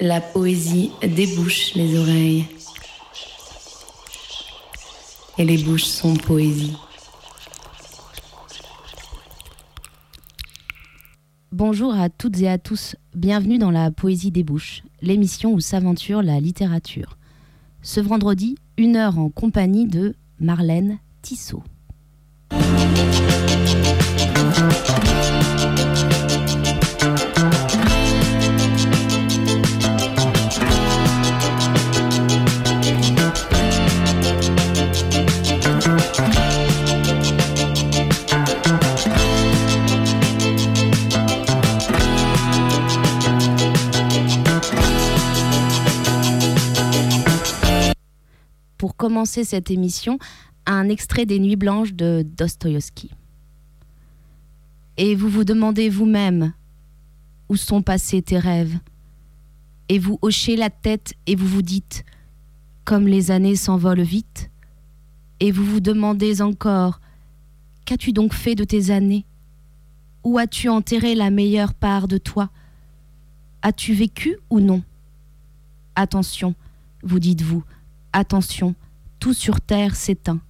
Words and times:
La 0.00 0.20
poésie 0.20 0.90
débouche 1.00 1.74
les 1.74 1.98
oreilles. 1.98 2.44
Et 5.38 5.44
les 5.46 5.56
bouches 5.56 5.84
sont 5.84 6.14
poésie. 6.14 6.76
Bonjour 11.50 11.94
à 11.94 12.10
toutes 12.10 12.38
et 12.42 12.48
à 12.48 12.58
tous, 12.58 12.96
bienvenue 13.14 13.56
dans 13.56 13.70
la 13.70 13.90
Poésie 13.90 14.30
des 14.30 14.44
Bouches, 14.44 14.82
l'émission 15.00 15.54
où 15.54 15.60
s'aventure 15.60 16.22
la 16.22 16.40
littérature. 16.40 17.16
Ce 17.80 17.98
vendredi, 17.98 18.56
une 18.76 18.96
heure 18.96 19.18
en 19.18 19.30
compagnie 19.30 19.86
de 19.86 20.14
Marlène 20.38 20.98
Tissot. 21.22 21.62
Cette 49.24 49.70
émission, 49.70 50.18
un 50.66 50.88
extrait 50.88 51.26
des 51.26 51.38
Nuits 51.38 51.56
blanches 51.56 51.94
de 51.94 52.26
Dostoïevski. 52.36 53.10
Et 54.96 55.14
vous 55.14 55.28
vous 55.28 55.44
demandez 55.44 55.88
vous-même 55.88 56.52
où 57.48 57.56
sont 57.56 57.82
passés 57.82 58.22
tes 58.22 58.38
rêves? 58.38 58.78
Et 59.88 59.98
vous 59.98 60.18
hochez 60.22 60.56
la 60.56 60.70
tête 60.70 61.14
et 61.26 61.36
vous 61.36 61.46
vous 61.46 61.62
dites, 61.62 62.04
comme 62.84 63.06
les 63.06 63.30
années 63.30 63.56
s'envolent 63.56 64.00
vite? 64.02 64.50
Et 65.38 65.52
vous 65.52 65.64
vous 65.64 65.80
demandez 65.80 66.42
encore, 66.42 67.00
qu'as-tu 67.84 68.12
donc 68.12 68.34
fait 68.34 68.54
de 68.54 68.64
tes 68.64 68.90
années? 68.90 69.24
Où 70.24 70.38
as-tu 70.38 70.68
enterré 70.68 71.14
la 71.14 71.30
meilleure 71.30 71.74
part 71.74 72.08
de 72.08 72.18
toi? 72.18 72.50
As-tu 73.62 73.94
vécu 73.94 74.38
ou 74.50 74.60
non? 74.60 74.82
Attention, 75.94 76.54
vous 77.02 77.20
dites-vous, 77.20 77.62
attention, 78.12 78.74
sur 79.32 79.60
terre 79.60 79.96
s'éteint. 79.96 80.40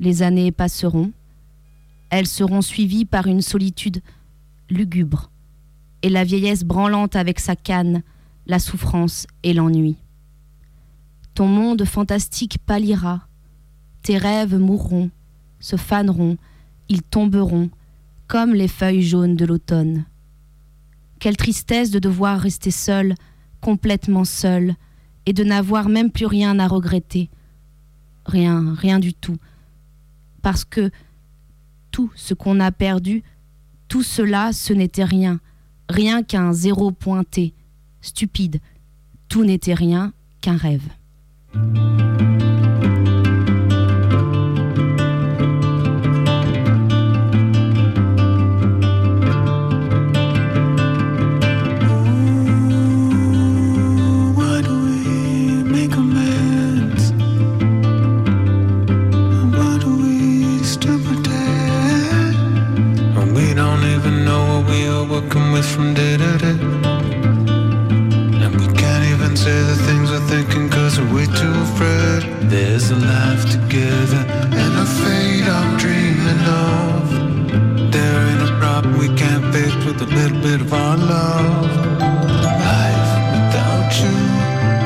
Les 0.00 0.22
années 0.22 0.52
passeront, 0.52 1.12
elles 2.10 2.26
seront 2.26 2.62
suivies 2.62 3.04
par 3.04 3.26
une 3.26 3.40
solitude 3.40 4.02
lugubre, 4.70 5.30
et 6.02 6.08
la 6.08 6.24
vieillesse 6.24 6.64
branlante 6.64 7.16
avec 7.16 7.40
sa 7.40 7.56
canne, 7.56 8.02
la 8.46 8.58
souffrance 8.58 9.26
et 9.42 9.52
l'ennui. 9.52 9.96
Ton 11.34 11.46
monde 11.46 11.84
fantastique 11.84 12.58
pâlira, 12.64 13.26
tes 14.02 14.18
rêves 14.18 14.56
mourront, 14.56 15.10
se 15.60 15.76
faneront, 15.76 16.36
ils 16.88 17.02
tomberont, 17.02 17.70
comme 18.26 18.54
les 18.54 18.68
feuilles 18.68 19.02
jaunes 19.02 19.36
de 19.36 19.44
l'automne. 19.44 20.04
Quelle 21.18 21.36
tristesse 21.36 21.90
de 21.90 21.98
devoir 21.98 22.38
rester 22.38 22.70
seul, 22.70 23.14
complètement 23.60 24.24
seul, 24.24 24.74
et 25.26 25.32
de 25.32 25.42
n'avoir 25.42 25.88
même 25.88 26.10
plus 26.10 26.26
rien 26.26 26.58
à 26.58 26.68
regretter. 26.68 27.30
Rien, 28.26 28.74
rien 28.74 28.98
du 28.98 29.14
tout. 29.14 29.36
Parce 30.42 30.64
que 30.64 30.90
tout 31.90 32.10
ce 32.16 32.34
qu'on 32.34 32.60
a 32.60 32.72
perdu, 32.72 33.22
tout 33.88 34.02
cela, 34.02 34.52
ce 34.52 34.72
n'était 34.72 35.04
rien, 35.04 35.40
rien 35.88 36.22
qu'un 36.22 36.52
zéro 36.52 36.90
pointé, 36.90 37.54
stupide, 38.00 38.60
tout 39.28 39.44
n'était 39.44 39.74
rien 39.74 40.12
qu'un 40.40 40.56
rêve. 40.56 40.88
There's 72.54 72.88
a 72.92 72.94
life 72.94 73.50
together 73.50 74.22
and 74.62 74.74
a 74.78 74.86
fate 74.86 75.42
I'm 75.42 75.76
dreaming 75.76 76.42
of. 76.70 77.90
There 77.90 78.28
ain't 78.28 78.48
a 78.48 78.56
problem 78.60 78.96
we 78.96 79.08
can't 79.16 79.52
fix 79.52 79.74
with 79.84 80.00
a 80.00 80.06
little 80.06 80.40
bit 80.40 80.60
of 80.60 80.72
our 80.72 80.96
love. 80.96 81.66
Life 82.70 83.10
without 83.34 83.90
you 83.98 84.14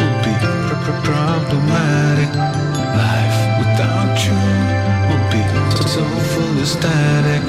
would 0.00 0.18
be 0.24 0.32
pr- 0.40 0.80
pr- 0.80 1.00
problematic. 1.12 2.30
Life 3.04 3.38
without 3.60 4.16
you 4.24 4.40
would 5.08 5.26
be 5.28 5.42
so 5.92 6.04
full 6.32 6.56
of 6.64 6.66
static. 6.66 7.44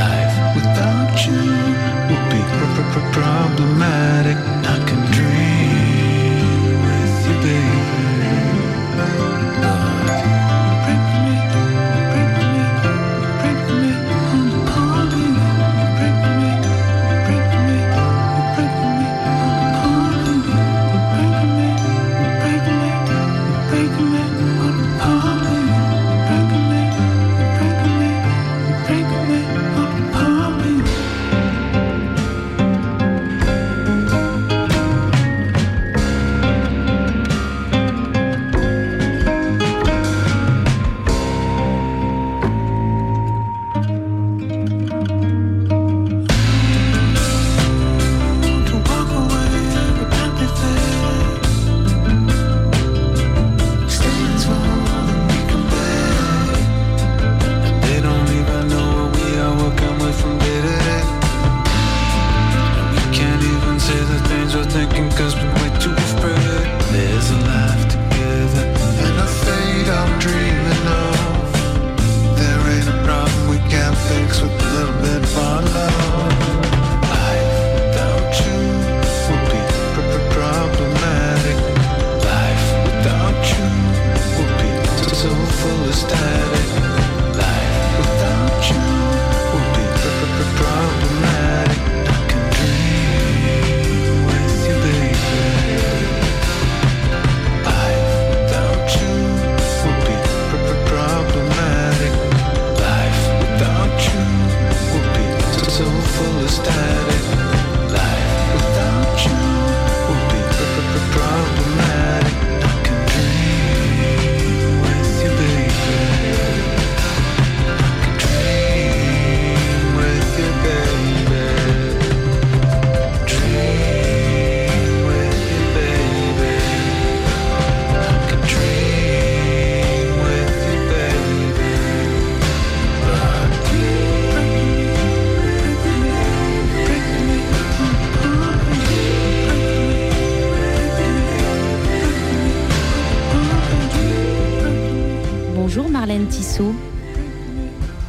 Life 0.00 0.34
without 0.56 1.12
you 1.28 1.44
would 2.08 2.26
be 2.32 2.40
pr- 2.56 2.72
pr- 2.74 2.88
pr- 2.92 3.12
problematic. 3.20 4.61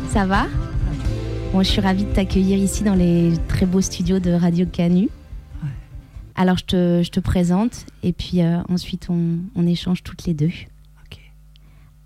Ça 0.09 0.25
va? 0.25 0.47
Bon, 1.51 1.61
je 1.61 1.69
suis 1.69 1.81
ravie 1.81 2.05
de 2.05 2.13
t'accueillir 2.13 2.57
ici 2.57 2.83
dans 2.83 2.95
les 2.95 3.33
très 3.47 3.65
beaux 3.65 3.81
studios 3.81 4.19
de 4.19 4.31
Radio 4.31 4.65
Canu. 4.65 5.09
Alors, 6.35 6.57
je 6.57 6.63
te, 6.63 7.01
je 7.03 7.11
te, 7.11 7.19
présente 7.19 7.85
et 8.01 8.13
puis 8.13 8.41
euh, 8.41 8.61
ensuite 8.69 9.09
on, 9.09 9.39
on, 9.55 9.67
échange 9.67 10.03
toutes 10.03 10.25
les 10.25 10.33
deux. 10.33 10.51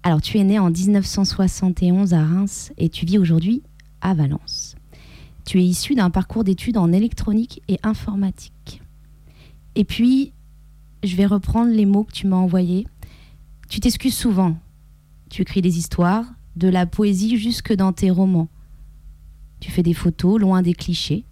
Alors, 0.04 0.22
tu 0.22 0.38
es 0.38 0.44
né 0.44 0.58
en 0.58 0.72
1971 0.72 2.14
à 2.14 2.24
Reims 2.24 2.72
et 2.78 2.90
tu 2.90 3.06
vis 3.06 3.20
aujourd'hui 3.20 3.62
à 4.02 4.14
Valence. 4.14 4.76
Tu 5.46 5.60
es 5.60 5.64
issu 5.64 5.96
d'un 5.96 6.10
parcours 6.10 6.44
d'études 6.44 6.78
en 6.78 6.92
électronique 6.92 7.62
et 7.68 7.78
informatique. 7.84 8.82
Et 9.76 9.84
puis, 9.84 10.34
je 11.04 11.16
vais 11.16 11.26
reprendre 11.26 11.72
les 11.72 11.86
mots 11.86 12.06
que 12.06 12.14
tu 12.14 12.26
m'as 12.26 12.38
envoyés. 12.38 12.88
Tu 13.70 13.80
t'excuses 13.80 14.16
souvent. 14.16 14.58
Tu 15.30 15.42
écris 15.42 15.62
des 15.62 15.78
histoires, 15.78 16.26
de 16.56 16.68
la 16.68 16.86
poésie 16.86 17.38
jusque 17.38 17.74
dans 17.74 17.94
tes 17.94 18.10
romans. 18.10 18.50
Tu 19.60 19.72
fais 19.72 19.84
des 19.84 19.94
photos 19.94 20.40
loin 20.40 20.62
des 20.62 20.74
clichés, 20.74 21.26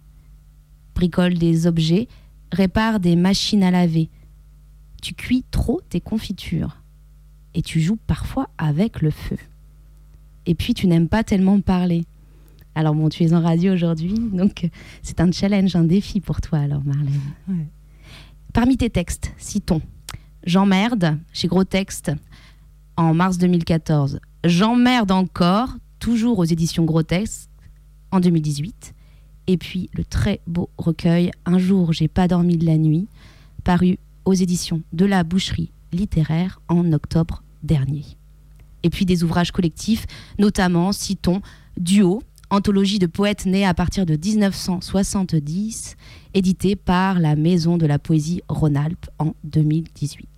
bricoles 0.94 1.38
des 1.38 1.66
objets, 1.66 2.08
répares 2.52 3.00
des 3.00 3.16
machines 3.16 3.62
à 3.62 3.70
laver. 3.70 4.08
Tu 5.02 5.14
cuis 5.14 5.44
trop 5.50 5.80
tes 5.88 6.00
confitures. 6.00 6.82
Et 7.54 7.62
tu 7.62 7.80
joues 7.80 7.98
parfois 8.06 8.50
avec 8.58 9.00
le 9.00 9.10
feu. 9.10 9.38
Et 10.46 10.54
puis 10.54 10.74
tu 10.74 10.86
n'aimes 10.86 11.08
pas 11.08 11.24
tellement 11.24 11.60
parler. 11.60 12.04
Alors 12.74 12.94
bon, 12.94 13.08
tu 13.08 13.24
es 13.24 13.32
en 13.32 13.40
radio 13.40 13.72
aujourd'hui, 13.72 14.18
donc 14.32 14.68
c'est 15.02 15.20
un 15.20 15.32
challenge, 15.32 15.74
un 15.74 15.84
défi 15.84 16.20
pour 16.20 16.40
toi 16.40 16.58
alors 16.58 16.84
Marlène. 16.84 17.68
Parmi 18.52 18.76
tes 18.76 18.90
textes, 18.90 19.32
citons 19.38 19.80
J'emmerde 20.44 21.18
chez 21.32 21.48
Gros 21.48 21.64
Texte 21.64 22.12
en 22.96 23.14
mars 23.14 23.38
2014. 23.38 24.20
J'emmerde 24.44 25.10
encore, 25.10 25.70
toujours 25.98 26.38
aux 26.38 26.44
éditions 26.44 26.84
Gros 26.84 27.02
Texte 27.02 27.50
en 28.10 28.20
2018. 28.20 28.94
Et 29.46 29.56
puis 29.56 29.90
le 29.94 30.04
très 30.04 30.40
beau 30.46 30.70
recueil 30.76 31.30
Un 31.44 31.58
jour 31.58 31.92
j'ai 31.92 32.08
pas 32.08 32.28
dormi 32.28 32.56
de 32.56 32.66
la 32.66 32.78
nuit, 32.78 33.08
paru 33.64 33.98
aux 34.24 34.34
éditions 34.34 34.82
de 34.92 35.04
la 35.04 35.24
boucherie 35.24 35.70
littéraire 35.92 36.60
en 36.68 36.92
octobre 36.92 37.42
dernier. 37.62 38.04
Et 38.82 38.90
puis 38.90 39.06
des 39.06 39.24
ouvrages 39.24 39.52
collectifs, 39.52 40.06
notamment, 40.38 40.92
citons, 40.92 41.40
Duo, 41.78 42.22
anthologie 42.50 42.98
de 42.98 43.06
poètes 43.06 43.46
nés 43.46 43.66
à 43.66 43.74
partir 43.74 44.06
de 44.06 44.16
1970, 44.16 45.96
édité 46.34 46.76
par 46.76 47.18
la 47.18 47.36
Maison 47.36 47.76
de 47.78 47.86
la 47.86 47.98
Poésie 47.98 48.42
Rhône-Alpes 48.48 49.06
en 49.18 49.34
2018. 49.44 50.28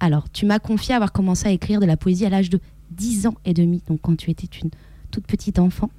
Alors, 0.00 0.30
tu 0.30 0.46
m'as 0.46 0.58
confié 0.58 0.94
avoir 0.94 1.12
commencé 1.12 1.48
à 1.48 1.50
écrire 1.50 1.80
de 1.80 1.86
la 1.86 1.96
poésie 1.96 2.26
à 2.26 2.30
l'âge 2.30 2.50
de 2.50 2.60
10 2.90 3.26
ans 3.26 3.34
et 3.44 3.54
demi, 3.54 3.82
donc 3.86 4.00
quand 4.02 4.16
tu 4.16 4.30
étais 4.30 4.48
une 4.62 4.70
toute 5.10 5.26
petite 5.26 5.58
enfant. 5.58 5.90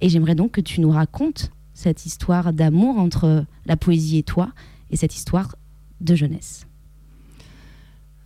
Et 0.00 0.08
j'aimerais 0.08 0.34
donc 0.34 0.52
que 0.52 0.60
tu 0.60 0.80
nous 0.80 0.90
racontes 0.90 1.50
cette 1.72 2.06
histoire 2.06 2.52
d'amour 2.52 2.98
entre 2.98 3.44
la 3.66 3.76
poésie 3.76 4.18
et 4.18 4.22
toi, 4.22 4.52
et 4.90 4.96
cette 4.96 5.14
histoire 5.14 5.56
de 6.00 6.14
jeunesse. 6.14 6.66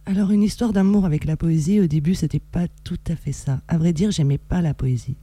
Alors, 0.06 0.30
une 0.30 0.42
histoire 0.42 0.72
d'amour 0.72 1.04
avec 1.04 1.26
la 1.26 1.36
poésie, 1.36 1.80
au 1.80 1.86
début, 1.86 2.14
c'était 2.14 2.40
pas 2.40 2.66
tout 2.82 2.98
à 3.08 3.16
fait 3.16 3.32
ça. 3.32 3.60
À 3.68 3.76
vrai 3.76 3.92
dire, 3.92 4.10
j'aimais 4.10 4.38
pas 4.38 4.62
la 4.62 4.72
poésie. 4.72 5.16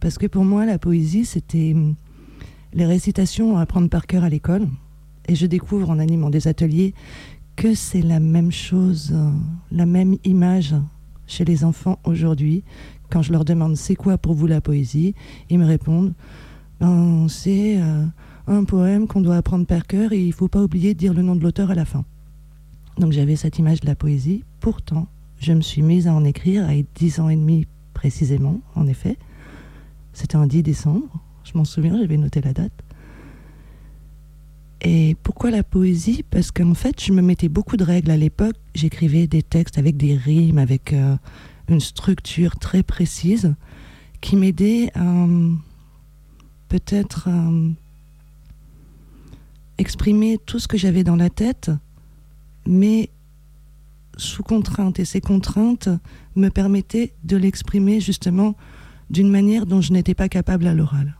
Parce 0.00 0.16
que 0.16 0.26
pour 0.26 0.44
moi, 0.44 0.64
la 0.64 0.78
poésie, 0.78 1.26
c'était 1.26 1.72
hum, 1.74 1.94
les 2.72 2.86
récitations 2.86 3.58
à 3.58 3.62
apprendre 3.62 3.90
par 3.90 4.06
cœur 4.06 4.24
à 4.24 4.30
l'école. 4.30 4.66
Et 5.28 5.34
je 5.34 5.46
découvre 5.46 5.90
en 5.90 5.98
animant 5.98 6.30
des 6.30 6.48
ateliers 6.48 6.94
que 7.56 7.74
c'est 7.74 8.02
la 8.02 8.20
même 8.20 8.50
chose, 8.50 9.14
la 9.70 9.86
même 9.86 10.16
image 10.24 10.74
chez 11.26 11.44
les 11.44 11.64
enfants 11.64 11.98
aujourd'hui. 12.04 12.64
Quand 13.10 13.22
je 13.22 13.32
leur 13.32 13.44
demande 13.44 13.76
c'est 13.76 13.94
quoi 13.94 14.18
pour 14.18 14.34
vous 14.34 14.46
la 14.46 14.60
poésie, 14.60 15.14
ils 15.50 15.58
me 15.58 15.66
répondent 15.66 16.14
ben, 16.82 17.28
c'est 17.28 17.80
euh, 17.80 18.04
un 18.48 18.64
poème 18.64 19.06
qu'on 19.06 19.20
doit 19.20 19.36
apprendre 19.36 19.66
par 19.66 19.86
cœur 19.86 20.12
et 20.12 20.20
il 20.20 20.28
ne 20.28 20.32
faut 20.32 20.48
pas 20.48 20.60
oublier 20.60 20.94
de 20.94 20.98
dire 20.98 21.14
le 21.14 21.22
nom 21.22 21.36
de 21.36 21.42
l'auteur 21.44 21.70
à 21.70 21.76
la 21.76 21.84
fin. 21.84 22.04
Donc 22.98 23.12
j'avais 23.12 23.36
cette 23.36 23.60
image 23.60 23.80
de 23.80 23.86
la 23.86 23.94
poésie. 23.94 24.42
Pourtant, 24.58 25.06
je 25.38 25.52
me 25.52 25.60
suis 25.60 25.80
mise 25.80 26.08
à 26.08 26.12
en 26.12 26.24
écrire 26.24 26.68
à 26.68 26.72
10 26.96 27.20
ans 27.20 27.28
et 27.28 27.36
demi 27.36 27.68
précisément, 27.94 28.60
en 28.74 28.88
effet. 28.88 29.16
C'était 30.12 30.34
un 30.34 30.48
10 30.48 30.64
décembre, 30.64 31.06
je 31.44 31.56
m'en 31.56 31.64
souviens, 31.64 31.96
j'avais 31.96 32.16
noté 32.16 32.40
la 32.40 32.52
date. 32.52 32.72
Et 34.84 35.16
pourquoi 35.22 35.52
la 35.52 35.62
poésie? 35.62 36.24
Parce 36.28 36.50
qu'en 36.50 36.74
fait, 36.74 37.02
je 37.02 37.12
me 37.12 37.22
mettais 37.22 37.48
beaucoup 37.48 37.76
de 37.76 37.84
règles 37.84 38.10
à 38.10 38.16
l'époque. 38.16 38.56
J'écrivais 38.74 39.28
des 39.28 39.42
textes 39.42 39.78
avec 39.78 39.96
des 39.96 40.16
rimes, 40.16 40.58
avec 40.58 40.92
euh, 40.92 41.16
une 41.68 41.80
structure 41.80 42.58
très 42.58 42.82
précise 42.82 43.54
qui 44.20 44.36
m'aidait 44.36 44.90
à 44.94 45.26
peut-être 46.68 47.28
exprimer 49.78 50.38
tout 50.46 50.58
ce 50.58 50.68
que 50.68 50.78
j'avais 50.78 51.04
dans 51.04 51.16
la 51.16 51.28
tête, 51.28 51.70
mais 52.66 53.10
sous 54.16 54.42
contrainte. 54.42 54.98
Et 54.98 55.04
ces 55.04 55.20
contraintes 55.20 55.88
me 56.36 56.48
permettaient 56.48 57.14
de 57.24 57.36
l'exprimer 57.36 58.00
justement 58.00 58.56
d'une 59.10 59.30
manière 59.30 59.66
dont 59.66 59.80
je 59.80 59.92
n'étais 59.92 60.14
pas 60.14 60.28
capable 60.28 60.66
à 60.66 60.74
l'oral. 60.74 61.16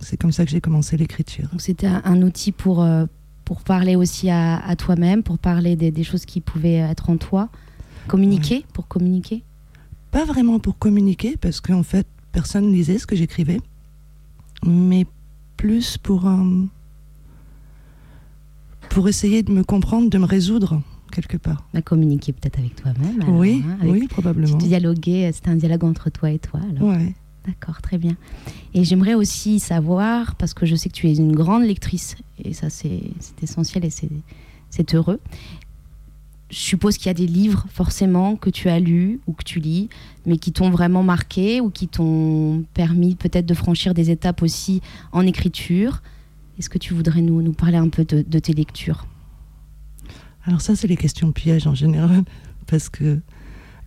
C'est 0.00 0.16
comme 0.16 0.32
ça 0.32 0.44
que 0.44 0.50
j'ai 0.50 0.60
commencé 0.60 0.96
l'écriture. 0.96 1.48
C'était 1.58 1.86
un, 1.86 2.22
outil 2.22 2.52
pour, 2.52 2.82
euh, 2.82 3.06
pour 3.44 3.62
parler 3.62 3.96
aussi 3.96 4.30
à, 4.30 4.74
toi-même, 4.76 5.22
pour 5.22 5.38
parler 5.38 5.76
des, 5.76 6.04
choses 6.04 6.24
qui 6.24 6.40
pouvaient 6.40 6.74
être 6.74 7.10
en 7.10 7.16
toi. 7.16 7.48
Communiquer, 8.06 8.64
pour 8.72 8.88
communiquer? 8.88 9.42
Pas 10.10 10.24
vraiment 10.24 10.58
pour 10.58 10.78
communiquer, 10.78 11.36
parce 11.36 11.60
qu'en 11.60 11.82
fait, 11.82 12.06
personne 12.32 12.72
lisait 12.72 12.98
ce 12.98 13.06
que 13.06 13.16
j'écrivais, 13.16 13.60
mais 14.64 15.06
plus 15.56 15.98
pour, 15.98 16.26
euh, 16.26 16.64
pour 18.90 19.08
essayer 19.08 19.42
de 19.42 19.52
me 19.52 19.64
comprendre, 19.64 20.08
de 20.08 20.18
me 20.18 20.24
résoudre 20.24 20.82
quelque 21.10 21.36
part. 21.36 21.66
À 21.74 21.82
communiquer 21.82 22.32
peut-être 22.32 22.58
avec 22.58 22.76
toi-même. 22.76 23.24
Oui, 23.28 23.62
hein, 23.66 23.78
oui, 23.82 24.06
probablement. 24.08 24.56
Dialoguer, 24.56 25.30
c'était 25.32 25.50
un 25.50 25.56
dialogue 25.56 25.84
entre 25.84 26.10
toi 26.10 26.30
et 26.30 26.38
toi. 26.38 26.60
Alors. 26.70 26.90
Ouais. 26.90 27.14
D'accord, 27.48 27.80
très 27.80 27.96
bien. 27.96 28.14
Et 28.74 28.84
j'aimerais 28.84 29.14
aussi 29.14 29.58
savoir, 29.58 30.34
parce 30.34 30.52
que 30.52 30.66
je 30.66 30.76
sais 30.76 30.90
que 30.90 30.94
tu 30.94 31.08
es 31.08 31.16
une 31.16 31.34
grande 31.34 31.62
lectrice, 31.62 32.14
et 32.44 32.52
ça 32.52 32.68
c'est 32.68 33.00
essentiel 33.40 33.86
et 33.86 33.90
c'est 33.90 34.94
heureux. 34.94 35.18
Je 36.50 36.58
suppose 36.58 36.98
qu'il 36.98 37.06
y 37.06 37.10
a 37.10 37.14
des 37.14 37.26
livres 37.26 37.64
forcément 37.70 38.36
que 38.36 38.50
tu 38.50 38.68
as 38.68 38.78
lus 38.80 39.20
ou 39.26 39.32
que 39.32 39.44
tu 39.44 39.60
lis, 39.60 39.88
mais 40.26 40.36
qui 40.36 40.52
t'ont 40.52 40.68
vraiment 40.68 41.02
marqué 41.02 41.62
ou 41.62 41.70
qui 41.70 41.88
t'ont 41.88 42.64
permis 42.74 43.14
peut-être 43.14 43.46
de 43.46 43.54
franchir 43.54 43.94
des 43.94 44.10
étapes 44.10 44.42
aussi 44.42 44.82
en 45.12 45.26
écriture. 45.26 46.02
Est-ce 46.58 46.68
que 46.68 46.78
tu 46.78 46.92
voudrais 46.92 47.22
nous, 47.22 47.52
parler 47.52 47.78
un 47.78 47.88
peu 47.88 48.04
de, 48.04 48.20
de 48.20 48.38
tes 48.38 48.52
lectures? 48.52 49.06
Alors 50.44 50.60
ça, 50.60 50.76
c'est 50.76 50.86
les 50.86 50.98
questions 50.98 51.32
pièges 51.32 51.66
en 51.66 51.74
général, 51.74 52.24
parce 52.66 52.90
que 52.90 53.20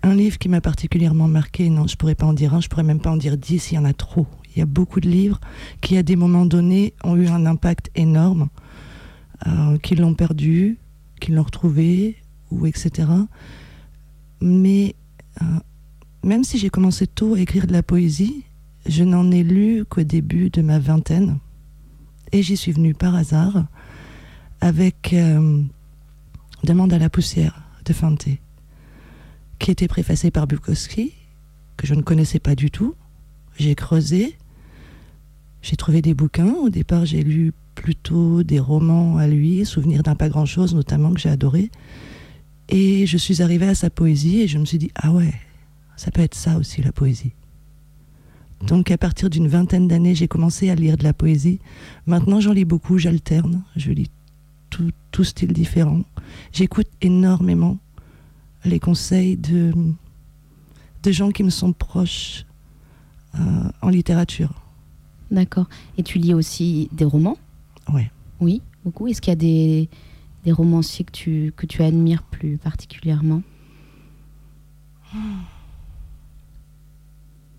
un 0.04 0.16
livre 0.16 0.38
qui 0.38 0.50
m'a 0.50 0.62
particulièrement 0.62 1.28
marqué, 1.28 1.70
non, 1.70 1.88
je 1.88 1.96
pourrais 1.96 2.16
pas 2.16 2.26
en 2.26 2.34
dire 2.34 2.54
un, 2.54 2.62
je 2.62 2.68
pourrais 2.68 2.84
même 2.84 3.00
pas 3.00 3.12
en 3.12 3.18
dire 3.18 3.38
dix, 3.38 3.72
il 3.72 3.76
y 3.76 3.78
en 3.78 3.86
a 3.86 3.94
trop. 3.94 4.28
Il 4.54 4.60
y 4.60 4.62
a 4.62 4.66
beaucoup 4.66 5.00
de 5.00 5.10
livres 5.10 5.40
qui, 5.80 5.98
à 5.98 6.04
des 6.04 6.16
moments 6.16 6.46
donnés, 6.46 6.94
ont 7.04 7.16
eu 7.16 7.28
un 7.28 7.46
impact 7.46 7.90
énorme, 7.96 8.50
euh, 9.48 9.78
qui 9.78 9.96
l'ont 9.96 10.14
perdu, 10.14 10.78
qui 11.20 11.32
l'ont 11.32 11.44
retrouvé, 11.44 12.18
ou 12.50 12.66
etc. 12.66 13.08
Mais 14.42 14.96
euh, 15.42 15.46
même 16.24 16.44
si 16.44 16.58
j'ai 16.58 16.70
commencé 16.70 17.08
tôt 17.08 17.36
à 17.36 17.40
écrire 17.40 17.68
de 17.68 17.74
la 17.74 17.84
poésie, 17.84 18.44
je 18.88 19.04
n'en 19.04 19.32
ai 19.32 19.44
lu 19.44 19.86
qu'au 19.86 20.04
début 20.04 20.50
de 20.50 20.62
ma 20.62 20.80
vingtaine. 20.80 21.38
Et 22.32 22.42
j'y 22.42 22.58
suis 22.58 22.72
venue 22.72 22.94
par 22.94 23.16
hasard 23.16 23.66
avec 24.62 25.14
euh, 25.14 25.62
Demande 26.64 26.94
à 26.94 27.00
la 27.00 27.10
poussière 27.10 27.64
de 27.86 27.94
Fante 27.94 28.28
qui 29.62 29.70
était 29.70 29.88
préfacé 29.88 30.32
par 30.32 30.48
Bukowski, 30.48 31.14
que 31.78 31.86
je 31.86 31.94
ne 31.94 32.02
connaissais 32.02 32.40
pas 32.40 32.56
du 32.56 32.72
tout. 32.72 32.96
J'ai 33.58 33.76
creusé, 33.76 34.36
j'ai 35.62 35.76
trouvé 35.76 36.02
des 36.02 36.16
bouquins. 36.16 36.54
Au 36.56 36.70
départ, 36.70 37.06
j'ai 37.06 37.24
lu 37.24 37.54
plutôt 37.76 38.42
des 38.42 38.60
romans 38.60 39.18
à 39.18 39.28
lui, 39.28 39.64
Souvenirs 39.64 40.02
d'un 40.02 40.16
pas 40.16 40.30
grand-chose 40.30 40.74
notamment, 40.74 41.14
que 41.14 41.20
j'ai 41.20 41.30
adoré. 41.30 41.70
Et 42.70 43.06
je 43.06 43.18
suis 43.18 43.44
arrivée 43.44 43.68
à 43.68 43.76
sa 43.76 43.92
poésie 43.92 44.42
et 44.42 44.48
je 44.48 44.58
me 44.58 44.66
suis 44.66 44.80
dit, 44.80 44.92
ah 44.96 45.12
ouais, 45.12 45.34
ça 45.96 46.10
peut 46.10 46.22
être 46.22 46.36
ça 46.36 46.58
aussi 46.58 46.82
la 46.82 46.92
poésie. 46.92 47.34
Donc 48.66 48.90
à 48.90 48.98
partir 48.98 49.30
d'une 49.30 49.48
vingtaine 49.48 49.88
d'années, 49.88 50.16
j'ai 50.16 50.28
commencé 50.28 50.72
à 50.72 50.76
lire 50.76 50.98
de 50.98 51.04
la 51.04 51.14
poésie. 51.14 51.60
Maintenant, 52.08 52.40
j'en 52.40 52.54
lis 52.54 52.66
beaucoup, 52.66 52.98
j'alterne, 52.98 53.64
je 53.76 53.92
lis 53.92 54.10
tout, 54.72 54.92
tout 55.12 55.24
style 55.24 55.54
différent. 55.54 56.02
J'écoute 56.52 56.88
énormément 57.02 57.78
les 58.66 58.80
conseils 58.80 59.38
de, 59.38 59.74
de 61.04 61.12
gens 61.12 61.32
qui 61.32 61.44
me 61.44 61.50
sont 61.50 61.74
proches 61.74 62.46
euh, 63.36 63.70
en 63.82 63.90
littérature. 63.90 64.54
D'accord. 65.32 65.68
Et 65.98 66.04
tu 66.04 66.18
lis 66.20 66.34
aussi 66.34 66.90
des 66.92 67.06
romans? 67.06 67.38
Oui. 67.94 68.04
Oui, 68.40 68.62
beaucoup. 68.84 69.08
Est-ce 69.08 69.22
qu'il 69.22 69.32
y 69.32 69.34
a 69.34 69.36
des, 69.36 69.90
des 70.44 70.52
romanciers 70.52 71.06
que 71.06 71.12
tu, 71.12 71.54
que 71.56 71.66
tu 71.66 71.82
admires 71.84 72.24
plus 72.24 72.58
particulièrement? 72.58 73.42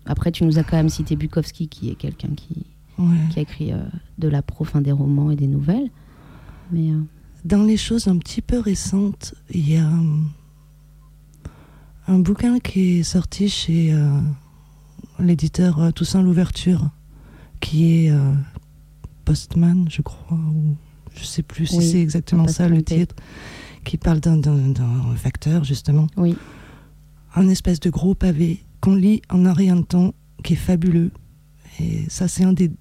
Après, 0.05 0.31
tu 0.31 0.43
nous 0.43 0.59
as 0.59 0.63
quand 0.63 0.75
même 0.77 0.89
cité 0.89 1.15
Bukowski, 1.15 1.67
qui 1.67 1.89
est 1.89 1.95
quelqu'un 1.95 2.29
qui, 2.35 2.65
Ouais. 2.99 3.17
qui 3.31 3.39
a 3.39 3.41
écrit 3.41 3.71
euh, 3.73 3.79
de 4.19 4.27
la 4.27 4.41
pro, 4.43 4.63
enfin, 4.65 4.81
des 4.81 4.91
romans 4.91 5.31
et 5.31 5.35
des 5.35 5.47
nouvelles. 5.47 5.89
Mais 6.71 6.91
euh, 6.91 7.01
Dans 7.45 7.63
les 7.63 7.77
choses 7.77 8.07
un 8.07 8.17
petit 8.17 8.41
peu 8.41 8.59
récentes, 8.59 9.33
il 9.49 9.67
y 9.69 9.77
a 9.77 9.87
euh, 9.87 10.19
un 12.13 12.19
bouquin 12.19 12.59
qui 12.59 12.99
est 12.99 13.03
sorti 13.03 13.49
chez 13.49 13.93
euh, 13.93 14.19
l'éditeur 15.19 15.79
euh, 15.81 15.91
Toussaint 15.91 16.21
Louverture, 16.21 16.89
qui 17.59 18.05
est 18.05 18.11
euh, 18.11 18.33
Postman, 19.25 19.87
je 19.89 20.01
crois, 20.01 20.37
ou 20.37 20.75
je 21.15 21.23
sais 21.23 21.43
plus 21.43 21.65
si 21.67 21.77
Oui, 21.77 21.89
c'est 21.91 22.01
exactement 22.01 22.47
ça 22.47 22.67
le 22.67 22.83
titre, 22.83 23.15
qui 23.83 23.97
parle 23.97 24.19
d'un- 24.19 24.41
facteur, 25.15 25.63
justement. 25.63 26.07
oui, 26.17 26.35
Un 27.35 27.47
espèce 27.49 27.79
de 27.79 27.89
gros 27.89 28.15
pavé 28.15 28.63
qu'on 28.81 28.95
lit 28.95 29.21
en 29.29 29.45
un 29.45 29.53
rien 29.53 29.75
de 29.75 29.81
temps, 29.83 30.13
qui 30.43 30.53
est 30.53 30.57
fabuleux. 30.57 31.11
Et 31.79 32.03
ça, 32.09 32.27
c'est 32.27 32.43
un 32.43 32.53
des 32.53 32.71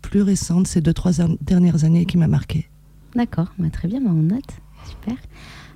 plus 0.00 0.22
récents 0.22 0.60
de 0.60 0.66
ces 0.66 0.80
deux, 0.80 0.94
trois 0.94 1.12
dernières 1.40 1.84
années 1.84 2.06
qui 2.06 2.16
m'a 2.18 2.26
marqué. 2.28 2.68
d'accord, 3.14 3.52
bah, 3.58 3.70
très 3.70 3.86
bien, 3.88 4.00
bah, 4.00 4.10
on 4.10 4.22
note. 4.22 4.50
Super. 4.88 5.16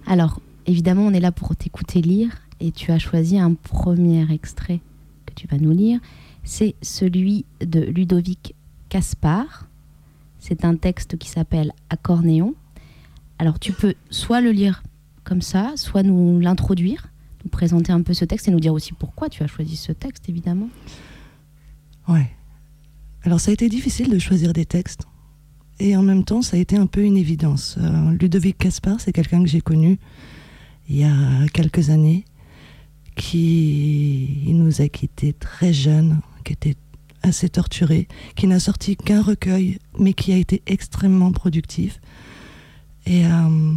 Alors, 0.06 0.40
évidemment, 0.66 1.02
on 1.06 1.12
est 1.12 1.20
là 1.20 1.32
pour 1.32 1.54
t'écouter 1.56 2.02
lire 2.02 2.30
et 2.60 2.72
tu 2.72 2.90
as 2.92 2.98
choisi 2.98 3.38
un 3.38 3.54
premier 3.54 4.30
extrait 4.32 4.80
que 5.26 5.34
tu 5.34 5.46
vas 5.46 5.58
nous 5.58 5.72
lire. 5.72 6.00
C'est 6.44 6.74
celui 6.82 7.44
de 7.60 7.80
Ludovic 7.80 8.54
Caspar. 8.88 9.68
C'est 10.38 10.64
un 10.64 10.76
texte 10.76 11.16
qui 11.18 11.28
s'appelle 11.28 11.72
Accornéon. 11.90 12.54
Alors, 13.38 13.58
tu 13.58 13.72
peux 13.72 13.94
soit 14.10 14.40
le 14.40 14.50
lire 14.50 14.82
comme 15.24 15.42
ça, 15.42 15.72
soit 15.76 16.02
nous 16.02 16.38
l'introduire, 16.40 17.08
nous 17.44 17.50
présenter 17.50 17.92
un 17.92 18.02
peu 18.02 18.14
ce 18.14 18.24
texte 18.24 18.48
et 18.48 18.50
nous 18.50 18.60
dire 18.60 18.72
aussi 18.72 18.92
pourquoi 18.92 19.28
tu 19.28 19.42
as 19.42 19.48
choisi 19.48 19.76
ce 19.76 19.92
texte, 19.92 20.28
évidemment. 20.28 20.68
Ouais. 22.08 22.30
Alors 23.24 23.40
ça 23.40 23.50
a 23.50 23.54
été 23.54 23.68
difficile 23.68 24.08
de 24.08 24.18
choisir 24.20 24.52
des 24.52 24.64
textes. 24.64 25.02
Et 25.80 25.96
en 25.96 26.02
même 26.02 26.24
temps, 26.24 26.42
ça 26.42 26.56
a 26.56 26.60
été 26.60 26.76
un 26.76 26.86
peu 26.86 27.02
une 27.02 27.16
évidence. 27.16 27.76
Euh, 27.78 28.12
Ludovic 28.12 28.56
Caspar, 28.56 29.00
c'est 29.00 29.12
quelqu'un 29.12 29.42
que 29.42 29.48
j'ai 29.48 29.60
connu 29.60 29.98
il 30.88 30.96
y 30.96 31.04
a 31.04 31.14
quelques 31.52 31.90
années, 31.90 32.24
qui 33.16 34.44
il 34.46 34.56
nous 34.56 34.80
a 34.80 34.88
quittés 34.88 35.32
très 35.32 35.72
jeunes, 35.72 36.20
qui 36.44 36.52
était 36.52 36.76
assez 37.22 37.48
torturé, 37.48 38.08
qui 38.36 38.46
n'a 38.46 38.60
sorti 38.60 38.96
qu'un 38.96 39.22
recueil, 39.22 39.78
mais 39.98 40.12
qui 40.12 40.32
a 40.32 40.36
été 40.36 40.62
extrêmement 40.66 41.32
productif. 41.32 42.00
Et 43.06 43.26
euh, 43.26 43.72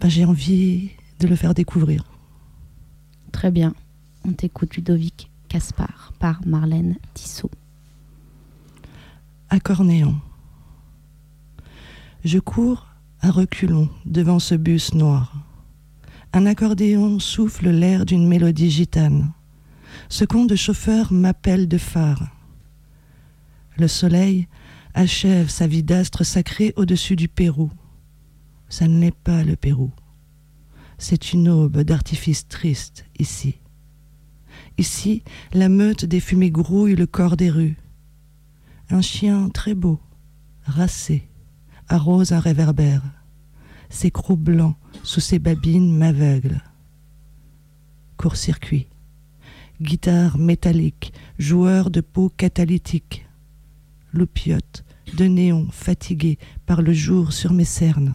bah, 0.00 0.08
j'ai 0.08 0.24
envie 0.24 0.90
de 1.20 1.28
le 1.28 1.36
faire 1.36 1.54
découvrir. 1.54 2.04
Très 3.32 3.50
bien. 3.50 3.74
On 4.26 4.32
t'écoute 4.32 4.76
Ludovic 4.76 5.30
Caspar 5.48 6.12
par 6.18 6.40
Marlène 6.46 6.96
Tissot. 7.14 7.50
Accornéon. 9.48 10.16
Je 12.24 12.38
cours 12.38 12.86
à 13.20 13.30
reculons 13.30 13.88
devant 14.04 14.38
ce 14.38 14.54
bus 14.54 14.94
noir. 14.94 15.49
Un 16.32 16.46
accordéon 16.46 17.18
souffle 17.18 17.70
l'air 17.70 18.06
d'une 18.06 18.28
mélodie 18.28 18.70
gitane. 18.70 19.32
Ce 20.08 20.24
con 20.24 20.44
de 20.44 20.54
chauffeur 20.54 21.12
m'appelle 21.12 21.66
de 21.66 21.76
phare. 21.76 22.28
Le 23.76 23.88
soleil 23.88 24.46
achève 24.94 25.48
sa 25.48 25.66
vie 25.66 25.82
d'astre 25.82 26.22
sacré 26.22 26.72
au-dessus 26.76 27.16
du 27.16 27.26
Pérou. 27.26 27.72
Ça 28.68 28.86
ne 28.86 29.00
l'est 29.00 29.10
pas 29.14 29.42
le 29.42 29.56
Pérou. 29.56 29.90
C'est 30.98 31.32
une 31.32 31.48
aube 31.48 31.78
d'artifice 31.78 32.46
triste 32.46 33.06
ici. 33.18 33.56
Ici, 34.78 35.24
la 35.52 35.68
meute 35.68 36.04
des 36.04 36.20
fumées 36.20 36.52
grouille 36.52 36.94
le 36.94 37.06
corps 37.06 37.36
des 37.36 37.50
rues. 37.50 37.76
Un 38.88 39.00
chien 39.00 39.48
très 39.48 39.74
beau, 39.74 39.98
racé, 40.62 41.28
arrose 41.88 42.32
un 42.32 42.40
réverbère. 42.40 43.02
Ses 43.90 44.12
crocs 44.12 44.38
blancs 44.38 44.76
sous 45.02 45.20
ses 45.20 45.38
babines 45.38 45.94
m'aveuglent. 45.94 46.62
Court-circuit. 48.16 48.86
Guitare 49.82 50.38
métallique, 50.38 51.12
joueur 51.38 51.90
de 51.90 52.00
peau 52.00 52.30
catalytique. 52.36 53.26
Loupiote, 54.12 54.84
de 55.16 55.24
néon 55.24 55.66
fatigué 55.70 56.38
par 56.66 56.82
le 56.82 56.92
jour 56.92 57.32
sur 57.32 57.52
mes 57.52 57.64
cernes. 57.64 58.14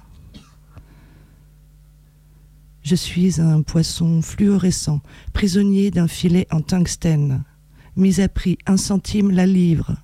Je 2.82 2.96
suis 2.96 3.42
un 3.42 3.62
poisson 3.62 4.22
fluorescent, 4.22 5.02
prisonnier 5.34 5.92
d'un 5.92 6.08
filet 6.08 6.48
en 6.52 6.62
tungstène, 6.62 7.44
mis 7.96 8.22
à 8.22 8.30
prix 8.30 8.58
un 8.66 8.78
centime 8.78 9.32
la 9.32 9.46
livre, 9.46 9.96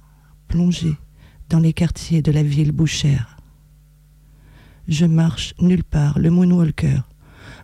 plongé 0.47 0.95
dans 1.49 1.59
les 1.59 1.73
quartiers 1.73 2.21
de 2.21 2.31
la 2.31 2.43
ville 2.43 2.71
bouchère. 2.71 3.40
Je 4.91 5.05
marche 5.05 5.53
nulle 5.61 5.85
part 5.85 6.19
le 6.19 6.29
moonwalker, 6.29 6.99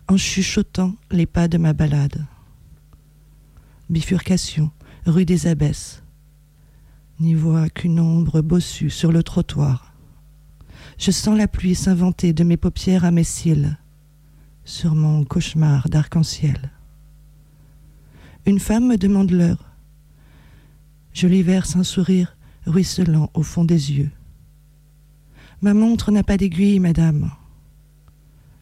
en 0.08 0.16
chuchotant 0.16 0.94
les 1.10 1.26
pas 1.26 1.46
de 1.46 1.58
ma 1.58 1.74
balade. 1.74 2.24
Bifurcation, 3.90 4.70
rue 5.04 5.26
des 5.26 5.46
Abbesses. 5.46 6.02
N'y 7.20 7.34
vois 7.34 7.68
qu'une 7.68 8.00
ombre 8.00 8.40
bossue 8.40 8.88
sur 8.88 9.12
le 9.12 9.22
trottoir. 9.22 9.92
Je 10.96 11.10
sens 11.10 11.36
la 11.36 11.48
pluie 11.48 11.74
s'inventer 11.74 12.32
de 12.32 12.44
mes 12.44 12.56
paupières 12.56 13.04
à 13.04 13.10
mes 13.10 13.24
cils, 13.24 13.76
sur 14.64 14.94
mon 14.94 15.22
cauchemar 15.24 15.90
d'arc-en-ciel. 15.90 16.72
Une 18.46 18.58
femme 18.58 18.86
me 18.86 18.96
demande 18.96 19.32
l'heure. 19.32 19.66
Je 21.12 21.26
lui 21.26 21.42
verse 21.42 21.76
un 21.76 21.84
sourire 21.84 22.38
ruisselant 22.64 23.30
au 23.34 23.42
fond 23.42 23.66
des 23.66 23.92
yeux. 23.92 24.10
Ma 25.60 25.74
montre 25.74 26.12
n'a 26.12 26.22
pas 26.22 26.36
d'aiguille, 26.36 26.78
madame. 26.78 27.30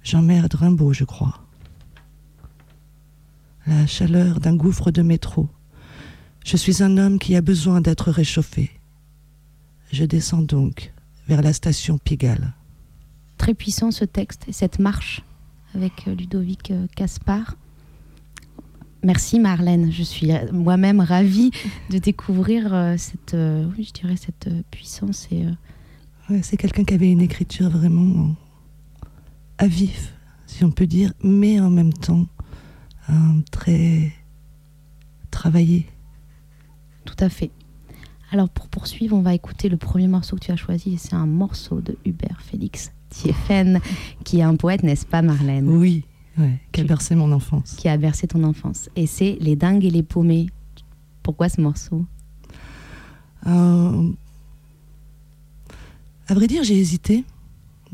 J'emmerde 0.02 0.54
Rimbaud, 0.54 0.92
je 0.92 1.04
crois. 1.04 1.42
La 3.66 3.86
chaleur 3.86 4.40
d'un 4.40 4.54
gouffre 4.54 4.90
de 4.90 5.02
métro. 5.02 5.48
Je 6.44 6.56
suis 6.56 6.82
un 6.82 6.96
homme 6.96 7.18
qui 7.18 7.34
a 7.34 7.40
besoin 7.40 7.80
d'être 7.80 8.10
réchauffé. 8.10 8.70
Je 9.92 10.04
descends 10.04 10.42
donc 10.42 10.92
vers 11.28 11.42
la 11.42 11.52
station 11.52 11.98
Pigalle. 11.98 12.54
Très 13.36 13.52
puissant 13.52 13.90
ce 13.90 14.04
texte 14.04 14.44
et 14.48 14.52
cette 14.52 14.78
marche 14.78 15.22
avec 15.74 16.08
euh, 16.08 16.14
Ludovic 16.14 16.70
euh, 16.70 16.86
Caspar. 16.94 17.56
Merci 19.02 19.38
Marlène, 19.38 19.92
je 19.92 20.02
suis 20.02 20.32
euh, 20.32 20.50
moi-même 20.52 21.00
ravie 21.00 21.50
de 21.90 21.98
découvrir 21.98 22.94
cette, 22.96 23.36
cette 24.16 24.48
puissance 24.70 25.28
et 25.30 25.44
Ouais, 26.28 26.42
c'est 26.42 26.56
quelqu'un 26.56 26.85
qui 26.85 26.95
avait 26.95 27.11
une 27.11 27.21
écriture 27.21 27.71
vraiment 27.71 28.35
à 29.59 29.66
vif, 29.68 30.12
si 30.47 30.64
on 30.64 30.71
peut 30.71 30.87
dire, 30.87 31.12
mais 31.23 31.61
en 31.61 31.71
même 31.71 31.92
temps 31.92 32.26
euh, 33.11 33.12
très 33.52 34.12
travaillé. 35.30 35.87
tout 37.04 37.14
à 37.21 37.28
fait. 37.28 37.50
Alors 38.33 38.49
pour 38.49 38.66
poursuivre, 38.68 39.16
on 39.16 39.23
va 39.23 39.35
écouter 39.35 39.68
le 39.68 39.76
premier 39.76 40.09
morceau 40.09 40.35
que 40.37 40.45
tu 40.45 40.50
as 40.50 40.56
choisi 40.56 40.95
et 40.95 40.97
c'est 40.97 41.14
un 41.14 41.26
morceau 41.26 41.80
de 41.80 41.97
Hubert 42.04 42.40
Félix 42.40 42.90
Thieffen 43.11 43.80
qui 44.25 44.40
est 44.40 44.42
un 44.42 44.56
poète, 44.56 44.83
n'est-ce 44.83 45.06
pas 45.06 45.23
Marlène? 45.23 45.68
Oui, 45.68 46.04
ouais, 46.38 46.59
qui 46.73 46.80
a 46.80 46.85
bercé 46.85 47.14
mon 47.14 47.30
enfance. 47.30 47.76
Qui 47.76 47.88
a 47.88 47.97
bercé 47.97 48.26
ton 48.26 48.42
enfance 48.42 48.90
et 48.97 49.06
c'est 49.06 49.38
Les 49.40 49.54
dingues 49.54 49.85
et 49.85 49.90
les 49.90 50.02
paumés. 50.02 50.47
Pourquoi 51.23 51.49
ce 51.49 51.61
morceau? 51.61 52.04
Euh, 53.47 54.11
à 56.28 56.35
vrai 56.35 56.47
dire, 56.47 56.62
j'ai 56.64 56.78
hésité. 56.78 57.25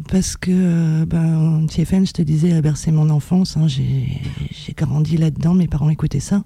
Parce 0.09 0.37
que 0.39 0.51
euh, 0.51 1.05
ben, 1.07 1.67
TFN, 1.67 2.07
je 2.07 2.13
te 2.13 2.23
disais, 2.23 2.53
a 2.55 2.63
bercé 2.63 2.91
mon 2.93 3.11
enfance. 3.11 3.59
hein. 3.59 3.69
j'ai 3.69 4.73
grandi 4.75 5.19
là-dedans. 5.19 5.53
Mes 5.55 5.69
parents 5.69 5.91
écoutaient 5.91 6.19
ça, 6.19 6.43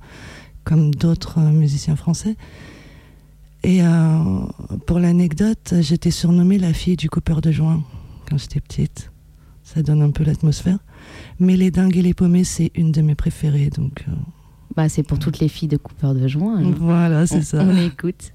comme 0.65 0.93
d'autres 0.93 1.39
euh, 1.39 1.51
musiciens 1.53 1.95
français. 1.95 2.37
Et 3.63 3.83
euh, 3.83 4.19
pour 4.87 4.99
l'anecdote, 4.99 5.75
j'étais 5.81 6.11
surnommée 6.11 6.59
la 6.59 6.73
fille 6.73 6.97
du 6.97 7.09
coupeur 7.09 7.41
de 7.41 7.53
joint 7.53 7.85
quand 8.29 8.37
j'étais 8.37 8.61
petite. 8.61 9.13
Ça 9.63 9.83
donne 9.83 10.03
un 10.03 10.11
peu 10.11 10.25
l'atmosphère. 10.25 10.79
Mais 11.39 11.57
Les 11.57 11.71
Dingues 11.71 11.97
et 11.97 12.03
les 12.03 12.15
Paumés, 12.15 12.45
c'est 12.45 12.73
une 12.75 12.91
de 12.93 13.01
mes 13.01 13.15
préférées. 13.15 13.71
Donc 13.71 14.05
euh, 14.09 14.13
bah, 14.77 14.89
C'est 14.89 15.03
pour 15.05 15.19
toutes 15.21 15.39
les 15.39 15.49
filles 15.49 15.69
de 15.69 15.77
coupeur 15.77 16.15
de 16.15 16.27
joint. 16.27 16.59
alors. 16.59 16.73
voilà, 16.79 17.27
c'est 17.29 17.43
ça. 17.43 17.63
on 17.65 17.77
écoute. 17.77 18.33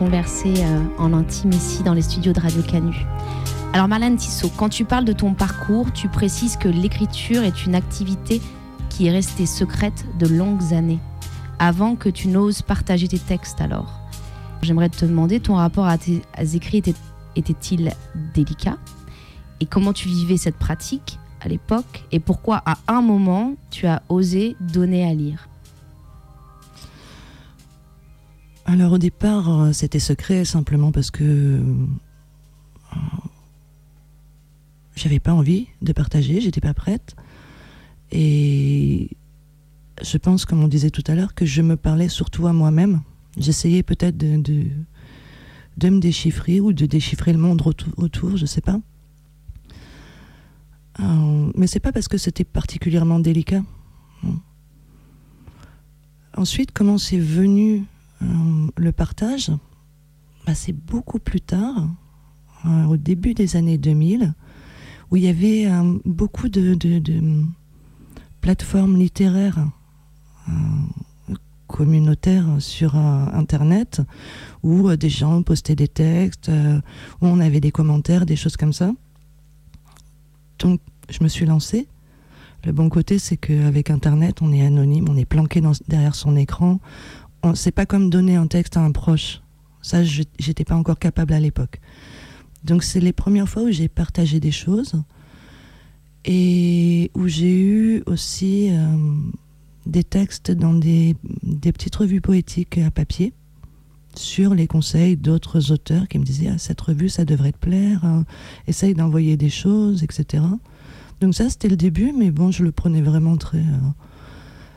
Converser 0.00 0.54
euh, 0.64 0.82
en 0.96 1.12
intime 1.12 1.52
ici 1.52 1.82
dans 1.82 1.92
les 1.92 2.00
studios 2.00 2.32
de 2.32 2.40
Radio 2.40 2.62
Canu. 2.62 3.04
Alors 3.74 3.86
Marlène 3.86 4.16
Tissot, 4.16 4.50
quand 4.56 4.70
tu 4.70 4.86
parles 4.86 5.04
de 5.04 5.12
ton 5.12 5.34
parcours, 5.34 5.92
tu 5.92 6.08
précises 6.08 6.56
que 6.56 6.68
l'écriture 6.68 7.42
est 7.42 7.66
une 7.66 7.74
activité 7.74 8.40
qui 8.88 9.08
est 9.08 9.10
restée 9.10 9.44
secrète 9.44 10.06
de 10.18 10.26
longues 10.26 10.72
années, 10.72 11.00
avant 11.58 11.96
que 11.96 12.08
tu 12.08 12.28
n'oses 12.28 12.62
partager 12.62 13.08
tes 13.08 13.18
textes 13.18 13.60
alors. 13.60 14.00
J'aimerais 14.62 14.88
te 14.88 15.04
demander, 15.04 15.38
ton 15.38 15.56
rapport 15.56 15.86
à 15.86 15.98
tes 15.98 16.22
écrits 16.54 16.78
était- 16.78 16.94
était-il 17.36 17.92
délicat? 18.34 18.78
Et 19.60 19.66
comment 19.66 19.92
tu 19.92 20.08
vivais 20.08 20.38
cette 20.38 20.56
pratique 20.56 21.18
à 21.42 21.48
l'époque? 21.48 22.04
Et 22.10 22.20
pourquoi 22.20 22.62
à 22.64 22.78
un 22.88 23.02
moment 23.02 23.52
tu 23.70 23.86
as 23.86 24.00
osé 24.08 24.56
donner 24.60 25.06
à 25.06 25.12
lire? 25.12 25.49
Alors 28.70 28.92
au 28.92 28.98
départ, 28.98 29.50
euh, 29.50 29.72
c'était 29.72 29.98
secret 29.98 30.44
simplement 30.44 30.92
parce 30.92 31.10
que 31.10 31.24
euh, 31.24 31.58
j'avais 34.94 35.18
pas 35.18 35.34
envie 35.34 35.66
de 35.82 35.92
partager, 35.92 36.40
j'étais 36.40 36.60
pas 36.60 36.72
prête. 36.72 37.16
Et 38.12 39.10
je 40.00 40.16
pense, 40.18 40.44
comme 40.44 40.62
on 40.62 40.68
disait 40.68 40.90
tout 40.90 41.02
à 41.08 41.16
l'heure, 41.16 41.34
que 41.34 41.44
je 41.44 41.62
me 41.62 41.76
parlais 41.76 42.08
surtout 42.08 42.46
à 42.46 42.52
moi-même. 42.52 43.00
J'essayais 43.36 43.82
peut-être 43.82 44.16
de, 44.16 44.36
me 44.36 45.98
déchiffrer 45.98 46.60
ou 46.60 46.72
de 46.72 46.86
déchiffrer 46.86 47.32
le 47.32 47.40
monde 47.40 47.62
autour, 47.96 48.36
je 48.36 48.46
sais 48.46 48.60
pas. 48.60 48.78
Euh, 51.00 51.52
mais 51.56 51.66
c'est 51.66 51.80
pas 51.80 51.90
parce 51.90 52.06
que 52.06 52.18
c'était 52.18 52.44
particulièrement 52.44 53.18
délicat. 53.18 53.62
Ensuite, 56.36 56.70
comment 56.70 56.98
c'est 56.98 57.18
venu 57.18 57.84
le 58.20 58.92
partage 58.92 59.50
bah, 60.46 60.54
C'est 60.54 60.72
beaucoup 60.72 61.18
plus 61.18 61.40
tard, 61.40 61.88
euh, 62.66 62.84
au 62.84 62.96
début 62.96 63.34
des 63.34 63.56
années 63.56 63.78
2000, 63.78 64.34
où 65.10 65.16
il 65.16 65.24
y 65.24 65.28
avait 65.28 65.66
euh, 65.66 65.98
beaucoup 66.04 66.48
de, 66.48 66.76
plateformes 68.40 68.96
littéraires 68.96 69.68
euh, 70.48 70.52
communautaires 71.70 72.56
sur 72.58 72.96
euh, 72.96 73.26
Internet, 73.32 74.02
où 74.62 74.88
euh, 74.88 74.96
des 74.96 75.08
gens 75.08 75.42
postaient 75.42 75.76
des 75.76 75.88
textes, 75.88 76.48
euh, 76.48 76.80
où 77.20 77.26
on 77.26 77.40
avait 77.40 77.60
des 77.60 77.70
commentaires, 77.70 78.26
des 78.26 78.36
choses 78.36 78.56
comme 78.56 78.72
ça. 78.72 78.92
Donc, 80.58 80.80
je 81.08 81.22
me 81.22 81.28
suis 81.28 81.46
lancée. 81.46 81.86
Le 82.64 82.72
bon 82.72 82.90
côté, 82.90 83.18
c'est 83.18 83.38
qu'avec 83.38 83.88
Internet, 83.88 84.42
on 84.42 84.52
est 84.52 84.64
anonyme, 84.66 85.06
on 85.08 85.16
est 85.16 85.24
planqué 85.24 85.62
derrière 85.88 86.14
son 86.14 86.36
écran. 86.36 86.80
On- 87.42 87.54
C'est 87.54 87.70
pas 87.72 87.86
comme 87.86 88.10
donner 88.10 88.36
un 88.36 88.46
texte 88.46 88.76
à 88.76 88.80
un 88.80 88.92
proche. 88.92 89.40
Ça, 89.82 90.02
j'étais 90.04 90.64
pas 90.64 90.76
encore 90.76 90.98
capable 90.98 91.32
à 91.32 91.40
l'époque. 91.40 91.80
Donc, 92.64 92.82
c'est 92.82 93.00
les 93.00 93.12
premières 93.14 93.48
fois 93.48 93.62
où 93.62 93.70
j'ai 93.70 93.88
partagé 93.88 94.38
des 94.40 94.50
choses 94.52 95.02
et 96.26 97.10
où 97.14 97.26
j'ai 97.28 97.58
eu 97.58 98.02
aussi 98.06 98.68
euh, 98.70 98.96
des 99.86 100.04
textes 100.04 100.50
dans 100.50 100.74
des, 100.74 101.16
des 101.42 101.72
petites 101.72 101.96
revues 101.96 102.20
poétiques 102.20 102.76
à 102.78 102.90
papier 102.90 103.32
sur 104.14 104.54
les 104.54 104.66
conseils 104.66 105.16
d'autres 105.16 105.72
auteurs 105.72 106.08
qui 106.08 106.18
me 106.18 106.24
disaient 106.24 106.48
ah, 106.52 106.58
cette 106.58 106.80
revue 106.80 107.08
ça 107.08 107.24
devrait 107.24 107.52
te 107.52 107.58
plaire, 107.58 108.04
hein, 108.04 108.24
essaye 108.66 108.92
d'envoyer 108.92 109.36
des 109.38 109.48
choses, 109.48 110.02
etc. 110.02 110.42
Donc 111.22 111.34
ça 111.34 111.48
c'était 111.48 111.68
le 111.68 111.76
début, 111.76 112.12
mais 112.14 112.30
bon 112.30 112.50
je 112.50 112.64
le 112.64 112.72
prenais 112.72 113.00
vraiment 113.02 113.36
très 113.38 113.58
euh, 113.60 113.78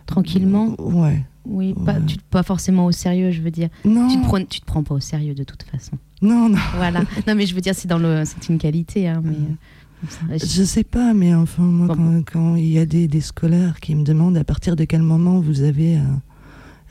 Tranquillement 0.05 0.75
Ouais. 0.79 1.25
Oui, 1.45 1.73
pas, 1.85 1.99
tu, 1.99 2.17
pas 2.29 2.43
forcément 2.43 2.85
au 2.85 2.91
sérieux, 2.91 3.31
je 3.31 3.41
veux 3.41 3.51
dire. 3.51 3.69
Non, 3.85 4.07
Tu 4.07 4.17
te, 4.17 4.23
prends, 4.23 4.43
tu 4.45 4.61
te 4.61 4.65
prends 4.65 4.83
pas 4.83 4.95
au 4.95 4.99
sérieux 4.99 5.33
de 5.35 5.43
toute 5.43 5.63
façon. 5.63 5.97
non, 6.21 6.47
non. 6.49 6.57
Voilà. 6.75 7.01
non, 7.27 7.35
mais 7.35 7.45
je 7.45 7.53
veux 7.53 7.61
dire, 7.61 7.75
c'est 7.75 7.87
dans 7.87 7.97
le, 7.97 8.23
c'est 8.25 8.47
une 8.49 8.57
qualité, 8.57 9.07
hein, 9.09 9.21
mais. 9.23 10.37
je- 10.37 10.63
sais 10.63 10.83
pas, 10.83 11.13
mais 11.13 11.33
enfin, 11.35 11.63
moi, 11.63 11.93
Bon. 11.95 12.23
quand, 12.31 12.55
il 12.55 12.67
y 12.69 12.79
a 12.79 12.85
des, 12.85 13.07
des 13.07 13.21
scolaires 13.21 13.79
qui 13.81 13.93
me 13.95 14.03
demandent 14.03 14.37
à 14.37 14.43
partir 14.43 14.75
de 14.75 14.85
quel 14.85 15.01
moment 15.01 15.39
vous 15.41 15.61
avez 15.61 15.97
euh, 15.97 16.01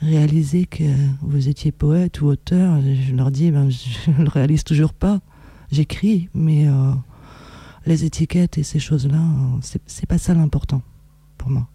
réalisé 0.01 0.65
que 0.65 0.83
vous 1.21 1.47
étiez 1.49 1.71
poète 1.71 2.21
ou 2.21 2.27
auteur, 2.27 2.79
je 2.81 3.13
leur 3.15 3.31
dis, 3.31 3.51
ben, 3.51 3.69
je 3.69 4.11
le 4.21 4.29
réalise 4.29 4.63
toujours 4.63 4.93
pas. 4.93 5.19
J'écris, 5.71 6.29
mais 6.35 6.67
euh, 6.67 6.91
les 7.85 8.05
étiquettes 8.05 8.57
et 8.59 8.63
ces 8.63 8.79
choses-là, 8.79 9.17
euh, 9.17 9.57
c'est 9.61 9.81
c'est 9.87 10.05
pas 10.05 10.17
ça 10.19 10.33
l'important 10.35 10.81
pour 11.37 11.49
moi. 11.49 11.67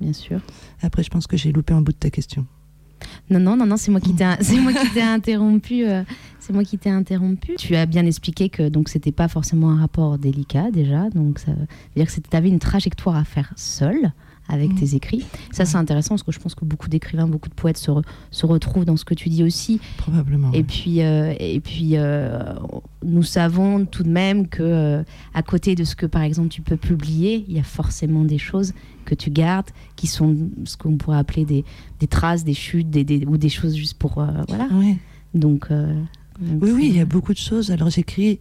Bien 0.00 0.12
sûr. 0.12 0.40
Après, 0.82 1.02
je 1.02 1.10
pense 1.10 1.26
que 1.26 1.36
j'ai 1.36 1.52
loupé 1.52 1.74
un 1.74 1.80
bout 1.80 1.92
de 1.92 1.98
ta 1.98 2.10
question. 2.10 2.46
Non, 3.30 3.38
non, 3.38 3.56
non, 3.56 3.66
non, 3.66 3.76
c'est 3.76 3.90
moi 3.90 4.00
qui 4.00 4.14
t'ai, 4.16 4.24
c'est 4.40 4.58
moi 4.58 4.72
qui 4.72 4.88
t'ai 4.90 5.02
interrompu. 5.02 5.84
euh, 5.86 6.02
c'est 6.40 6.52
moi 6.52 6.64
qui 6.64 6.78
t'ai 6.78 6.90
interrompu. 6.90 7.54
Tu 7.56 7.76
as 7.76 7.86
bien 7.86 8.06
expliqué 8.06 8.48
que 8.48 8.68
donc 8.68 8.88
c'était 8.88 9.12
pas 9.12 9.28
forcément 9.28 9.70
un 9.70 9.80
rapport 9.80 10.18
délicat 10.18 10.70
déjà, 10.70 11.10
donc 11.10 11.38
ça 11.38 11.52
veut 11.52 11.66
dire 11.96 12.06
que 12.06 12.20
tu 12.20 12.36
avais 12.36 12.48
une 12.48 12.58
trajectoire 12.58 13.16
à 13.16 13.24
faire 13.24 13.52
seule 13.56 14.12
avec 14.48 14.70
Mhm. 14.72 14.78
tes 14.78 14.94
écrits. 14.94 15.24
Ça 15.52 15.64
c'est 15.64 15.76
intéressant 15.76 16.10
parce 16.10 16.22
que 16.22 16.32
je 16.32 16.38
pense 16.38 16.54
que 16.54 16.64
beaucoup 16.64 16.88
d'écrivains, 16.88 17.26
beaucoup 17.26 17.48
de 17.48 17.54
poètes 17.54 17.76
se, 17.78 17.90
re- 17.90 18.02
se 18.30 18.46
retrouvent 18.46 18.84
dans 18.84 18.96
ce 18.96 19.04
que 19.04 19.14
tu 19.14 19.28
dis 19.28 19.44
aussi. 19.44 19.80
Probablement. 19.98 20.50
Et 20.52 20.62
puis, 20.64 21.02
euh, 21.02 21.34
et 21.38 21.60
puis 21.60 21.92
euh, 21.96 22.54
nous 23.04 23.22
savons 23.22 23.84
tout 23.84 24.02
de 24.02 24.08
même 24.10 24.48
que, 24.48 24.62
euh, 24.62 25.02
à 25.34 25.42
côté 25.42 25.74
de 25.74 25.84
ce 25.84 25.94
que, 25.94 26.06
par 26.06 26.22
exemple, 26.22 26.48
tu 26.48 26.62
peux 26.62 26.76
publier, 26.76 27.44
il 27.48 27.54
y 27.54 27.58
a 27.58 27.62
forcément 27.62 28.24
des 28.24 28.38
choses 28.38 28.72
que 29.04 29.14
tu 29.14 29.30
gardes, 29.30 29.68
qui 29.96 30.06
sont 30.06 30.36
ce 30.64 30.76
qu'on 30.76 30.96
pourrait 30.96 31.18
appeler 31.18 31.44
des, 31.44 31.64
des 32.00 32.06
traces, 32.06 32.44
des 32.44 32.54
chutes, 32.54 32.90
des, 32.90 33.04
des- 33.04 33.24
ou 33.26 33.36
des 33.36 33.48
choses 33.48 33.74
juste 33.76 33.98
pour. 33.98 34.14
voilà. 34.48 34.66
Ouais. 34.72 34.96
Donc, 35.34 35.68
Donc, 35.70 36.62
Oui, 36.62 36.70
oui, 36.72 36.86
il 36.90 36.96
y 36.96 37.00
a 37.00 37.04
beaucoup 37.04 37.32
de 37.32 37.38
choses. 37.38 37.70
Alors 37.72 37.90
j'écris, 37.90 38.38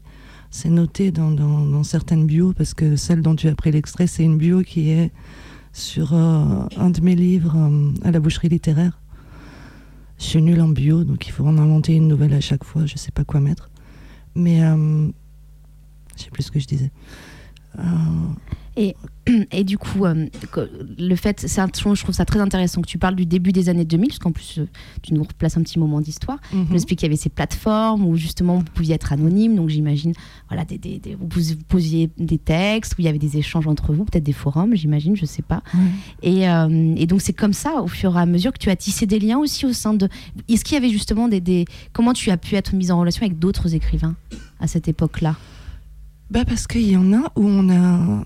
c'est 0.51 0.69
noté 0.69 1.11
dans, 1.11 1.31
dans- 1.31 1.65
dans 1.65 1.83
certaines 1.83 2.25
bios, 2.25 2.53
parce 2.53 2.73
que 2.73 2.95
celle 2.95 3.21
dont 3.21 3.35
tu 3.35 3.47
as 3.47 3.55
pris 3.55 3.71
l'extrait, 3.71 4.07
c'est 4.07 4.23
une 4.23 4.37
bio 4.37 4.61
qui 4.61 4.89
est 4.91 5.11
sur 5.77 6.13
euh, 6.13 6.65
un 6.77 6.89
de 6.89 7.01
mes 7.01 7.15
livres 7.15 7.55
euh, 7.55 7.91
à 8.03 8.11
la 8.11 8.19
boucherie 8.19 8.49
littéraire. 8.49 8.99
Je 10.17 10.23
suis 10.23 10.41
nulle 10.41 10.59
en 10.61 10.69
bio, 10.69 11.03
donc 11.03 11.27
il 11.27 11.31
faut 11.31 11.45
en 11.45 11.57
inventer 11.59 11.93
une 11.93 12.07
nouvelle 12.07 12.33
à 12.33 12.41
chaque 12.41 12.63
fois, 12.63 12.87
je 12.87 12.97
sais 12.97 13.11
pas 13.11 13.23
quoi 13.23 13.39
mettre. 13.39 13.69
Mais 14.33 14.63
euh, 14.63 15.07
je 16.15 16.23
sais 16.23 16.31
plus 16.31 16.43
ce 16.43 16.51
que 16.51 16.59
je 16.59 16.65
disais. 16.65 16.91
Euh, 17.79 17.81
Et 19.51 19.63
du 19.65 19.77
coup, 19.77 20.05
euh, 20.05 20.27
le 20.99 21.15
fait, 21.15 21.43
c'est 21.47 21.59
un- 21.59 21.67
je 21.73 22.01
trouve 22.03 22.13
ça 22.15 22.23
très 22.25 22.39
intéressant 22.39 22.81
que 22.81 22.87
tu 22.87 22.97
parles 22.99 23.15
du 23.15 23.25
début 23.25 23.51
des 23.51 23.67
années 23.69 23.83
2000, 23.83 24.07
parce 24.09 24.19
qu'en 24.19 24.31
plus, 24.31 24.59
euh, 24.59 24.67
tu 25.01 25.15
nous 25.15 25.23
replaces 25.23 25.57
un 25.57 25.63
petit 25.63 25.79
moment 25.79 25.99
d'histoire. 25.99 26.37
mhm. 26.53 26.65
Je 26.67 26.71
m'explique 26.73 26.99
qu'il 26.99 27.07
y 27.07 27.09
avait 27.09 27.17
ces 27.17 27.29
plateformes 27.29 28.05
où 28.05 28.15
justement 28.15 28.57
vous 28.59 28.63
pouviez 28.75 28.93
être 28.95 29.11
anonyme, 29.11 29.55
donc 29.55 29.69
j'imagine, 29.69 30.13
voilà, 30.47 30.63
des, 30.63 30.77
des- 30.77 30.99
des- 30.99 31.15
vous 31.15 31.25
pos- 31.27 31.41
vous 31.41 31.63
posiez 31.67 32.09
des 32.19 32.37
textes, 32.37 32.93
où 32.93 33.01
il 33.01 33.05
y 33.05 33.07
avait 33.07 33.17
des 33.17 33.35
échanges 33.37 33.67
entre 33.67 33.91
vous, 33.93 34.05
peut-être 34.05 34.23
des 34.23 34.31
forums, 34.31 34.75
j'imagine, 34.75 35.15
je 35.17 35.25
sais 35.25 35.41
pas. 35.41 35.61
Et, 36.21 36.47
euh, 36.47 36.93
et 36.95 37.07
donc 37.07 37.21
c'est 37.21 37.33
comme 37.33 37.53
ça, 37.53 37.81
au 37.81 37.87
fur 37.87 38.15
et 38.15 38.21
à 38.21 38.25
mesure, 38.27 38.53
que 38.53 38.59
tu 38.59 38.69
as 38.69 38.75
tissé 38.77 39.07
des 39.07 39.19
liens 39.19 39.39
aussi 39.39 39.65
au 39.65 39.73
sein 39.73 39.93
de. 39.95 40.07
Est-ce 40.47 40.63
qu'il 40.63 40.75
y 40.75 40.77
avait 40.77 40.91
justement 40.91 41.27
des, 41.27 41.41
des- 41.41 41.65
Comment 41.91 42.13
tu 42.13 42.29
as 42.29 42.37
pu 42.37 42.55
être 42.55 42.73
mise 42.75 42.91
en 42.91 42.99
relation 42.99 43.25
avec 43.25 43.39
d'autres 43.39 43.73
écrivains 43.73 44.15
à 44.59 44.67
cette 44.67 44.87
époque-là? 44.87 45.35
Bah 46.29 46.43
parce 46.45 46.67
qu'il 46.67 46.89
y 46.89 46.97
en 46.97 47.13
a 47.13 47.31
où 47.35 47.45
on 47.45 47.69
a 47.69 48.23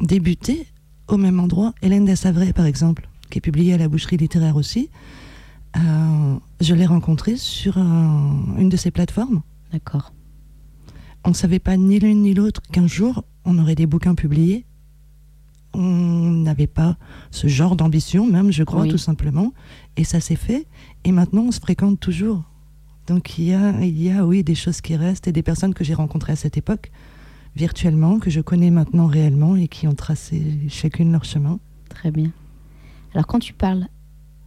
débuté 0.00 0.66
au 1.08 1.16
même 1.16 1.40
endroit. 1.40 1.74
Hélène 1.82 2.04
Dassavray, 2.04 2.52
par 2.52 2.66
exemple, 2.66 3.08
qui 3.30 3.38
est 3.38 3.40
publiée 3.40 3.74
à 3.74 3.78
la 3.78 3.88
boucherie 3.88 4.16
littéraire 4.16 4.56
aussi. 4.56 4.90
euh, 5.76 6.34
je 6.60 6.74
l'ai 6.74 6.84
rencontrée 6.86 7.36
sur 7.36 7.78
un- 7.78 8.56
une 8.58 8.68
de 8.68 8.76
ces 8.76 8.90
plateformes. 8.90 9.42
D'accord. 9.72 10.12
On 11.24 11.28
ne 11.30 11.34
savait 11.34 11.60
pas 11.60 11.76
ni 11.76 12.00
l'une 12.00 12.22
ni 12.22 12.34
l'autre 12.34 12.60
qu'un 12.72 12.88
jour 12.88 13.22
on 13.44 13.56
aurait 13.58 13.76
des 13.76 13.86
bouquins 13.86 14.16
publiés. 14.16 14.64
On 15.72 15.80
n'avait 16.42 16.66
pas 16.66 16.96
ce 17.30 17.46
genre 17.46 17.76
d'ambition, 17.76 18.26
même, 18.26 18.50
je 18.50 18.64
crois, 18.64 18.82
Oui. 18.82 18.88
tout 18.88 18.98
simplement. 18.98 19.52
Et 19.96 20.02
ça 20.02 20.18
s'est 20.20 20.34
fait. 20.34 20.66
Et 21.04 21.12
maintenant, 21.12 21.42
on 21.42 21.52
se 21.52 21.60
fréquente 21.60 22.00
toujours. 22.00 22.42
Donc 23.06 23.38
il 23.38 23.44
y 23.44 23.54
a, 23.54 23.80
il 23.80 24.02
y 24.02 24.10
a, 24.10 24.26
oui, 24.26 24.42
des 24.42 24.56
choses 24.56 24.80
qui 24.80 24.96
restent 24.96 25.28
et 25.28 25.32
des 25.32 25.42
personnes 25.44 25.72
que 25.72 25.84
j'ai 25.84 25.94
rencontrées 25.94 26.32
à 26.32 26.36
cette 26.36 26.56
époque, 26.56 26.90
virtuellement, 27.56 28.18
que 28.18 28.30
je 28.30 28.40
connais 28.40 28.70
maintenant 28.70 29.06
réellement 29.06 29.56
et 29.56 29.68
qui 29.68 29.86
ont 29.86 29.94
tracé 29.94 30.42
chacune 30.68 31.12
leur 31.12 31.24
chemin. 31.24 31.58
Très 31.88 32.10
bien. 32.10 32.30
Alors 33.12 33.26
quand 33.26 33.40
tu 33.40 33.52
parles 33.52 33.86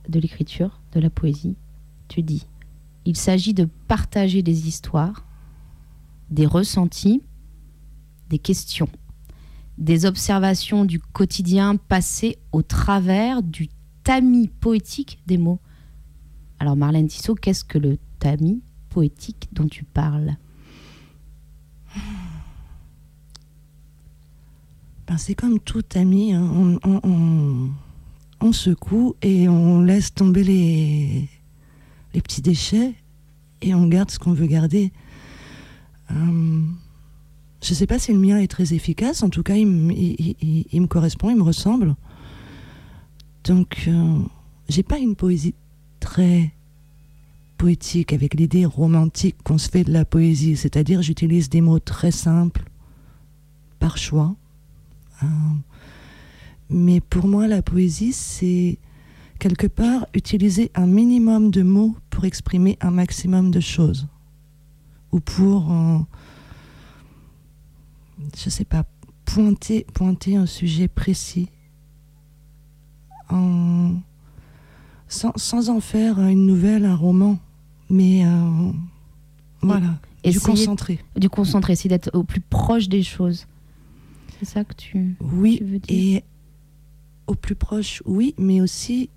de 0.10 0.20
l'écriture, 0.20 0.80
de 0.94 1.00
la 1.00 1.10
poésie, 1.10 1.56
tu 2.08 2.22
dis, 2.22 2.46
il 3.06 3.18
s'agit 3.18 3.54
de 3.54 3.68
partager 3.88 4.42
des 4.42 4.68
histoires, 4.68 5.26
des 6.30 6.46
ressentis, 6.46 7.22
des 8.30 8.40
questions, 8.40 8.90
des 9.78 10.06
observations 10.06 10.86
du 10.86 11.00
quotidien 11.00 11.76
passées 11.76 12.38
au 12.52 12.62
travers 12.62 13.44
du 13.44 13.70
tamis 14.04 14.48
poétique 14.48 15.22
des 15.28 15.38
mots. 15.38 15.60
Alors 16.60 16.76
Marlène 16.76 17.08
Tissot, 17.08 17.36
qu'est-ce 17.36 17.66
que 17.66 17.78
le 17.78 17.98
tamis 18.20 18.62
poétique 18.90 19.50
dont 19.52 19.68
tu 19.68 19.84
parles? 19.84 20.36
Ben, 25.08 25.18
c'est 25.18 25.36
comme 25.36 25.60
tout 25.60 25.84
ami, 25.96 26.34
hein. 26.34 26.50
on, 26.54 26.80
on- 26.90 27.70
on- 28.42 28.52
secoue 28.54 29.16
et 29.22 29.48
on 29.48 29.80
laisse 29.82 30.14
tomber 30.14 30.44
les, 30.44 31.30
les 32.14 32.22
petits 32.22 32.42
déchets 32.42 32.94
et 33.62 33.74
on 33.74 33.88
garde 33.88 34.12
ce 34.12 34.20
qu'on 34.20 34.34
veut 34.34 34.48
garder. 34.48 34.92
Euh, 36.12 36.62
je 37.62 37.70
ne 37.72 37.76
sais 37.76 37.88
pas 37.88 38.00
si 38.00 38.12
le 38.14 38.20
mien 38.20 38.38
est 38.40 38.48
très 38.50 38.74
efficace, 38.74 39.24
en 39.24 39.30
tout 39.30 39.44
cas 39.44 39.56
il, 39.56 39.66
me- 39.68 39.94
il- 39.94 40.16
il- 40.20 40.36
il- 40.42 40.66
il 40.72 40.82
me 40.82 40.88
correspond, 40.88 41.30
il 41.30 41.38
me 41.38 41.44
ressemble. 41.44 41.96
Donc 43.46 43.86
euh, 43.88 44.20
j'ai 44.70 44.84
pas 44.84 45.00
une 45.00 45.16
poésie 45.16 45.56
très 46.02 46.52
poétique 47.58 48.12
avec 48.14 48.34
l'idée 48.36 48.66
romantique 48.66 49.38
qu'on 49.44 49.58
se 49.58 49.70
fait 49.70 49.84
de 49.86 49.92
la 49.94 50.04
poésie, 50.06 50.58
c'est-à-dire 50.58 51.02
j'utilise 51.02 51.50
des 51.50 51.62
mots 51.62 51.80
très 51.80 52.12
simples 52.12 52.66
par 53.80 53.98
choix. 53.98 54.36
Euh, 55.22 55.26
mais 56.70 57.02
pour 57.02 57.28
moi, 57.28 57.48
la 57.48 57.62
poésie, 57.62 58.14
c'est 58.14 58.80
quelque 59.40 59.68
part 59.68 60.08
utiliser 60.14 60.72
un 60.76 60.88
minimum 60.88 61.52
de 61.52 61.62
mots 61.64 61.96
pour 62.10 62.26
exprimer 62.26 62.78
un 62.82 62.92
maximum 62.92 63.52
de 63.52 63.60
choses. 63.60 64.08
Ou 65.12 65.20
pour, 65.20 65.72
euh, 65.72 66.00
je 68.38 68.50
sais 68.50 68.66
pas, 68.66 68.86
pointer, 69.26 69.86
pointer 69.94 70.36
un 70.36 70.46
sujet 70.46 70.88
précis. 70.88 71.50
En- 73.30 73.94
sans, 75.08 75.32
sans 75.36 75.70
en 75.70 75.80
faire 75.80 76.20
une 76.20 76.46
nouvelle, 76.48 76.86
un 76.86 76.96
roman. 76.96 77.38
Mais 77.90 78.26
euh, 78.26 78.72
voilà, 79.62 79.88
du 80.24 80.30
Essayer- 80.30 80.40
concentré. 80.46 81.00
Du 81.16 81.30
concentré, 81.30 81.76
c'est 81.76 81.90
d'être 81.90 82.10
au 82.14 82.24
plus 82.24 82.42
proche 82.42 82.90
des 82.90 83.04
choses. 83.04 83.46
C'est 84.44 84.54
ça 84.56 84.64
que 84.64 84.74
tu, 84.74 85.16
Oui, 85.22 85.58
tu 85.60 85.64
veux 85.64 85.80
dire 85.80 85.96
Et 86.18 86.24
au 87.28 87.36
plus 87.36 87.56
proche, 87.56 88.02
oui, 88.06 88.36
mais 88.38 88.60
aussi 88.62 89.10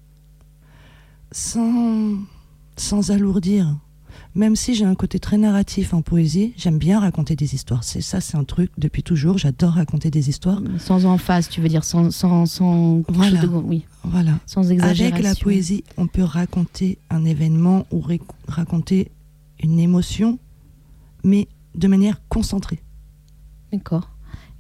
sans, 1.33 2.15
sans 2.77 3.11
alourdir. 3.11 3.77
Même 4.35 4.55
si 4.57 4.75
j'ai 4.75 4.85
un 4.85 4.95
côté 4.95 5.19
très 5.19 5.39
narratif 5.39 5.95
en 5.95 6.03
poésie, 6.03 6.53
j'aime 6.57 6.79
bien 6.79 7.01
raconter 7.01 7.37
des 7.37 7.55
histoires. 7.55 7.83
C'est 7.85 8.01
ça, 8.03 8.21
c'est 8.21 8.37
un 8.37 8.45
truc 8.45 8.71
depuis 8.79 9.03
toujours. 9.03 9.37
J'adore 9.39 9.73
raconter 9.73 10.11
des 10.11 10.29
histoires. 10.29 10.61
Sans 10.79 11.05
emphase, 11.07 11.49
tu 11.49 11.61
veux 11.61 11.69
dire, 11.69 11.85
sans, 11.85 12.11
sans, 12.11 12.47
sans 12.47 13.03
Voilà. 13.09 13.41
de- 13.43 13.47
oui, 13.49 13.85
Voilà. 14.05 14.39
sans 14.47 14.71
exagération. 14.71 15.07
Avec 15.15 15.25
la 15.25 15.35
poésie, 15.35 15.85
on 15.97 16.07
peut 16.07 16.23
raconter 16.23 16.99
un 17.11 17.25
événement 17.25 17.87
ou 17.91 18.03
raconter 18.47 19.11
une 19.63 19.79
émotion, 19.81 20.39
mais 21.25 21.49
de 21.75 21.89
manière 21.89 22.21
concentrée. 22.29 22.83
D'accord. 23.73 24.11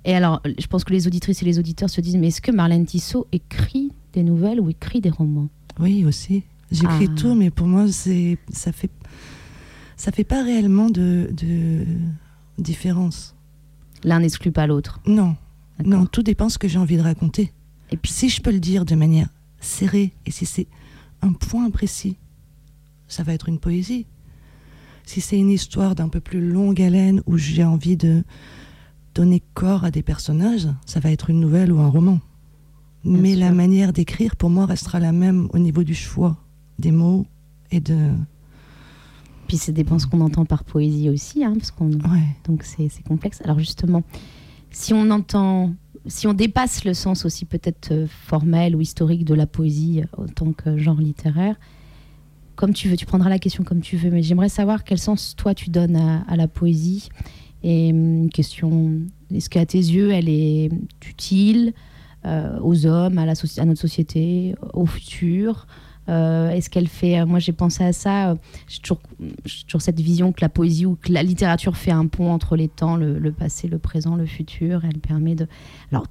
Et 0.06 0.14
alors, 0.14 0.40
je 0.58 0.66
pense 0.68 0.84
que 0.84 0.92
les 0.92 1.06
auditrices 1.06 1.42
et 1.42 1.44
les 1.44 1.58
auditeurs 1.58 1.90
se 1.90 2.00
disent, 2.00 2.16
mais 2.16 2.28
est-ce 2.28 2.40
que 2.40 2.52
Marlène 2.52 2.86
Tissot 2.86 3.26
écrit 3.32 3.90
des 4.12 4.22
nouvelles 4.22 4.60
ou 4.60 4.70
écrit 4.70 5.00
des 5.00 5.10
romans? 5.10 5.48
Oui, 5.80 6.04
aussi. 6.04 6.44
J'écris 6.70 7.08
Ah. 7.10 7.14
tout, 7.16 7.34
mais 7.34 7.50
pour 7.50 7.66
moi, 7.66 7.86
c'est 7.90 8.38
ça 8.50 8.72
fait 8.72 8.90
ça 9.96 10.12
fait 10.12 10.24
pas 10.24 10.42
réellement 10.44 10.90
de, 10.90 11.28
de 11.32 11.84
différence. 12.58 13.34
L'un 14.04 14.20
n'exclut 14.20 14.52
pas 14.52 14.66
l'autre. 14.66 15.00
Non, 15.06 15.36
non, 15.84 16.06
tout 16.06 16.22
dépend 16.22 16.48
ce 16.48 16.58
que 16.58 16.68
j'ai 16.68 16.78
envie 16.78 16.96
de 16.96 17.02
raconter. 17.02 17.52
Et 17.90 17.96
puis, 17.96 18.12
Si 18.12 18.28
je 18.28 18.40
peux 18.42 18.50
le 18.52 18.60
dire 18.60 18.84
de 18.84 18.94
manière 18.94 19.28
serrée 19.60 20.12
et 20.26 20.30
si 20.30 20.44
c'est 20.46 20.66
un 21.22 21.32
point 21.32 21.70
précis, 21.70 22.16
ça 23.08 23.22
va 23.22 23.32
être 23.32 23.48
une 23.48 23.58
poésie. 23.58 24.06
Si 25.04 25.20
c'est 25.20 25.38
une 25.38 25.50
histoire 25.50 25.94
d'un 25.94 26.08
peu 26.08 26.20
plus 26.20 26.40
longue 26.46 26.80
haleine 26.82 27.22
où 27.26 27.36
j'ai 27.38 27.64
envie 27.64 27.96
de 27.96 28.22
donner 29.16 29.42
corps 29.54 29.84
à 29.84 29.90
des 29.90 30.02
personnages, 30.02 30.68
ça 30.84 31.00
va 31.00 31.10
être 31.10 31.30
une 31.30 31.40
nouvelle 31.40 31.72
ou 31.72 31.80
un 31.80 31.88
roman. 31.88 32.20
Bien 33.02 33.18
Mais 33.20 33.34
la 33.34 33.50
manière 33.50 33.92
d'écrire, 33.94 34.36
pour 34.36 34.50
moi, 34.50 34.66
restera 34.66 35.00
la 35.00 35.12
même 35.12 35.48
au 35.54 35.58
niveau 35.58 35.82
du 35.84 35.94
choix 35.94 36.36
des 36.78 36.90
mots 36.92 37.24
et 37.70 37.80
de. 37.80 37.96
puis 39.48 39.56
ça 39.56 39.72
dépend 39.72 39.98
ce 39.98 40.06
qu'on 40.06 40.20
entend 40.20 40.44
par 40.44 40.64
poésie 40.64 41.08
aussi, 41.08 41.42
hein, 41.44 41.54
parce 41.56 41.70
qu'on 41.70 41.90
Ouais. 41.92 42.26
donc 42.46 42.62
c'est 42.64 42.90
complexe. 43.08 43.40
Alors 43.42 43.58
justement, 43.58 44.02
si 44.70 44.92
on 44.92 45.10
entend, 45.10 45.72
si 46.06 46.26
on 46.26 46.34
dépasse 46.34 46.84
le 46.84 46.92
sens 46.92 47.24
aussi 47.24 47.46
peut-être 47.46 47.92
euh, 47.92 48.06
formel 48.08 48.76
ou 48.76 48.82
historique 48.82 49.24
de 49.24 49.34
la 49.34 49.46
poésie 49.46 50.02
euh, 50.02 50.24
en 50.24 50.26
tant 50.26 50.52
que 50.52 50.76
genre 50.76 51.00
littéraire, 51.00 51.56
comme 52.54 52.74
tu 52.74 52.88
veux, 52.88 52.96
tu 52.96 53.06
prendras 53.06 53.30
la 53.30 53.38
question 53.38 53.64
comme 53.64 53.80
tu 53.80 53.96
veux, 53.96 54.10
mais 54.10 54.22
j'aimerais 54.22 54.48
savoir 54.50 54.84
quel 54.84 54.98
sens 54.98 55.34
toi 55.36 55.54
tu 55.54 55.70
donnes 55.70 55.96
à, 55.96 56.22
à 56.28 56.36
la 56.36 56.48
poésie. 56.48 57.08
Et 57.66 57.90
hum, 57.90 58.22
une 58.22 58.30
question, 58.30 58.92
est-ce 59.34 59.50
qu'à 59.50 59.66
tes 59.66 59.78
yeux 59.78 60.12
elle 60.12 60.28
est 60.28 60.70
utile 61.06 61.74
euh, 62.24 62.58
aux 62.60 62.86
hommes, 62.86 63.18
à, 63.18 63.26
notre 63.26 63.80
société, 63.80 64.54
au 64.72 64.86
futur 64.86 65.66
Euh, 66.08 66.50
Est-ce 66.50 66.70
qu'elle 66.70 66.86
fait, 66.86 67.18
euh, 67.18 67.26
moi 67.26 67.40
j'ai 67.40 67.52
pensé 67.52 67.82
à 67.82 67.92
ça, 67.92 68.36
j'ai 68.68 68.80
toujours, 68.80 69.82
cette 69.82 69.98
vision 69.98 70.32
que 70.32 70.40
la 70.40 70.48
poésie 70.48 70.86
ou 70.86 70.94
que 70.94 71.12
la 71.12 71.24
littérature 71.24 71.76
fait 71.76 71.90
un 71.90 72.06
pont 72.06 72.30
entre 72.30 72.54
les 72.54 72.68
temps, 72.68 72.96
le, 72.96 73.32
passé, 73.32 73.66
le 73.66 73.78
présent, 73.78 74.14
le 74.14 74.26
futur. 74.26 74.84
Elle 74.84 75.00
permet 75.00 75.34
de. 75.34 75.48
Alors, 75.90 76.06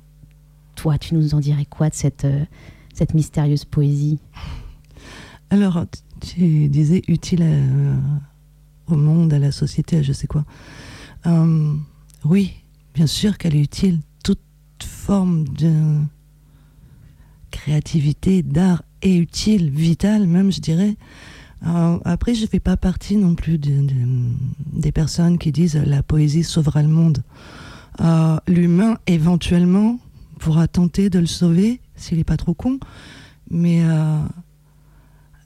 toi, 0.75 0.97
tu 0.97 1.15
nous 1.15 1.33
en 1.33 1.39
dirais 1.39 1.65
quoi 1.69 1.87
de 1.87 1.95
cette, 1.95 3.13
mystérieuse 3.13 3.63
poésie? 3.63 4.19
Alors, 5.49 5.85
tu 6.19 6.67
disais 6.67 7.01
utile 7.07 7.45
au 8.87 8.97
monde, 8.97 9.31
à 9.31 9.39
la 9.39 9.53
société, 9.53 9.97
à 9.97 10.01
je 10.01 10.11
sais 10.11 10.27
quoi. 10.27 10.43
Euh, 11.27 11.73
oui, 12.23 12.53
bien 12.93 13.07
sûr 13.07 13.37
qu'elle 13.37 13.55
est 13.55 13.61
utile. 13.61 13.99
Toute 14.23 14.39
forme 14.83 15.47
de 15.49 15.99
créativité, 17.51 18.43
d'art 18.43 18.83
est 19.01 19.15
utile, 19.15 19.69
vitale 19.69 20.27
même, 20.27 20.51
je 20.51 20.59
dirais. 20.61 20.95
Euh, 21.65 21.97
après, 22.05 22.35
je 22.35 22.43
ne 22.43 22.47
fais 22.47 22.59
pas 22.59 22.77
partie 22.77 23.15
non 23.17 23.33
plus 23.35 23.57
de- 23.57 23.81
de- 23.87 24.33
des 24.73 24.91
personnes 24.91 25.37
qui 25.37 25.51
disent 25.51 25.75
la 25.75 26.03
poésie 26.03 26.43
sauvera 26.43 26.81
le 26.81 26.89
monde. 26.89 27.23
Euh, 28.01 28.37
L'humain, 28.47 28.97
éventuellement, 29.07 29.99
pourra 30.39 30.67
tenter 30.67 31.09
de 31.09 31.19
le 31.19 31.25
sauver 31.27 31.79
s'il 31.95 32.17
n'est 32.17 32.23
pas 32.25 32.37
trop 32.37 32.53
con. 32.53 32.79
Mais, 33.49 33.83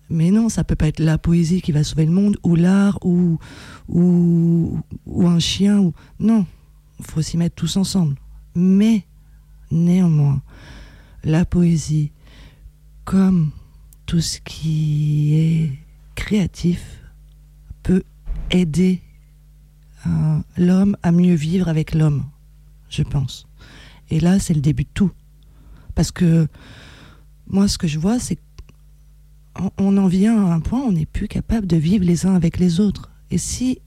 mais 0.10 0.32
non, 0.32 0.50
ça 0.50 0.64
peut 0.64 0.76
pas 0.76 0.88
être 0.88 1.00
la 1.00 1.18
poésie 1.18 1.62
qui 1.62 1.72
va 1.72 1.84
sauver 1.84 2.06
le 2.06 2.12
monde, 2.12 2.38
ou 2.44 2.56
l'art, 2.56 3.00
ou, 3.04 3.40
un 3.94 5.40
chien. 5.40 5.80
Ou... 5.80 5.94
Non, 6.20 6.46
il 7.00 7.06
faut 7.06 7.22
s'y 7.22 7.38
mettre 7.38 7.56
tous 7.56 7.78
ensemble. 7.78 8.16
Mais, 8.56 9.06
néanmoins, 9.72 10.42
la 11.24 11.46
poésie, 11.46 12.12
comme 13.06 13.52
tout 14.06 14.22
ce 14.22 14.40
qui 14.40 15.36
est 15.36 15.72
créatif, 16.16 17.04
peut 17.84 18.04
aider 18.52 19.02
euh, 20.08 20.40
l'homme 20.58 20.98
à 21.04 21.12
mieux 21.12 21.36
vivre 21.36 21.68
avec 21.68 21.94
l'homme, 21.94 22.26
je 22.90 23.04
pense. 23.04 23.48
Et 24.10 24.20
là, 24.20 24.40
c'est 24.40 24.56
le 24.56 24.62
début 24.62 24.84
de 24.84 24.90
tout. 24.94 25.12
Parce 25.94 26.12
que 26.12 26.48
moi, 27.48 27.68
ce 27.68 27.78
que 27.78 27.88
je 27.88 28.00
vois, 28.00 28.20
c'est 28.20 28.40
on 29.78 29.98
en 29.98 30.08
vient 30.08 30.46
à 30.46 30.54
un 30.54 30.60
point 30.60 30.82
où 30.82 30.88
on 30.88 30.92
n'est 30.92 31.06
plus 31.06 31.28
capable 31.28 31.68
de 31.68 31.78
vivre 31.78 32.06
les 32.06 32.26
uns 32.26 32.36
avec 32.36 32.60
les 32.60 32.80
autres. 32.80 33.12
Et 33.32 33.38
si, 33.38 33.80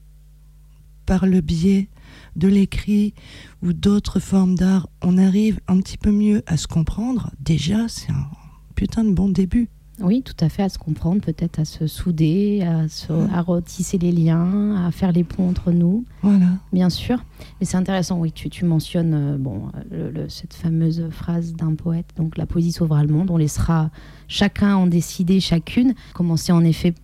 par 1.05 1.25
le 1.25 1.41
biais 1.41 1.89
de 2.35 2.47
l'écrit 2.47 3.13
ou 3.61 3.73
d'autres 3.73 4.19
formes 4.19 4.55
d'art, 4.55 4.87
on 5.01 5.17
arrive 5.17 5.59
un 5.67 5.79
petit 5.79 5.97
peu 5.97 6.11
mieux 6.11 6.43
à 6.47 6.57
se 6.57 6.67
comprendre, 6.67 7.31
déjà, 7.39 7.87
c'est 7.87 8.11
un 8.11 8.27
putain 8.75 9.03
de 9.03 9.11
bon 9.11 9.29
début. 9.29 9.69
Oui, 10.01 10.23
tout 10.23 10.33
à 10.43 10.49
fait, 10.49 10.63
à 10.63 10.69
se 10.69 10.79
comprendre, 10.79 11.21
peut-être 11.21 11.59
à 11.59 11.65
se 11.65 11.85
souder, 11.85 12.63
à, 12.63 12.87
se, 12.89 13.13
à 13.31 13.41
retisser 13.41 13.99
les 13.99 14.11
liens, 14.11 14.83
à 14.87 14.91
faire 14.91 15.11
les 15.11 15.23
ponts 15.23 15.47
entre 15.49 15.71
nous, 15.71 16.03
Voilà. 16.23 16.47
bien 16.73 16.89
sûr. 16.89 17.23
Mais 17.59 17.65
c'est 17.67 17.77
intéressant, 17.77 18.19
oui, 18.19 18.31
tu, 18.31 18.49
tu 18.49 18.65
mentionnes 18.65 19.13
euh, 19.13 19.37
bon, 19.37 19.63
le- 19.91 20.09
le- 20.09 20.29
cette 20.29 20.55
fameuse 20.55 21.07
phrase 21.11 21.53
d'un 21.53 21.75
poète, 21.75 22.07
donc 22.17 22.37
la 22.37 22.47
poésie 22.47 22.71
sauvera 22.71 23.03
le 23.03 23.13
monde, 23.13 23.29
on 23.29 23.37
laissera 23.37 23.91
chacun 24.27 24.75
en 24.75 24.87
décider 24.87 25.39
chacune, 25.39 25.93
commencer 26.15 26.51
en 26.51 26.63
effet 26.63 26.95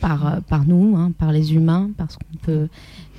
par, 0.00 0.26
euh, 0.26 0.40
par 0.40 0.66
nous, 0.66 0.96
hein, 0.96 1.12
par 1.16 1.30
les 1.30 1.54
humains, 1.54 1.90
parce 1.96 2.16
qu'on 2.16 2.38
peut... 2.42 2.68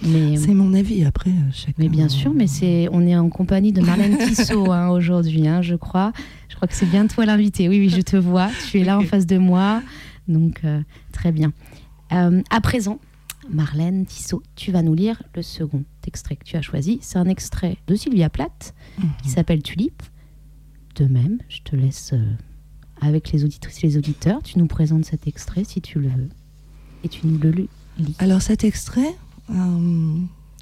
Mais, 0.03 0.35
C'est 0.35 0.53
mon 0.53 0.73
avis 0.73 1.05
après. 1.05 1.29
euh, 1.29 1.51
chacun- 1.53 1.73
mais 1.77 1.87
bien 1.89 2.09
sûr, 2.09 2.33
mais 2.33 2.47
c'est, 2.47 2.89
on 2.91 3.01
est 3.01 3.15
en 3.15 3.29
compagnie 3.29 3.71
de 3.71 3.81
Marlène 3.81 4.17
Tissot 4.27 4.71
hein, 4.71 4.89
aujourd'hui, 4.89 5.47
hein, 5.47 5.61
je 5.61 5.75
crois. 5.75 6.11
Je 6.55 6.59
crois 6.59 6.69
que 6.69 6.73
c'est 6.73 6.85
bien 6.85 7.05
toi 7.05 7.25
l'invité. 7.25 7.67
Oui, 7.67 7.79
oui, 7.79 7.89
je 7.89 7.99
te 7.99 8.15
vois. 8.15 8.49
Tu 8.69 8.79
es 8.79 8.85
là 8.85 8.97
en 8.97 9.01
face 9.01 9.25
de 9.25 9.37
moi. 9.37 9.83
Donc, 10.29 10.61
euh, 10.63 10.81
très 11.11 11.33
bien. 11.33 11.51
Euh, 12.13 12.41
à 12.49 12.61
présent, 12.61 13.01
Marlène 13.49 14.05
Tissot, 14.05 14.41
tu 14.55 14.71
vas 14.71 14.81
nous 14.81 14.93
lire 14.93 15.21
le 15.35 15.41
second 15.41 15.83
extrait 16.07 16.37
que 16.37 16.45
tu 16.45 16.55
as 16.55 16.61
choisi. 16.61 16.99
C'est 17.01 17.17
un 17.17 17.25
extrait 17.25 17.75
de 17.87 17.95
Sylvia 17.95 18.29
Plath 18.29 18.73
qui 19.21 19.27
s'appelle 19.27 19.63
Tulipe. 19.63 20.01
De 20.95 21.07
même, 21.07 21.39
je 21.49 21.59
te 21.59 21.75
laisse 21.75 22.11
euh, 22.13 22.23
avec 23.01 23.33
les 23.33 23.43
auditrices 23.43 23.83
et 23.83 23.87
les 23.87 23.97
auditeurs. 23.97 24.41
Tu 24.41 24.57
nous 24.57 24.67
présentes 24.67 25.03
cet 25.03 25.27
extrait 25.27 25.65
si 25.65 25.81
tu 25.81 25.99
le 25.99 26.07
veux. 26.07 26.29
Et 27.03 27.09
tu 27.09 27.27
nous 27.27 27.37
le 27.37 27.51
lis. 27.51 27.69
Alors 28.19 28.41
cet 28.41 28.63
extrait, 28.63 29.13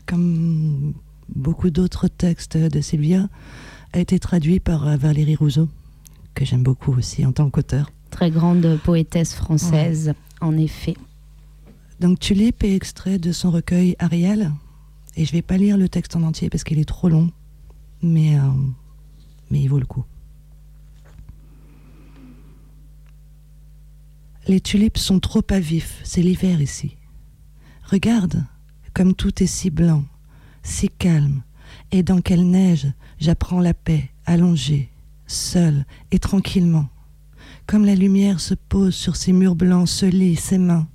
comme 0.07 0.93
beaucoup 1.29 1.69
d'autres 1.69 2.07
textes 2.07 2.57
de 2.57 2.81
Sylvia, 2.81 3.29
a 3.93 3.99
été 3.99 4.17
traduit 4.17 4.59
par 4.59 4.97
Valérie 4.97 5.35
Rousseau, 5.35 5.69
que 6.33 6.45
j'aime 6.45 6.63
beaucoup 6.63 6.93
aussi 6.93 7.25
en 7.25 7.31
tant 7.31 7.49
qu'auteur. 7.49 7.91
Très 8.09 8.31
grande 8.31 8.79
poétesse 8.83 9.33
française, 9.33 10.13
en 10.41 10.57
effet. 10.57 10.95
Donc 11.99 12.19
Tulipe 12.19 12.63
est 12.63 12.75
extrait 12.75 13.17
de 13.17 13.31
son 13.31 13.51
recueil 13.51 13.95
Ariel, 13.99 14.51
et 15.15 15.25
je 15.25 15.31
vais 15.31 15.41
pas 15.41 15.57
lire 15.57 15.77
le 15.77 15.89
texte 15.89 16.15
en 16.15 16.23
entier 16.23 16.49
parce 16.49 16.63
qu'il 16.63 16.79
est 16.79 16.85
trop 16.85 17.09
long, 17.09 17.31
mais, 18.01 18.37
euh, 18.37 18.41
mais 19.49 19.61
il 19.61 19.67
vaut 19.67 19.79
le 19.79 19.85
coup. 19.85 20.03
Les 24.47 24.59
tulipes 24.59 24.97
sont 24.97 25.19
trop 25.19 25.43
à 25.49 25.59
vif, 25.59 26.01
c'est 26.03 26.21
l'hiver 26.21 26.61
ici. 26.61 26.97
Regarde, 27.85 28.45
comme 28.93 29.13
tout 29.13 29.41
est 29.41 29.47
si 29.47 29.69
blanc, 29.69 30.03
si 30.63 30.89
calme, 30.89 31.43
et 31.91 32.03
dans 32.03 32.21
quelle 32.21 32.45
neige 32.45 32.87
j'apprends 33.19 33.61
la 33.61 33.73
paix, 33.73 34.09
allongée, 34.25 34.89
seule 35.27 35.85
et 36.11 36.19
tranquillement. 36.19 36.89
Comme 37.65 37.85
la 37.85 37.95
lumière 37.95 38.39
se 38.39 38.53
pose 38.53 38.93
sur 38.93 39.15
ces 39.15 39.33
murs 39.33 39.55
blancs, 39.55 39.87
se 39.87 40.05
lit 40.05 40.35
ses 40.35 40.57
mains. 40.57 40.87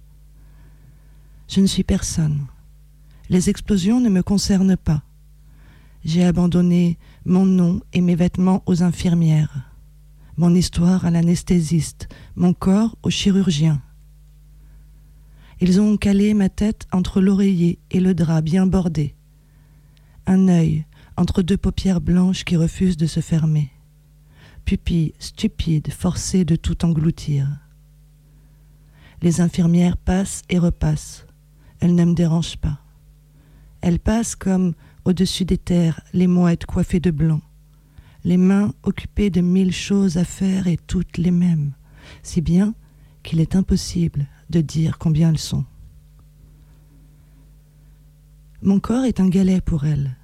Je 1.48 1.60
ne 1.60 1.66
suis 1.66 1.84
personne. 1.84 2.46
Les 3.30 3.48
explosions 3.48 4.00
ne 4.00 4.08
me 4.08 4.22
concernent 4.22 4.76
pas. 4.76 5.02
J'ai 6.04 6.24
abandonné 6.24 6.98
mon 7.24 7.44
nom 7.44 7.80
et 7.92 8.00
mes 8.00 8.14
vêtements 8.14 8.62
aux 8.66 8.82
infirmières, 8.82 9.72
mon 10.36 10.54
histoire 10.54 11.04
à 11.04 11.10
l'anesthésiste, 11.10 12.08
mon 12.36 12.52
corps 12.52 12.96
au 13.02 13.10
chirurgien. 13.10 13.82
Ils 15.60 15.80
ont 15.80 15.96
calé 15.96 16.34
ma 16.34 16.48
tête 16.48 16.86
entre 16.92 17.20
l'oreiller 17.20 17.78
et 17.90 18.00
le 18.00 18.14
drap 18.14 18.42
bien 18.42 18.66
bordé. 18.66 19.14
Un 20.26 20.48
œil 20.48 20.84
entre 21.16 21.42
deux 21.42 21.56
paupières 21.56 22.00
blanches 22.00 22.44
qui 22.44 22.56
refusent 22.56 22.96
de 22.96 23.06
se 23.06 23.20
fermer. 23.20 23.72
Pupille 24.68 25.14
stupide, 25.18 25.90
forcée 25.90 26.44
de 26.44 26.54
tout 26.54 26.84
engloutir. 26.84 27.48
Les 29.22 29.40
infirmières 29.40 29.96
passent 29.96 30.42
et 30.50 30.58
repassent. 30.58 31.26
Elles 31.80 31.94
ne 31.94 32.04
me 32.04 32.12
dérangent 32.12 32.58
pas. 32.58 32.78
Elles 33.80 33.98
passent 33.98 34.36
comme, 34.36 34.74
au-dessus 35.06 35.46
des 35.46 35.56
terres, 35.56 36.02
les 36.12 36.26
mouettes 36.26 36.66
coiffées 36.66 37.00
de 37.00 37.10
blanc, 37.10 37.40
les 38.24 38.36
mains 38.36 38.74
occupées 38.82 39.30
de 39.30 39.40
mille 39.40 39.72
choses 39.72 40.18
à 40.18 40.24
faire 40.24 40.66
et 40.66 40.76
toutes 40.76 41.16
les 41.16 41.30
mêmes, 41.30 41.72
si 42.22 42.42
bien 42.42 42.74
qu'il 43.22 43.40
est 43.40 43.56
impossible 43.56 44.26
de 44.50 44.60
dire 44.60 44.98
combien 44.98 45.30
elles 45.30 45.38
sont. 45.38 45.64
Mon 48.60 48.80
corps 48.80 49.06
est 49.06 49.18
un 49.18 49.30
galet 49.30 49.62
pour 49.62 49.86
elles. 49.86 50.14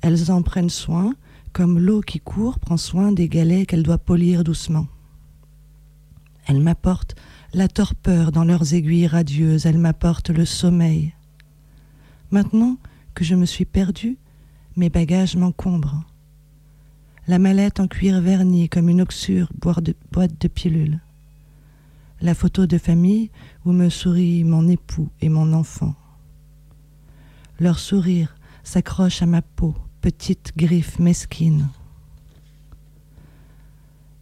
Elles 0.00 0.32
en 0.32 0.40
prennent 0.40 0.70
soin, 0.70 1.14
comme 1.52 1.78
l'eau 1.78 2.00
qui 2.00 2.20
court 2.20 2.58
prend 2.58 2.76
soin 2.76 3.12
des 3.12 3.28
galets 3.28 3.66
qu'elle 3.66 3.82
doit 3.82 3.98
polir 3.98 4.44
doucement. 4.44 4.86
Elles 6.46 6.60
m'apportent 6.60 7.14
la 7.54 7.68
torpeur 7.68 8.32
dans 8.32 8.44
leurs 8.44 8.74
aiguilles 8.74 9.06
radieuses, 9.06 9.66
elles 9.66 9.78
m'apportent 9.78 10.30
le 10.30 10.44
sommeil. 10.44 11.12
Maintenant 12.30 12.78
que 13.14 13.24
je 13.24 13.34
me 13.34 13.44
suis 13.44 13.66
perdue, 13.66 14.16
mes 14.76 14.88
bagages 14.88 15.36
m'encombrent. 15.36 16.02
La 17.28 17.38
mallette 17.38 17.78
en 17.78 17.86
cuir 17.86 18.20
verni 18.20 18.68
comme 18.68 18.88
une 18.88 19.02
oxure 19.02 19.52
boîte 19.60 20.40
de 20.40 20.48
pilules. 20.48 21.00
La 22.22 22.34
photo 22.34 22.66
de 22.66 22.78
famille 22.78 23.30
où 23.64 23.72
me 23.72 23.90
sourit 23.90 24.44
mon 24.44 24.66
époux 24.66 25.10
et 25.20 25.28
mon 25.28 25.52
enfant. 25.52 25.94
Leur 27.60 27.78
sourire 27.78 28.34
s'accroche 28.64 29.22
à 29.22 29.26
ma 29.26 29.42
peau, 29.42 29.74
petite 30.02 30.52
griffe 30.56 30.98
mesquine. 30.98 31.68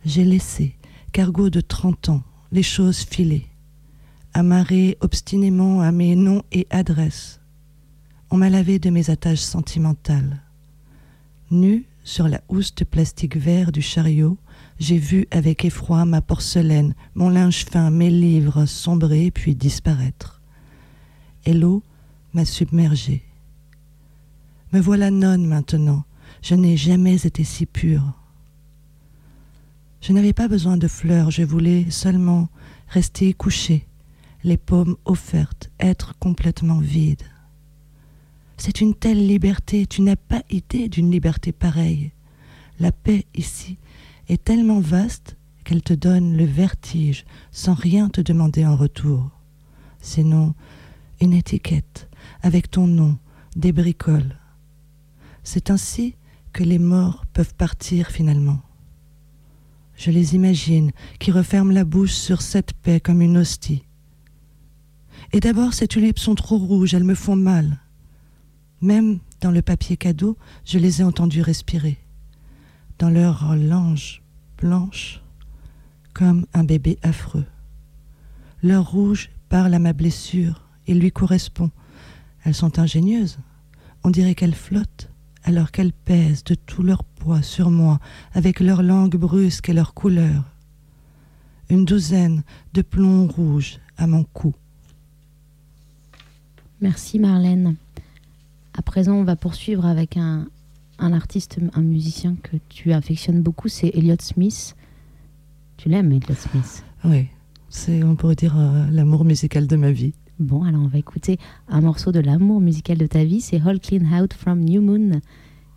J'ai 0.05 0.25
laissé, 0.25 0.77
cargo 1.11 1.49
de 1.49 1.63
trente 1.63 2.11
ans, 2.11 2.23
les 2.53 2.63
choses 2.63 2.99
filer, 2.99 3.47
amarré 4.35 4.99
obstinément 5.01 5.81
à 5.81 5.91
mes 5.91 6.17
noms 6.17 6.43
et 6.53 6.67
adresses. 6.69 7.41
On 8.29 8.37
m'a 8.37 8.51
lavé 8.51 8.79
de 8.79 8.91
mes 8.91 9.09
attaches 9.09 9.41
sentimentales. 9.41 10.43
Nu 11.51 11.87
sur 12.05 12.29
la 12.29 12.43
housse 12.51 12.75
de 12.75 12.85
plastique 12.85 13.39
vert 13.39 13.73
du 13.73 13.81
chariot, 13.81 14.37
j'ai 14.79 14.99
vu 14.99 15.27
avec 15.31 15.65
effroi 15.65 16.05
ma 16.05 16.21
porcelaine, 16.21 16.95
mon 17.15 17.31
linge 17.31 17.65
fin, 17.65 17.91
mes 17.91 18.11
livres 18.11 18.67
sombrer 18.67 19.31
puis 19.31 19.55
disparaître. 19.55 20.43
Et 21.47 21.55
l'eau 21.55 21.83
m'a 22.35 22.45
submergée. 22.45 23.30
Me 24.73 24.81
voilà 24.81 25.11
nonne 25.11 25.47
maintenant. 25.47 26.05
Je 26.43 26.55
n'ai 26.55 26.77
jamais 26.77 27.27
été 27.27 27.45
si 27.45 27.67
pure. 27.67 28.13
Je 30.01 30.13
n'avais 30.13 30.33
pas 30.33 30.49
besoin 30.49 30.77
de 30.77 30.89
fleurs, 30.89 31.31
je 31.31 31.43
voulais 31.43 31.91
seulement 31.91 32.49
rester 32.89 33.35
couchée, 33.35 33.87
les 34.45 34.57
paumes 34.57 34.97
offertes, 35.05 35.71
être 35.79 36.19
complètement 36.19 36.79
vide. 36.79 37.23
C'est 38.57 38.81
une 38.81 38.95
telle 38.95 39.27
liberté, 39.27 39.87
tu 39.87 40.03
n'as 40.03 40.17
pas 40.17 40.43
idée 40.51 40.89
d'une 40.89 41.11
liberté 41.11 41.53
pareille. 41.53 42.13
La 42.79 42.93
paix 42.93 43.27
ici 43.35 43.77
est 44.29 44.43
tellement 44.43 44.81
vaste 44.81 45.37
qu'elle 45.65 45.83
te 45.83 45.93
donne 45.93 46.37
le 46.37 46.45
vertige 46.45 47.25
sans 47.53 47.75
rien 47.75 48.09
te 48.09 48.21
demander 48.21 48.65
en 48.65 48.77
retour. 48.77 49.31
Sinon, 50.01 50.55
une 51.21 51.35
étiquette 51.35 52.09
avec 52.43 52.71
ton 52.71 52.87
nom, 52.87 53.19
des 53.57 53.73
bricoles. 53.73 54.40
C'est 55.53 55.73
ainsi 55.73 56.15
que 56.53 56.63
les 56.63 56.79
morts 56.79 57.27
peuvent 57.33 57.57
partir 57.57 58.13
finalement. 58.13 58.61
Je 59.97 60.13
les 60.13 60.37
imagine 60.37 60.93
qui 61.19 61.33
referment 61.33 61.73
la 61.73 61.83
bouche 61.83 62.13
sur 62.13 62.41
cette 62.41 62.73
paix 62.73 63.01
comme 63.01 63.21
une 63.21 63.37
hostie. 63.37 63.83
Et 65.33 65.41
d'abord, 65.41 65.75
ces 65.75 65.89
tulipes 65.89 66.21
sont 66.21 66.37
trop 66.37 66.57
rouges, 66.57 66.95
elles 66.95 67.03
me 67.03 67.17
font 67.17 67.35
mal. 67.35 67.81
Même 68.81 69.19
dans 69.41 69.51
le 69.51 69.61
papier 69.61 69.97
cadeau, 69.97 70.37
je 70.65 70.79
les 70.79 71.01
ai 71.01 71.05
entendues 71.05 71.43
respirer. 71.43 71.99
Dans 73.01 73.11
leur 73.11 73.57
lange 73.57 74.23
blanche, 74.57 75.21
comme 76.15 76.47
un 76.55 76.63
bébé 76.63 76.97
affreux. 77.03 77.47
Leur 78.63 78.89
rouge 78.89 79.31
parle 79.49 79.75
à 79.75 79.81
ma 79.81 79.95
blessure 79.95 80.69
et 80.87 80.95
lui 80.95 81.11
correspond. 81.11 81.73
Elles 82.45 82.55
sont 82.55 82.79
ingénieuses. 82.79 83.41
On 84.05 84.11
dirait 84.11 84.37
qu'elles 84.37 84.55
flottent 84.55 85.11
alors 85.45 85.71
qu'elles 85.71 85.93
pèsent 85.93 86.45
de 86.45 86.55
tout 86.55 86.83
leur 86.83 87.05
poids 87.05 87.43
sur 87.43 87.71
moi 87.71 87.99
avec 88.33 88.61
leur 88.61 88.83
langue 88.83 89.17
brusque 89.17 89.69
et 89.69 89.73
leur 89.73 89.95
couleur. 89.95 90.45
Une 91.69 91.85
douzaine 91.85 92.43
de 92.75 92.83
plombs 92.83 93.27
rouges 93.29 93.79
à 93.97 94.07
mon 94.07 94.25
cou. 94.25 94.55
Merci 96.81 97.19
Marlène. 97.19 97.77
À 98.75 98.83
présent, 98.83 99.15
on 99.15 99.25
va 99.25 99.37
poursuivre 99.37 99.87
avec 99.87 100.17
un, 100.17 100.47
un 100.99 101.13
artiste, 101.13 101.59
un 101.75 101.83
musicien 101.83 102.37
que 102.43 102.57
tu 102.69 102.93
affectionnes 102.93 103.43
beaucoup, 103.43 103.69
c'est 103.69 103.89
Elliot 103.95 104.17
Smith. 104.21 104.77
Tu 105.77 105.89
l'aimes, 105.89 106.13
Elliot 106.13 106.35
Smith? 106.35 106.85
Oui, 107.05 107.29
c'est, 107.69 108.03
on 108.03 108.17
pourrait 108.17 108.37
dire, 108.37 108.59
euh, 108.59 108.87
l'amour 108.91 109.25
musical 109.25 109.67
de 109.67 109.77
ma 109.77 109.93
vie. 109.93 110.13
Bon, 110.41 110.65
alors 110.65 110.81
on 110.81 110.89
va 110.89 110.97
écouter 110.97 111.39
un 111.69 111.83
morceau 111.83 112.13
de 112.13 112.19
l'amour 112.19 112.63
musical 112.63 112.97
de 112.97 113.07
ta 113.07 113.25
vie, 113.25 113.43
c'est 113.43 113.61
All 113.61 113.79
Clean 113.79 114.01
Out 114.11 114.33
from 114.33 114.61
New 114.61 114.81
Moon. 114.81 115.21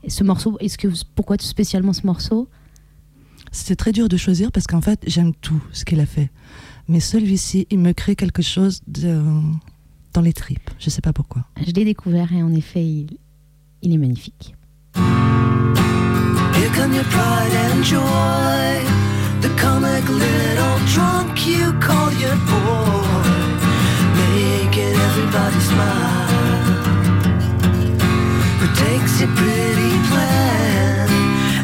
Et 0.04 0.10
ce 0.10 0.24
morceau, 0.24 0.58
est-ce 0.62 0.78
que 0.78 0.88
pourquoi 1.16 1.36
spécialement 1.38 1.92
ce 1.92 2.08
morceau? 2.08 2.48
C'était 3.52 3.76
très 3.76 3.92
dur 3.92 4.08
de 4.08 4.16
choisir 4.16 4.54
parce 4.54 4.66
qu'en 4.66 4.80
fait, 4.80 5.04
j'aime 5.06 5.34
tout 5.36 5.62
ce 5.74 5.84
qu'il 5.84 6.00
a 6.00 6.06
fait. 6.06 6.32
Mais 6.88 7.02
celui-ci, 7.02 7.68
il 7.72 7.80
me 7.80 7.92
crée 7.92 8.16
quelque 8.16 8.42
chose 8.42 8.80
de, 8.88 9.22
dans 10.14 10.22
les 10.22 10.32
tripes. 10.32 10.70
Je 10.80 10.90
sais 10.90 11.02
pas 11.02 11.12
pourquoi. 11.12 11.44
Je 11.58 11.72
l'ai 11.72 11.84
découvert 11.84 12.32
et 12.32 12.42
en 12.42 12.54
effet, 12.54 12.86
il, 12.86 13.18
il 13.82 13.94
est 13.94 13.98
magnifique. 13.98 14.56
Here 14.96 16.72
come 16.74 16.94
your 16.94 17.04
pride 17.04 17.54
and 17.54 17.84
joy. 17.84 18.82
The 19.42 19.50
comic 19.60 20.08
little 20.08 20.80
drunk 20.88 21.46
you 21.46 21.74
call 21.82 22.14
your 22.14 22.38
boy. 22.46 23.43
Everybody 25.16 25.60
smile. 25.60 26.28
Who 28.60 28.68
takes 28.84 29.20
your 29.22 29.30
pretty 29.36 29.94
plan 30.10 31.08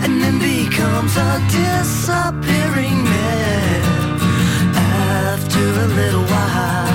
and 0.04 0.22
then 0.22 0.38
becomes 0.38 1.18
a 1.18 1.42
disappearing 1.50 3.04
man 3.04 4.20
after 4.76 5.66
a 5.66 5.88
little 5.88 6.26
while. 6.26 6.89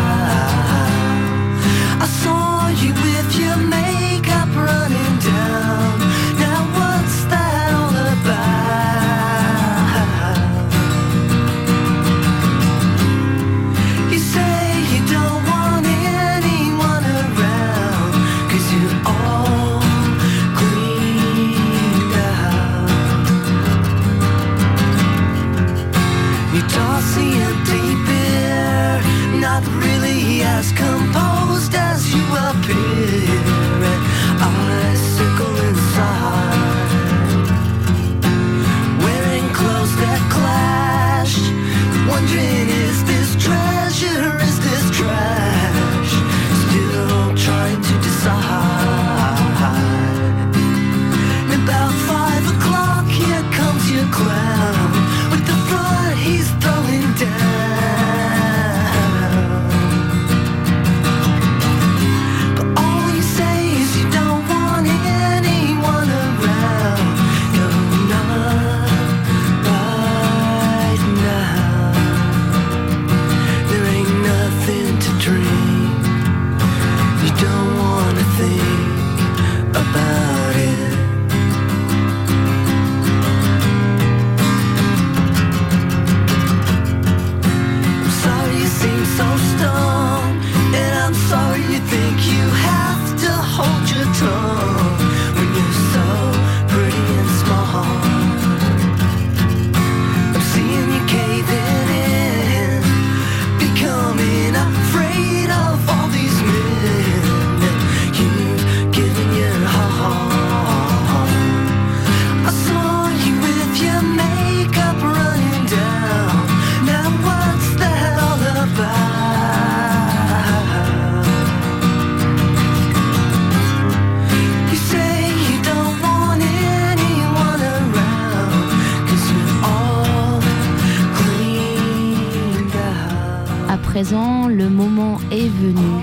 Le 134.13 134.69
moment 134.69 135.19
est 135.31 135.49
venu 135.49 136.03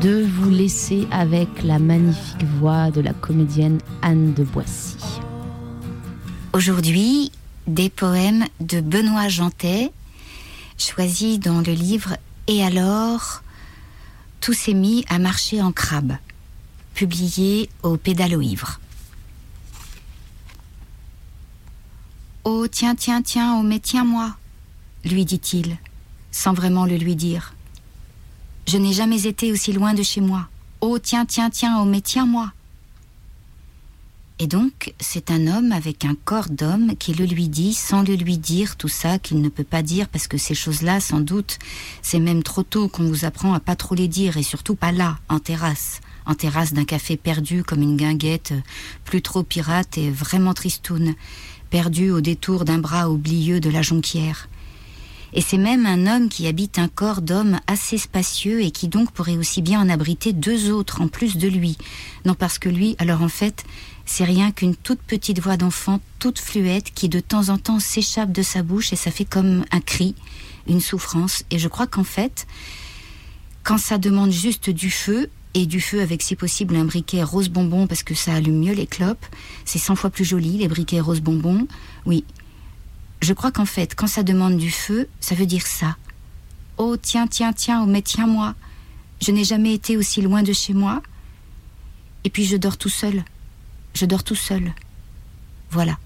de 0.00 0.24
vous 0.24 0.48
laisser 0.48 1.06
avec 1.10 1.62
la 1.62 1.78
magnifique 1.78 2.44
voix 2.58 2.90
de 2.90 3.02
la 3.02 3.12
comédienne 3.12 3.80
Anne 4.00 4.32
de 4.32 4.44
Boissy. 4.44 4.96
Aujourd'hui, 6.54 7.30
des 7.66 7.90
poèmes 7.90 8.46
de 8.60 8.80
Benoît 8.80 9.28
Jantet, 9.28 9.92
choisis 10.78 11.38
dans 11.38 11.60
le 11.60 11.74
livre 11.74 12.16
Et 12.46 12.64
alors, 12.64 13.42
tout 14.40 14.54
s'est 14.54 14.72
mis 14.72 15.04
à 15.10 15.18
marcher 15.18 15.60
en 15.60 15.70
crabe, 15.70 16.16
publié 16.94 17.68
au 17.82 17.98
Pédalo 17.98 18.40
Ivre. 18.40 18.80
Oh, 22.44 22.66
tiens, 22.68 22.94
tiens, 22.94 23.20
tiens, 23.20 23.58
oh, 23.58 23.62
mais 23.62 23.80
tiens-moi, 23.80 24.34
lui 25.04 25.26
dit-il, 25.26 25.76
sans 26.32 26.54
vraiment 26.54 26.86
le 26.86 26.96
lui 26.96 27.14
dire. 27.14 27.54
Je 28.66 28.78
n'ai 28.78 28.92
jamais 28.92 29.26
été 29.26 29.52
aussi 29.52 29.72
loin 29.72 29.94
de 29.94 30.02
chez 30.02 30.20
moi. 30.20 30.48
Oh, 30.80 30.98
tiens, 30.98 31.26
tiens, 31.26 31.50
tiens, 31.50 31.78
oh, 31.80 31.84
mais 31.84 32.00
tiens-moi. 32.00 32.52
Et 34.38 34.48
donc, 34.48 34.92
c'est 34.98 35.30
un 35.30 35.46
homme 35.46 35.70
avec 35.70 36.04
un 36.04 36.16
corps 36.24 36.48
d'homme 36.48 36.96
qui 36.96 37.14
le 37.14 37.26
lui 37.26 37.48
dit 37.48 37.74
sans 37.74 38.02
le 38.02 38.14
lui 38.14 38.38
dire 38.38 38.76
tout 38.76 38.88
ça 38.88 39.20
qu'il 39.20 39.40
ne 39.40 39.48
peut 39.48 39.62
pas 39.62 39.82
dire 39.82 40.08
parce 40.08 40.26
que 40.26 40.36
ces 40.36 40.54
choses-là, 40.54 40.98
sans 40.98 41.20
doute, 41.20 41.58
c'est 42.02 42.18
même 42.18 42.42
trop 42.42 42.64
tôt 42.64 42.88
qu'on 42.88 43.04
vous 43.04 43.24
apprend 43.24 43.54
à 43.54 43.60
pas 43.60 43.76
trop 43.76 43.94
les 43.94 44.08
dire 44.08 44.36
et 44.36 44.42
surtout 44.42 44.74
pas 44.74 44.90
là, 44.90 45.18
en 45.28 45.38
terrasse, 45.38 46.00
en 46.26 46.34
terrasse 46.34 46.72
d'un 46.72 46.84
café 46.84 47.16
perdu 47.16 47.62
comme 47.62 47.82
une 47.82 47.96
guinguette, 47.96 48.52
plus 49.04 49.22
trop 49.22 49.44
pirate 49.44 49.96
et 49.96 50.10
vraiment 50.10 50.54
tristoune, 50.54 51.14
perdu 51.70 52.10
au 52.10 52.20
détour 52.20 52.64
d'un 52.64 52.78
bras 52.78 53.10
oublieux 53.10 53.60
de 53.60 53.70
la 53.70 53.82
jonquière. 53.82 54.48
Et 55.34 55.40
c'est 55.40 55.58
même 55.58 55.86
un 55.86 56.06
homme 56.06 56.28
qui 56.28 56.46
habite 56.46 56.78
un 56.78 56.88
corps 56.88 57.22
d'homme 57.22 57.58
assez 57.66 57.98
spacieux 57.98 58.62
et 58.62 58.70
qui 58.70 58.88
donc 58.88 59.12
pourrait 59.12 59.36
aussi 59.36 59.62
bien 59.62 59.80
en 59.80 59.88
abriter 59.88 60.32
deux 60.32 60.70
autres 60.70 61.00
en 61.00 61.08
plus 61.08 61.36
de 61.36 61.48
lui. 61.48 61.78
Non 62.24 62.34
parce 62.34 62.58
que 62.58 62.68
lui, 62.68 62.96
alors 62.98 63.22
en 63.22 63.28
fait, 63.28 63.64
c'est 64.04 64.24
rien 64.24 64.50
qu'une 64.50 64.76
toute 64.76 65.00
petite 65.00 65.40
voix 65.40 65.56
d'enfant, 65.56 66.00
toute 66.18 66.38
fluette, 66.38 66.92
qui 66.92 67.08
de 67.08 67.20
temps 67.20 67.48
en 67.48 67.58
temps 67.58 67.80
s'échappe 67.80 68.32
de 68.32 68.42
sa 68.42 68.62
bouche 68.62 68.92
et 68.92 68.96
ça 68.96 69.10
fait 69.10 69.24
comme 69.24 69.64
un 69.70 69.80
cri, 69.80 70.14
une 70.66 70.80
souffrance. 70.80 71.44
Et 71.50 71.58
je 71.58 71.68
crois 71.68 71.86
qu'en 71.86 72.04
fait, 72.04 72.46
quand 73.62 73.78
ça 73.78 73.98
demande 73.98 74.32
juste 74.32 74.70
du 74.70 74.90
feu, 74.90 75.30
et 75.54 75.66
du 75.66 75.80
feu 75.80 76.00
avec 76.00 76.22
si 76.22 76.34
possible 76.34 76.76
un 76.76 76.84
briquet 76.84 77.22
rose 77.22 77.48
bonbon 77.48 77.86
parce 77.86 78.02
que 78.02 78.14
ça 78.14 78.34
allume 78.34 78.58
mieux 78.58 78.72
les 78.72 78.86
clopes, 78.86 79.26
c'est 79.64 79.78
100 79.78 79.96
fois 79.96 80.10
plus 80.10 80.24
joli, 80.24 80.58
les 80.58 80.68
briquets 80.68 81.00
rose 81.00 81.20
bonbon. 81.20 81.66
Oui. 82.06 82.24
Je 83.22 83.32
crois 83.32 83.52
qu'en 83.52 83.66
fait, 83.66 83.94
quand 83.94 84.08
ça 84.08 84.24
demande 84.24 84.56
du 84.56 84.70
feu, 84.70 85.08
ça 85.20 85.36
veut 85.36 85.46
dire 85.46 85.66
ça. 85.66 85.96
Oh, 86.76 86.96
tiens, 86.96 87.28
tiens, 87.28 87.52
tiens, 87.52 87.82
oh, 87.84 87.86
mais 87.86 88.02
tiens-moi. 88.02 88.56
Je 89.20 89.30
n'ai 89.30 89.44
jamais 89.44 89.72
été 89.72 89.96
aussi 89.96 90.20
loin 90.20 90.42
de 90.42 90.52
chez 90.52 90.74
moi. 90.74 91.00
Et 92.24 92.30
puis 92.30 92.44
je 92.44 92.56
dors 92.56 92.76
tout 92.76 92.88
seul. 92.88 93.24
Je 93.94 94.06
dors 94.06 94.24
tout 94.24 94.34
seul. 94.34 94.74
Voilà. 95.70 95.98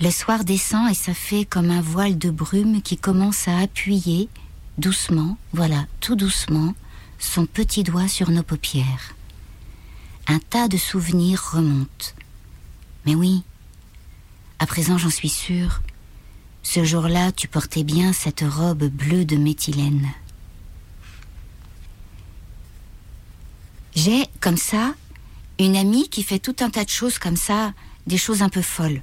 Le 0.00 0.10
soir 0.10 0.44
descend 0.44 0.90
et 0.90 0.94
ça 0.94 1.14
fait 1.14 1.44
comme 1.44 1.70
un 1.70 1.80
voile 1.80 2.18
de 2.18 2.30
brume 2.30 2.82
qui 2.82 2.98
commence 2.98 3.46
à 3.46 3.58
appuyer 3.58 4.28
doucement, 4.76 5.38
voilà, 5.52 5.86
tout 6.00 6.16
doucement, 6.16 6.74
son 7.18 7.46
petit 7.46 7.82
doigt 7.82 8.08
sur 8.08 8.30
nos 8.30 8.42
paupières. 8.42 9.15
Un 10.28 10.38
tas 10.38 10.68
de 10.68 10.76
souvenirs 10.76 11.42
remonte. 11.52 12.14
Mais 13.04 13.14
oui, 13.14 13.42
à 14.58 14.66
présent 14.66 14.98
j'en 14.98 15.10
suis 15.10 15.28
sûre, 15.28 15.82
ce 16.62 16.84
jour-là 16.84 17.30
tu 17.32 17.46
portais 17.46 17.84
bien 17.84 18.12
cette 18.12 18.44
robe 18.46 18.84
bleue 18.84 19.24
de 19.24 19.36
méthylène. 19.36 20.08
J'ai, 23.94 24.26
comme 24.40 24.58
ça, 24.58 24.94
une 25.58 25.76
amie 25.76 26.08
qui 26.08 26.22
fait 26.22 26.38
tout 26.38 26.56
un 26.60 26.70
tas 26.70 26.84
de 26.84 26.90
choses 26.90 27.18
comme 27.18 27.36
ça, 27.36 27.72
des 28.06 28.18
choses 28.18 28.42
un 28.42 28.48
peu 28.48 28.62
folles. 28.62 29.02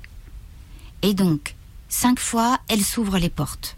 Et 1.01 1.13
donc, 1.13 1.55
cinq 1.89 2.19
fois, 2.19 2.59
elle 2.67 2.83
s'ouvre 2.83 3.17
les 3.17 3.29
portes. 3.29 3.75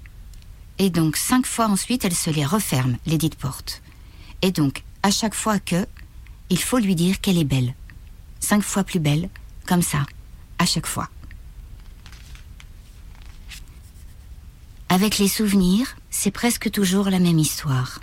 Et 0.78 0.90
donc, 0.90 1.16
cinq 1.16 1.46
fois 1.46 1.68
ensuite, 1.68 2.04
elle 2.04 2.16
se 2.16 2.30
les 2.30 2.46
referme, 2.46 2.98
les 3.06 3.18
dites 3.18 3.36
portes. 3.36 3.82
Et 4.42 4.52
donc, 4.52 4.84
à 5.04 5.12
chaque 5.12 5.36
fois 5.36 5.60
que, 5.60 5.88
il 6.50 6.60
faut 6.60 6.78
lui 6.78 6.96
dire 6.96 7.22
qu'elle 7.22 7.38
est 7.38 7.44
belle. 7.44 7.74
Cinq 8.40 8.62
fois 8.62 8.84
plus 8.84 9.00
belle, 9.00 9.30
comme 9.66 9.82
ça, 9.82 10.06
à 10.60 10.66
chaque 10.66 10.88
fois. 10.88 11.10
Avec 14.90 15.18
les 15.18 15.28
souvenirs, 15.28 15.96
c'est 16.10 16.32
presque 16.32 16.70
toujours 16.70 17.10
la 17.10 17.20
même 17.20 17.40
histoire. 17.40 18.00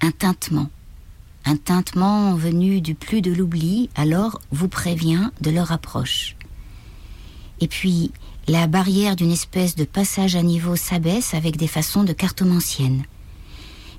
Un 0.00 0.12
tintement. 0.12 0.70
Un 1.44 1.56
tintement 1.56 2.34
venu 2.34 2.80
du 2.80 2.94
plus 2.94 3.20
de 3.20 3.32
l'oubli, 3.32 3.90
alors 3.94 4.40
vous 4.50 4.68
prévient 4.68 5.30
de 5.40 5.50
leur 5.50 5.72
approche. 5.72 6.36
Et 7.60 7.68
puis, 7.68 8.12
la 8.46 8.66
barrière 8.66 9.16
d'une 9.16 9.30
espèce 9.30 9.74
de 9.74 9.84
passage 9.84 10.36
à 10.36 10.42
niveau 10.42 10.76
s'abaisse 10.76 11.34
avec 11.34 11.56
des 11.56 11.66
façons 11.66 12.04
de 12.04 12.12
cartomancienne. 12.12 13.04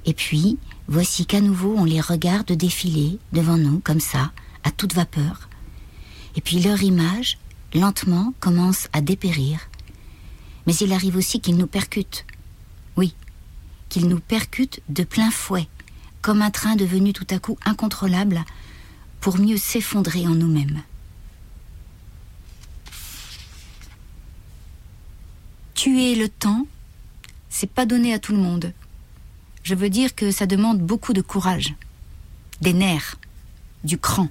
Et 0.05 0.13
puis, 0.13 0.57
voici 0.87 1.25
qu'à 1.25 1.41
nouveau 1.41 1.75
on 1.77 1.85
les 1.85 2.01
regarde 2.01 2.51
défiler 2.51 3.19
devant 3.33 3.57
nous, 3.57 3.79
comme 3.79 3.99
ça, 3.99 4.31
à 4.63 4.71
toute 4.71 4.93
vapeur. 4.93 5.49
Et 6.35 6.41
puis 6.41 6.59
leur 6.59 6.81
image, 6.83 7.37
lentement, 7.73 8.33
commence 8.39 8.87
à 8.93 9.01
dépérir. 9.01 9.59
Mais 10.67 10.75
il 10.75 10.93
arrive 10.93 11.15
aussi 11.15 11.39
qu'ils 11.39 11.57
nous 11.57 11.67
percutent. 11.67 12.25
Oui, 12.97 13.13
qu'ils 13.89 14.07
nous 14.07 14.19
percutent 14.19 14.81
de 14.89 15.03
plein 15.03 15.31
fouet, 15.31 15.67
comme 16.21 16.41
un 16.41 16.51
train 16.51 16.75
devenu 16.75 17.13
tout 17.13 17.27
à 17.29 17.39
coup 17.39 17.57
incontrôlable, 17.65 18.43
pour 19.21 19.37
mieux 19.37 19.57
s'effondrer 19.57 20.27
en 20.27 20.35
nous-mêmes. 20.35 20.83
Tuer 25.73 26.15
le 26.15 26.29
temps, 26.29 26.67
c'est 27.49 27.69
pas 27.69 27.85
donné 27.85 28.13
à 28.13 28.19
tout 28.19 28.31
le 28.31 28.39
monde. 28.39 28.73
Je 29.65 29.73
veux 29.73 29.89
dire 29.89 30.13
que 30.13 30.29
ça 30.29 30.45
demande 30.45 30.79
beaucoup 30.79 31.11
de 31.11 31.21
courage, 31.21 31.73
des 32.61 32.71
nerfs, 32.71 33.15
du 33.83 33.97
cran. 33.97 34.29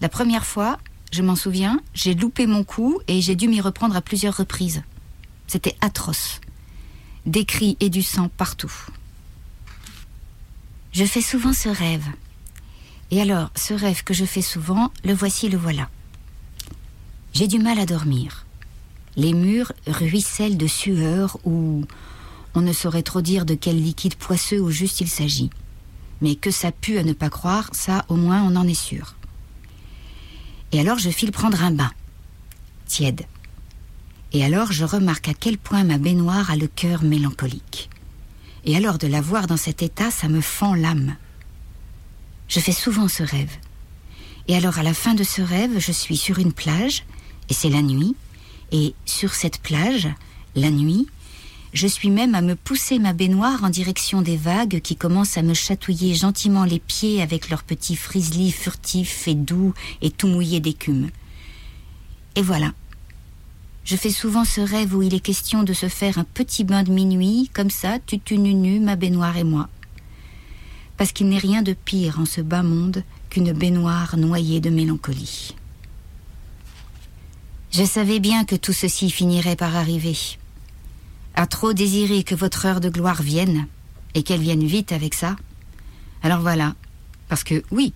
La 0.00 0.08
première 0.08 0.46
fois, 0.46 0.78
je 1.10 1.22
m'en 1.22 1.34
souviens, 1.34 1.80
j'ai 1.92 2.14
loupé 2.14 2.46
mon 2.46 2.62
coup 2.62 3.00
et 3.08 3.20
j'ai 3.20 3.34
dû 3.34 3.48
m'y 3.48 3.60
reprendre 3.60 3.96
à 3.96 4.00
plusieurs 4.00 4.36
reprises. 4.36 4.84
C'était 5.48 5.74
atroce. 5.80 6.40
Des 7.26 7.44
cris 7.44 7.76
et 7.80 7.90
du 7.90 8.04
sang 8.04 8.28
partout. 8.28 8.72
Je 10.92 11.04
fais 11.04 11.20
souvent 11.20 11.52
ce 11.52 11.68
rêve. 11.68 12.06
Et 13.10 13.20
alors, 13.20 13.50
ce 13.56 13.74
rêve 13.74 14.04
que 14.04 14.14
je 14.14 14.24
fais 14.24 14.40
souvent, 14.40 14.92
le 15.02 15.14
voici, 15.14 15.48
le 15.48 15.58
voilà. 15.58 15.90
J'ai 17.32 17.48
du 17.48 17.58
mal 17.58 17.80
à 17.80 17.86
dormir. 17.86 18.46
Les 19.16 19.32
murs 19.32 19.72
ruissellent 19.88 20.56
de 20.56 20.68
sueur 20.68 21.38
ou 21.44 21.84
on 22.54 22.60
ne 22.60 22.72
saurait 22.72 23.02
trop 23.02 23.22
dire 23.22 23.44
de 23.44 23.54
quel 23.54 23.82
liquide 23.82 24.14
poisseux 24.14 24.60
au 24.60 24.70
juste 24.70 25.00
il 25.00 25.08
s'agit. 25.08 25.50
Mais 26.20 26.34
que 26.34 26.50
ça 26.50 26.72
pue 26.72 26.98
à 26.98 27.02
ne 27.02 27.12
pas 27.12 27.30
croire, 27.30 27.70
ça 27.72 28.04
au 28.08 28.16
moins 28.16 28.42
on 28.42 28.56
en 28.56 28.68
est 28.68 28.74
sûr. 28.74 29.16
Et 30.72 30.80
alors 30.80 30.98
je 30.98 31.10
file 31.10 31.32
prendre 31.32 31.62
un 31.62 31.72
bain, 31.72 31.90
tiède. 32.86 33.22
Et 34.32 34.44
alors 34.44 34.72
je 34.72 34.84
remarque 34.84 35.28
à 35.28 35.34
quel 35.34 35.58
point 35.58 35.84
ma 35.84 35.98
baignoire 35.98 36.50
a 36.50 36.56
le 36.56 36.66
cœur 36.66 37.02
mélancolique. 37.02 37.90
Et 38.64 38.76
alors 38.76 38.98
de 38.98 39.06
la 39.06 39.20
voir 39.20 39.46
dans 39.46 39.56
cet 39.56 39.82
état, 39.82 40.10
ça 40.10 40.28
me 40.28 40.40
fend 40.40 40.74
l'âme. 40.74 41.16
Je 42.48 42.60
fais 42.60 42.72
souvent 42.72 43.08
ce 43.08 43.22
rêve. 43.22 43.56
Et 44.48 44.56
alors 44.56 44.78
à 44.78 44.82
la 44.82 44.94
fin 44.94 45.14
de 45.14 45.24
ce 45.24 45.42
rêve, 45.42 45.78
je 45.78 45.92
suis 45.92 46.16
sur 46.16 46.38
une 46.38 46.52
plage, 46.52 47.04
et 47.48 47.54
c'est 47.54 47.70
la 47.70 47.82
nuit, 47.82 48.14
et 48.70 48.94
sur 49.04 49.34
cette 49.34 49.60
plage, 49.60 50.08
la 50.54 50.70
nuit, 50.70 51.08
je 51.72 51.86
suis 51.86 52.10
même 52.10 52.34
à 52.34 52.42
me 52.42 52.54
pousser 52.54 52.98
ma 52.98 53.14
baignoire 53.14 53.64
en 53.64 53.70
direction 53.70 54.20
des 54.20 54.36
vagues 54.36 54.80
qui 54.80 54.94
commencent 54.94 55.38
à 55.38 55.42
me 55.42 55.54
chatouiller 55.54 56.14
gentiment 56.14 56.64
les 56.64 56.78
pieds 56.78 57.22
avec 57.22 57.48
leurs 57.48 57.62
petits 57.62 57.96
frislis 57.96 58.52
furtifs 58.52 59.26
et 59.26 59.34
doux 59.34 59.72
et 60.02 60.10
tout 60.10 60.28
mouillés 60.28 60.60
d'écume. 60.60 61.08
Et 62.36 62.42
voilà. 62.42 62.72
Je 63.84 63.96
fais 63.96 64.10
souvent 64.10 64.44
ce 64.44 64.60
rêve 64.60 64.94
où 64.94 65.02
il 65.02 65.14
est 65.14 65.20
question 65.20 65.62
de 65.62 65.72
se 65.72 65.88
faire 65.88 66.18
un 66.18 66.24
petit 66.24 66.62
bain 66.62 66.82
de 66.82 66.92
minuit, 66.92 67.50
comme 67.52 67.70
ça, 67.70 67.98
tutu 67.98 68.38
nu 68.38 68.78
ma 68.78 68.94
baignoire 68.94 69.36
et 69.38 69.44
moi. 69.44 69.68
Parce 70.98 71.12
qu'il 71.12 71.28
n'est 71.30 71.38
rien 71.38 71.62
de 71.62 71.72
pire 71.72 72.20
en 72.20 72.26
ce 72.26 72.42
bas 72.42 72.62
monde 72.62 73.02
qu'une 73.30 73.52
baignoire 73.52 74.16
noyée 74.18 74.60
de 74.60 74.70
mélancolie. 74.70 75.54
Je 77.70 77.82
savais 77.82 78.20
bien 78.20 78.44
que 78.44 78.56
tout 78.56 78.74
ceci 78.74 79.10
finirait 79.10 79.56
par 79.56 79.74
arriver. 79.74 80.16
À 81.34 81.46
trop 81.46 81.72
désirer 81.72 82.24
que 82.24 82.34
votre 82.34 82.66
heure 82.66 82.80
de 82.80 82.88
gloire 82.88 83.22
vienne, 83.22 83.66
et 84.14 84.22
qu'elle 84.22 84.40
vienne 84.40 84.64
vite 84.64 84.92
avec 84.92 85.14
ça. 85.14 85.36
Alors 86.22 86.40
voilà, 86.40 86.74
parce 87.28 87.44
que 87.44 87.62
oui, 87.70 87.92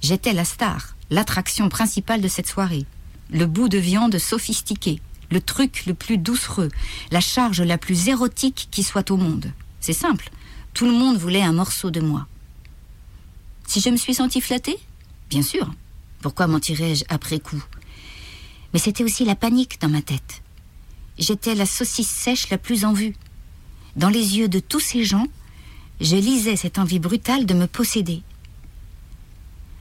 j'étais 0.00 0.32
la 0.32 0.44
star, 0.44 0.94
l'attraction 1.10 1.68
principale 1.68 2.20
de 2.20 2.28
cette 2.28 2.46
soirée, 2.46 2.86
le 3.30 3.46
bout 3.46 3.68
de 3.68 3.78
viande 3.78 4.18
sophistiqué, 4.18 5.00
le 5.30 5.40
truc 5.40 5.84
le 5.86 5.94
plus 5.94 6.18
doucereux, 6.18 6.70
la 7.10 7.20
charge 7.20 7.60
la 7.60 7.78
plus 7.78 8.08
érotique 8.08 8.68
qui 8.70 8.82
soit 8.82 9.10
au 9.10 9.16
monde. 9.16 9.52
C'est 9.80 9.92
simple, 9.92 10.30
tout 10.74 10.86
le 10.86 10.92
monde 10.92 11.16
voulait 11.16 11.42
un 11.42 11.52
morceau 11.52 11.90
de 11.90 12.00
moi. 12.00 12.26
Si 13.66 13.80
je 13.80 13.90
me 13.90 13.96
suis 13.96 14.14
sentie 14.14 14.40
flattée 14.40 14.78
Bien 15.30 15.42
sûr. 15.42 15.72
Pourquoi 16.20 16.46
mentirais-je 16.46 17.04
après 17.08 17.40
coup? 17.40 17.62
Mais 18.72 18.78
c'était 18.78 19.02
aussi 19.02 19.24
la 19.24 19.34
panique 19.34 19.80
dans 19.80 19.88
ma 19.88 20.02
tête. 20.02 20.42
J'étais 21.18 21.54
la 21.54 21.66
saucisse 21.66 22.08
sèche 22.10 22.50
la 22.50 22.58
plus 22.58 22.84
en 22.84 22.92
vue. 22.92 23.14
Dans 23.96 24.08
les 24.08 24.38
yeux 24.38 24.48
de 24.48 24.58
tous 24.58 24.80
ces 24.80 25.04
gens, 25.04 25.26
je 26.00 26.16
lisais 26.16 26.56
cette 26.56 26.78
envie 26.78 26.98
brutale 26.98 27.46
de 27.46 27.54
me 27.54 27.66
posséder. 27.66 28.22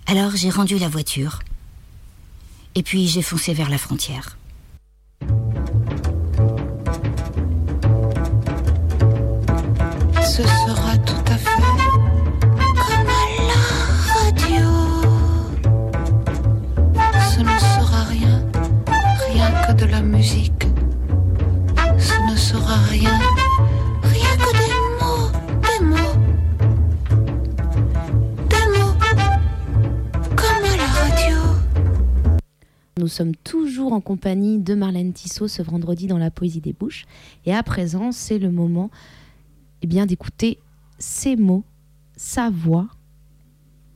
Alors 0.06 0.36
j'ai 0.36 0.50
rendu 0.50 0.78
la 0.78 0.90
voiture. 0.90 1.40
Et 2.76 2.84
puis 2.84 3.08
j'ai 3.08 3.22
foncé 3.22 3.54
vers 3.54 3.70
la 3.70 3.78
frontière. 3.78 4.38
Ce 10.24 10.44
sera 10.44 10.91
Nous 33.02 33.08
sommes 33.08 33.36
toujours 33.36 33.94
en 33.94 34.00
compagnie 34.00 34.60
de 34.60 34.76
Marlène 34.76 35.12
Tissot 35.12 35.48
ce 35.48 35.64
vendredi 35.64 36.06
dans 36.06 36.20
la 36.20 36.30
Poésie 36.30 36.62
des 36.62 36.72
Bouches. 36.72 37.06
Et 37.48 37.54
à 37.54 37.64
présent, 37.64 38.12
c'est 38.12 38.38
le 38.38 38.52
moment 38.52 38.92
eh 39.82 39.88
bien, 39.88 40.06
d'écouter 40.06 40.60
ses 41.00 41.36
mots, 41.36 41.64
sa 42.16 42.52
voix. 42.52 42.88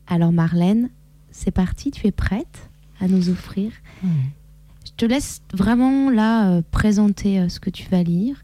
Alors 0.07 0.31
Marlène, 0.31 0.89
c'est 1.29 1.51
parti, 1.51 1.91
tu 1.91 2.07
es 2.07 2.11
prête 2.11 2.71
à 2.99 3.07
nous 3.07 3.29
offrir 3.29 3.71
Je 4.01 4.91
te 4.97 5.05
laisse 5.05 5.43
vraiment 5.53 6.09
là 6.09 6.49
euh, 6.49 6.61
présenter 6.71 7.39
euh, 7.39 7.47
ce 7.47 7.59
que 7.59 7.69
tu 7.69 7.87
vas 7.89 8.01
lire, 8.01 8.43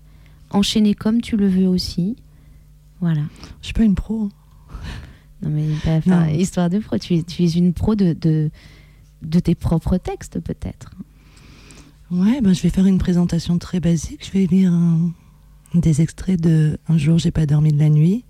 enchaîner 0.52 0.94
comme 0.94 1.22
tu 1.22 1.38
le 1.38 1.48
veux 1.48 1.68
aussi. 1.68 2.18
Voilà. 3.00 3.24
Je 3.62 3.66
suis 3.66 3.74
pas 3.74 3.84
une 3.84 3.96
pro. 3.96 4.26
hein. 4.26 4.30
Non 5.42 5.50
mais 5.50 5.66
Non. 6.06 6.28
histoire 6.28 6.70
de 6.70 6.78
pro, 6.78 7.00
tu, 7.00 7.16
es- 7.16 7.24
tu 7.24 7.42
es 7.46 7.50
une 7.50 7.74
pro 7.74 7.96
de, 7.96 8.14
de, 8.14 8.52
de 9.22 9.40
tes 9.40 9.56
propres 9.56 9.98
textes 9.98 10.40
peut-être. 10.40 10.92
Ouais, 12.10 12.42
ben 12.42 12.54
je 12.54 12.62
vais 12.62 12.70
faire 12.70 12.86
une 12.86 12.98
présentation 12.98 13.58
très 13.58 13.80
basique. 13.80 14.26
Je 14.26 14.32
vais 14.32 14.46
lire 14.46 14.74
des 15.74 16.02
extraits 16.02 16.40
de 16.40 16.78
Un 16.88 16.98
jour 16.98 17.18
j'ai 17.18 17.32
pas 17.32 17.46
dormi 17.46 17.72
de 17.72 17.80
la 17.80 17.90
nuit, 17.90 18.26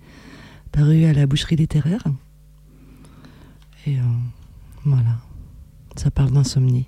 paru 0.71 1.05
à 1.05 1.13
la 1.13 1.25
boucherie 1.25 1.55
littéraire. 1.55 2.03
Et 3.87 3.97
euh, 3.97 4.03
voilà, 4.85 5.17
ça 5.95 6.11
parle 6.11 6.31
d'insomnie. 6.31 6.85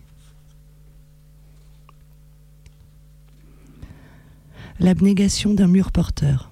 L'abnégation 4.79 5.53
d'un 5.53 5.67
mur 5.67 5.91
porteur. 5.91 6.51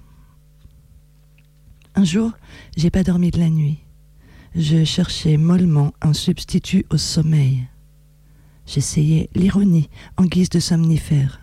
Un 1.94 2.04
jour, 2.04 2.32
j'ai 2.76 2.90
pas 2.90 3.02
dormi 3.04 3.30
de 3.30 3.38
la 3.38 3.50
nuit. 3.50 3.81
Je 4.54 4.84
cherchais 4.84 5.38
mollement 5.38 5.94
un 6.02 6.12
substitut 6.12 6.84
au 6.90 6.98
sommeil. 6.98 7.66
J'essayais 8.66 9.30
l'ironie 9.34 9.88
en 10.18 10.24
guise 10.24 10.50
de 10.50 10.60
somnifère. 10.60 11.40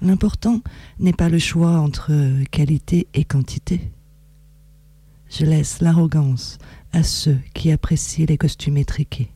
L'important 0.00 0.62
n'est 0.98 1.12
pas 1.12 1.28
le 1.28 1.38
choix 1.38 1.78
entre 1.78 2.10
qualité 2.50 3.06
et 3.14 3.24
quantité. 3.24 3.92
Je 5.30 5.46
laisse 5.46 5.80
l'arrogance 5.80 6.58
à 6.92 7.04
ceux 7.04 7.38
qui 7.54 7.70
apprécient 7.70 8.26
les 8.26 8.36
costumes 8.36 8.78
étriqués. 8.78 9.30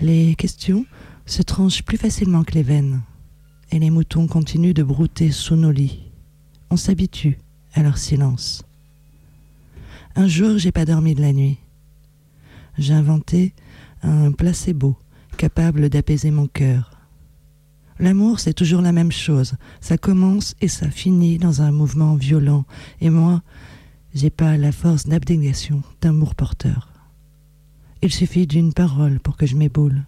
Les 0.00 0.36
questions 0.36 0.86
se 1.26 1.42
tranchent 1.42 1.82
plus 1.82 1.98
facilement 1.98 2.44
que 2.44 2.54
les 2.54 2.62
veines, 2.62 3.02
et 3.72 3.80
les 3.80 3.90
moutons 3.90 4.28
continuent 4.28 4.74
de 4.74 4.84
brouter 4.84 5.32
sous 5.32 5.56
nos 5.56 5.72
lits. 5.72 6.04
On 6.70 6.76
s'habitue 6.76 7.38
à 7.74 7.82
leur 7.82 7.98
silence. 7.98 8.62
Un 10.14 10.26
jour, 10.26 10.58
j'ai 10.58 10.72
pas 10.72 10.84
dormi 10.84 11.14
de 11.14 11.22
la 11.22 11.32
nuit. 11.32 11.58
J'ai 12.76 12.92
inventé 12.92 13.54
un 14.02 14.32
placebo 14.32 14.96
capable 15.38 15.88
d'apaiser 15.88 16.30
mon 16.30 16.46
cœur. 16.46 16.90
L'amour, 17.98 18.38
c'est 18.38 18.52
toujours 18.52 18.82
la 18.82 18.92
même 18.92 19.12
chose. 19.12 19.54
Ça 19.80 19.96
commence 19.96 20.54
et 20.60 20.68
ça 20.68 20.90
finit 20.90 21.38
dans 21.38 21.62
un 21.62 21.72
mouvement 21.72 22.14
violent. 22.14 22.64
Et 23.00 23.08
moi, 23.08 23.42
j'ai 24.14 24.28
pas 24.28 24.58
la 24.58 24.72
force 24.72 25.06
d'abnégation 25.06 25.82
d'amour 26.02 26.34
porteur. 26.34 26.90
Il 28.02 28.12
suffit 28.12 28.46
d'une 28.46 28.74
parole 28.74 29.18
pour 29.18 29.36
que 29.36 29.46
je 29.46 29.56
m'éboule. 29.56 30.04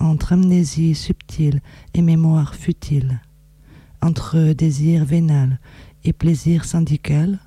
Entre 0.00 0.32
amnésie 0.32 0.94
subtile 0.94 1.60
et 1.94 2.02
mémoire 2.02 2.54
futile, 2.54 3.20
entre 4.00 4.52
désir 4.52 5.04
vénal 5.04 5.60
et 6.04 6.12
plaisir 6.12 6.64
syndical, 6.64 7.38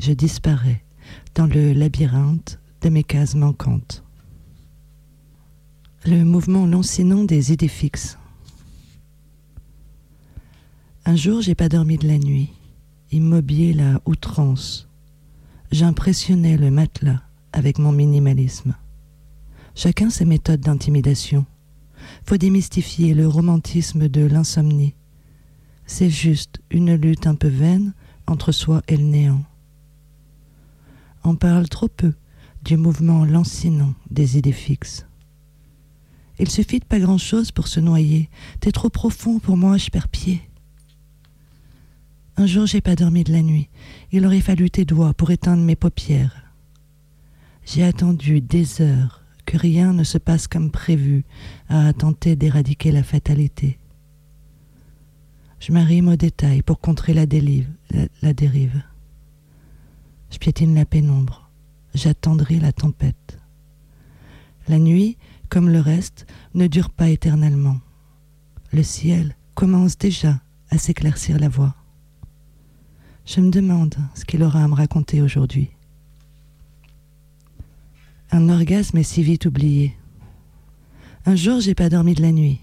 je 0.00 0.12
disparais 0.12 0.82
dans 1.34 1.46
le 1.46 1.72
labyrinthe 1.72 2.58
de 2.82 2.88
mes 2.88 3.04
cases 3.04 3.34
manquantes. 3.34 4.04
Le 6.04 6.24
mouvement 6.24 6.66
lancinant 6.66 7.24
des 7.24 7.52
idées 7.52 7.68
fixes. 7.68 8.18
Un 11.04 11.16
jour, 11.16 11.40
j'ai 11.40 11.54
pas 11.54 11.68
dormi 11.68 11.98
de 11.98 12.06
la 12.06 12.18
nuit, 12.18 12.52
immobile 13.10 13.80
à 13.80 14.00
outrance. 14.06 14.88
J'impressionnais 15.72 16.56
le 16.56 16.70
matelas 16.70 17.22
avec 17.52 17.78
mon 17.78 17.92
minimalisme. 17.92 18.74
Chacun 19.74 20.10
ses 20.10 20.24
méthodes 20.24 20.60
d'intimidation. 20.60 21.44
Faut 22.24 22.36
démystifier 22.36 23.14
le 23.14 23.26
romantisme 23.26 24.08
de 24.08 24.24
l'insomnie. 24.24 24.94
C'est 25.86 26.10
juste 26.10 26.60
une 26.70 26.94
lutte 26.94 27.26
un 27.26 27.34
peu 27.34 27.48
vaine 27.48 27.94
entre 28.26 28.52
soi 28.52 28.82
et 28.88 28.96
le 28.96 29.04
néant. 29.04 29.42
On 31.28 31.34
parle 31.34 31.68
trop 31.68 31.88
peu 31.88 32.14
du 32.62 32.76
mouvement 32.76 33.24
lancinant 33.24 33.94
des 34.12 34.38
idées 34.38 34.52
fixes. 34.52 35.06
Il 36.38 36.48
suffit 36.48 36.78
de 36.78 36.84
pas 36.84 37.00
grand-chose 37.00 37.50
pour 37.50 37.66
se 37.66 37.80
noyer. 37.80 38.30
T'es 38.60 38.70
trop 38.70 38.90
profond 38.90 39.40
pour 39.40 39.56
moi, 39.56 39.76
je 39.76 39.90
perds 39.90 40.06
pied. 40.06 40.40
Un 42.36 42.46
jour, 42.46 42.66
j'ai 42.66 42.80
pas 42.80 42.94
dormi 42.94 43.24
de 43.24 43.32
la 43.32 43.42
nuit. 43.42 43.68
Il 44.12 44.24
aurait 44.24 44.40
fallu 44.40 44.70
tes 44.70 44.84
doigts 44.84 45.14
pour 45.14 45.32
éteindre 45.32 45.64
mes 45.64 45.74
paupières. 45.74 46.44
J'ai 47.64 47.82
attendu 47.82 48.40
des 48.40 48.80
heures 48.80 49.24
que 49.46 49.56
rien 49.56 49.92
ne 49.94 50.04
se 50.04 50.18
passe 50.18 50.46
comme 50.46 50.70
prévu 50.70 51.24
à 51.68 51.92
tenter 51.92 52.36
d'éradiquer 52.36 52.92
la 52.92 53.02
fatalité. 53.02 53.80
Je 55.58 55.72
m'arrime 55.72 56.06
aux 56.06 56.16
détails 56.16 56.62
pour 56.62 56.78
contrer 56.78 57.14
la, 57.14 57.26
dérive. 57.26 57.68
Je 60.30 60.38
piétine 60.38 60.74
la 60.74 60.84
pénombre. 60.84 61.50
J'attendrai 61.94 62.58
la 62.58 62.72
tempête. 62.72 63.38
La 64.68 64.78
nuit, 64.78 65.16
comme 65.48 65.70
le 65.70 65.80
reste, 65.80 66.26
ne 66.54 66.66
dure 66.66 66.90
pas 66.90 67.08
éternellement. 67.08 67.78
Le 68.72 68.82
ciel 68.82 69.36
commence 69.54 69.96
déjà 69.96 70.40
à 70.70 70.78
s'éclaircir 70.78 71.38
la 71.38 71.48
voie. 71.48 71.74
Je 73.24 73.40
me 73.40 73.50
demande 73.50 73.96
ce 74.14 74.24
qu'il 74.24 74.42
aura 74.42 74.62
à 74.62 74.68
me 74.68 74.74
raconter 74.74 75.22
aujourd'hui. 75.22 75.70
Un 78.30 78.48
orgasme 78.48 78.98
est 78.98 79.02
si 79.04 79.22
vite 79.22 79.46
oublié. 79.46 79.96
Un 81.24 81.36
jour, 81.36 81.60
j'ai 81.60 81.74
pas 81.74 81.88
dormi 81.88 82.14
de 82.14 82.22
la 82.22 82.32
nuit, 82.32 82.60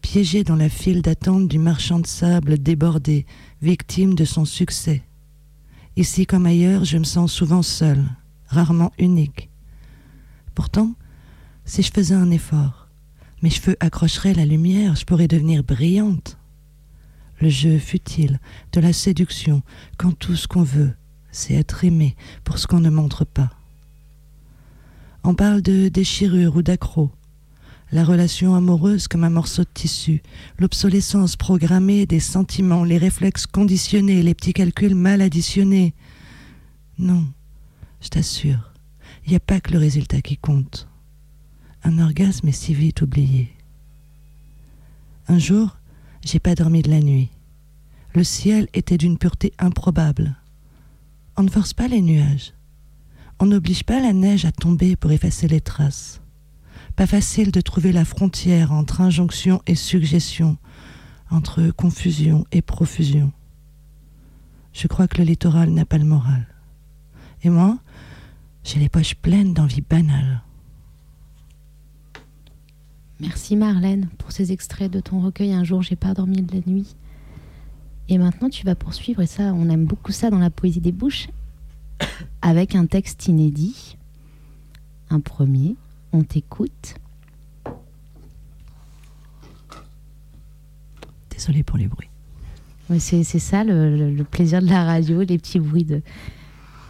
piégé 0.00 0.42
dans 0.42 0.56
la 0.56 0.68
file 0.68 1.02
d'attente 1.02 1.48
du 1.48 1.58
marchand 1.58 1.98
de 1.98 2.06
sable 2.06 2.58
débordé, 2.58 3.26
victime 3.62 4.14
de 4.14 4.24
son 4.24 4.44
succès. 4.44 5.02
Ici 5.96 6.26
comme 6.26 6.44
ailleurs, 6.44 6.84
je 6.84 6.98
me 6.98 7.04
sens 7.04 7.32
souvent 7.32 7.62
seule, 7.62 8.04
rarement 8.48 8.92
unique. 8.98 9.48
Pourtant, 10.54 10.92
si 11.64 11.82
je 11.82 11.90
faisais 11.90 12.14
un 12.14 12.30
effort, 12.30 12.88
mes 13.42 13.48
cheveux 13.48 13.76
accrocheraient 13.80 14.34
la 14.34 14.44
lumière, 14.44 14.94
je 14.94 15.06
pourrais 15.06 15.26
devenir 15.26 15.64
brillante. 15.64 16.36
Le 17.40 17.48
jeu 17.48 17.78
futile 17.78 18.40
de 18.72 18.80
la 18.80 18.92
séduction, 18.92 19.62
quand 19.96 20.12
tout 20.12 20.36
ce 20.36 20.46
qu'on 20.46 20.62
veut, 20.62 20.92
c'est 21.30 21.54
être 21.54 21.82
aimé 21.84 22.14
pour 22.44 22.58
ce 22.58 22.66
qu'on 22.66 22.80
ne 22.80 22.90
montre 22.90 23.24
pas? 23.24 23.50
On 25.24 25.34
parle 25.34 25.62
de 25.62 25.88
déchirure 25.88 26.56
ou 26.56 26.62
d'accro, 26.62 27.10
la 27.92 28.04
relation 28.04 28.54
amoureuse 28.54 29.08
comme 29.08 29.24
un 29.24 29.30
morceau 29.30 29.62
de 29.62 29.68
tissu, 29.72 30.22
l'obsolescence 30.58 31.36
programmée 31.36 32.06
des 32.06 32.20
sentiments, 32.20 32.84
les 32.84 32.98
réflexes 32.98 33.46
conditionnés, 33.46 34.22
les 34.22 34.34
petits 34.34 34.52
calculs 34.52 34.94
mal 34.94 35.22
additionnés. 35.22 35.94
Non, 36.98 37.26
je 38.00 38.08
t'assure, 38.08 38.72
il 39.24 39.30
n'y 39.30 39.36
a 39.36 39.40
pas 39.40 39.60
que 39.60 39.72
le 39.72 39.78
résultat 39.78 40.20
qui 40.20 40.36
compte. 40.36 40.88
Un 41.84 41.98
orgasme 41.98 42.48
est 42.48 42.52
si 42.52 42.74
vite 42.74 43.02
oublié. 43.02 43.52
Un 45.28 45.38
jour, 45.38 45.76
j'ai 46.24 46.40
pas 46.40 46.54
dormi 46.54 46.82
de 46.82 46.90
la 46.90 47.00
nuit. 47.00 47.30
Le 48.14 48.24
ciel 48.24 48.68
était 48.74 48.98
d'une 48.98 49.18
pureté 49.18 49.52
improbable. 49.58 50.36
On 51.36 51.42
ne 51.42 51.50
force 51.50 51.74
pas 51.74 51.86
les 51.86 52.00
nuages. 52.00 52.54
On 53.38 53.46
n'oblige 53.46 53.84
pas 53.84 54.00
la 54.00 54.12
neige 54.12 54.44
à 54.44 54.52
tomber 54.52 54.96
pour 54.96 55.12
effacer 55.12 55.46
les 55.46 55.60
traces. 55.60 56.20
Pas 56.96 57.06
facile 57.06 57.52
de 57.52 57.60
trouver 57.60 57.92
la 57.92 58.06
frontière 58.06 58.72
entre 58.72 59.02
injonction 59.02 59.60
et 59.66 59.74
suggestion, 59.74 60.56
entre 61.30 61.70
confusion 61.70 62.46
et 62.52 62.62
profusion. 62.62 63.32
Je 64.72 64.88
crois 64.88 65.06
que 65.06 65.18
le 65.18 65.24
littoral 65.24 65.70
n'a 65.70 65.84
pas 65.84 65.98
le 65.98 66.06
moral. 66.06 66.46
Et 67.42 67.50
moi, 67.50 67.78
j'ai 68.64 68.80
les 68.80 68.88
poches 68.88 69.14
pleines 69.14 69.52
d'envie 69.52 69.82
banale. 69.82 70.42
Merci 73.20 73.56
Marlène 73.56 74.08
pour 74.18 74.32
ces 74.32 74.52
extraits 74.52 74.90
de 74.90 75.00
ton 75.00 75.20
recueil 75.20 75.54
Un 75.54 75.64
jour 75.64 75.82
j'ai 75.82 75.96
pas 75.96 76.12
dormi 76.12 76.42
de 76.42 76.54
la 76.54 76.60
nuit. 76.66 76.96
Et 78.08 78.18
maintenant 78.18 78.48
tu 78.48 78.64
vas 78.64 78.74
poursuivre, 78.74 79.20
et 79.20 79.26
ça 79.26 79.52
on 79.54 79.68
aime 79.68 79.84
beaucoup 79.84 80.12
ça 80.12 80.30
dans 80.30 80.38
la 80.38 80.50
poésie 80.50 80.80
des 80.80 80.92
bouches, 80.92 81.28
avec 82.42 82.74
un 82.74 82.86
texte 82.86 83.28
inédit. 83.28 83.96
Un 85.08 85.20
premier, 85.20 85.76
on 86.12 86.22
t'écoute. 86.22 86.94
Désolée 91.30 91.62
pour 91.62 91.78
les 91.78 91.86
bruits. 91.86 92.08
C'est 92.98 93.24
c'est 93.24 93.40
ça 93.40 93.64
le 93.64 94.22
plaisir 94.22 94.62
de 94.62 94.68
la 94.68 94.84
radio, 94.84 95.22
les 95.22 95.38
petits 95.38 95.58
bruits 95.58 95.84
de 95.84 96.02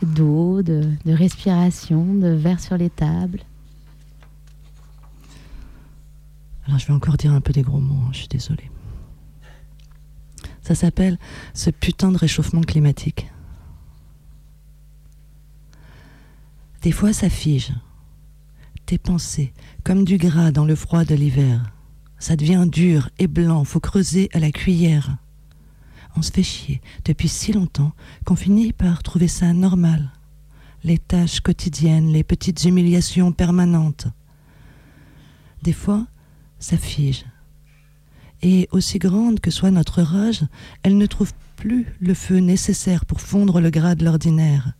d'eau, 0.02 0.62
de, 0.62 0.92
de 1.04 1.12
respiration, 1.12 2.14
de 2.14 2.28
verre 2.28 2.60
sur 2.60 2.76
les 2.76 2.90
tables. 2.90 3.40
Alors 6.66 6.78
je 6.78 6.86
vais 6.86 6.92
encore 6.92 7.16
dire 7.16 7.32
un 7.32 7.40
peu 7.40 7.52
des 7.52 7.62
gros 7.62 7.80
mots, 7.80 7.94
hein, 8.06 8.10
je 8.12 8.18
suis 8.18 8.28
désolée. 8.28 8.70
Ça 10.62 10.74
s'appelle 10.74 11.18
ce 11.54 11.70
putain 11.70 12.10
de 12.10 12.18
réchauffement 12.18 12.60
climatique. 12.60 13.30
Des 16.82 16.92
fois 16.92 17.12
ça 17.12 17.30
fige. 17.30 17.72
Tes 18.86 18.98
pensées, 18.98 19.52
comme 19.84 20.04
du 20.04 20.16
gras 20.16 20.52
dans 20.52 20.64
le 20.64 20.76
froid 20.76 21.04
de 21.04 21.14
l'hiver. 21.14 21.72
Ça 22.18 22.36
devient 22.36 22.66
dur 22.70 23.10
et 23.18 23.26
blanc, 23.26 23.64
faut 23.64 23.80
creuser 23.80 24.30
à 24.32 24.38
la 24.38 24.52
cuillère. 24.52 25.16
On 26.16 26.22
se 26.22 26.30
fait 26.30 26.42
chier 26.42 26.80
depuis 27.04 27.28
si 27.28 27.52
longtemps 27.52 27.92
qu'on 28.24 28.36
finit 28.36 28.72
par 28.72 29.02
trouver 29.02 29.28
ça 29.28 29.52
normal. 29.52 30.12
Les 30.84 30.98
tâches 30.98 31.40
quotidiennes, 31.40 32.12
les 32.12 32.24
petites 32.24 32.64
humiliations 32.64 33.32
permanentes. 33.32 34.06
Des 35.62 35.72
fois, 35.72 36.06
ça 36.58 36.78
fige. 36.78 37.26
Et 38.42 38.68
aussi 38.70 38.98
grande 38.98 39.40
que 39.40 39.50
soit 39.50 39.70
notre 39.70 40.02
rage, 40.02 40.44
elle 40.84 40.96
ne 40.96 41.06
trouve 41.06 41.32
plus 41.56 41.86
le 42.00 42.14
feu 42.14 42.38
nécessaire 42.38 43.04
pour 43.04 43.20
fondre 43.20 43.60
le 43.60 43.70
gras 43.70 43.94
de 43.94 44.04
l'ordinaire. 44.04 44.72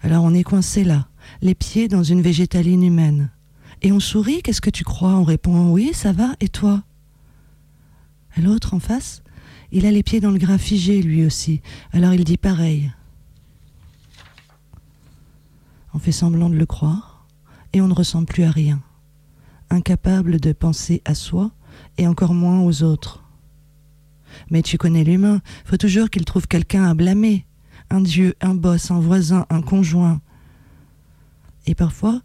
Alors 0.00 0.24
on 0.24 0.34
est 0.34 0.44
coincé 0.44 0.84
là, 0.84 1.08
les 1.42 1.54
pieds 1.54 1.88
dans 1.88 2.02
une 2.02 2.22
végétaline 2.22 2.82
humaine. 2.82 3.30
Et 3.82 3.92
on 3.92 4.00
sourit, 4.00 4.42
qu'est-ce 4.42 4.60
que 4.60 4.70
tu 4.70 4.84
crois? 4.84 5.14
On 5.14 5.24
répond 5.24 5.70
oui, 5.70 5.90
ça 5.92 6.12
va, 6.12 6.34
et 6.40 6.48
toi? 6.48 6.82
L'autre 8.36 8.74
en 8.74 8.80
face, 8.80 9.22
il 9.72 9.86
a 9.86 9.90
les 9.90 10.02
pieds 10.02 10.20
dans 10.20 10.30
le 10.30 10.38
gras 10.38 10.58
figé 10.58 11.02
lui 11.02 11.24
aussi, 11.24 11.60
alors 11.92 12.14
il 12.14 12.24
dit 12.24 12.36
pareil. 12.36 12.92
On 15.94 15.98
fait 15.98 16.12
semblant 16.12 16.48
de 16.50 16.56
le 16.56 16.66
croire, 16.66 17.26
et 17.72 17.80
on 17.80 17.88
ne 17.88 17.94
ressemble 17.94 18.26
plus 18.26 18.44
à 18.44 18.50
rien, 18.50 18.80
incapable 19.70 20.40
de 20.40 20.52
penser 20.52 21.02
à 21.04 21.14
soi, 21.14 21.50
et 21.98 22.06
encore 22.06 22.34
moins 22.34 22.60
aux 22.60 22.82
autres. 22.82 23.24
Mais 24.50 24.62
tu 24.62 24.78
connais 24.78 25.04
l'humain, 25.04 25.40
faut 25.64 25.76
toujours 25.76 26.10
qu'il 26.10 26.24
trouve 26.24 26.46
quelqu'un 26.46 26.84
à 26.84 26.94
blâmer, 26.94 27.46
un 27.90 28.00
dieu, 28.00 28.34
un 28.40 28.54
boss, 28.54 28.90
un 28.90 29.00
voisin, 29.00 29.46
un 29.50 29.62
conjoint. 29.62 30.20
Et 31.68 31.74
parfois, 31.74 32.22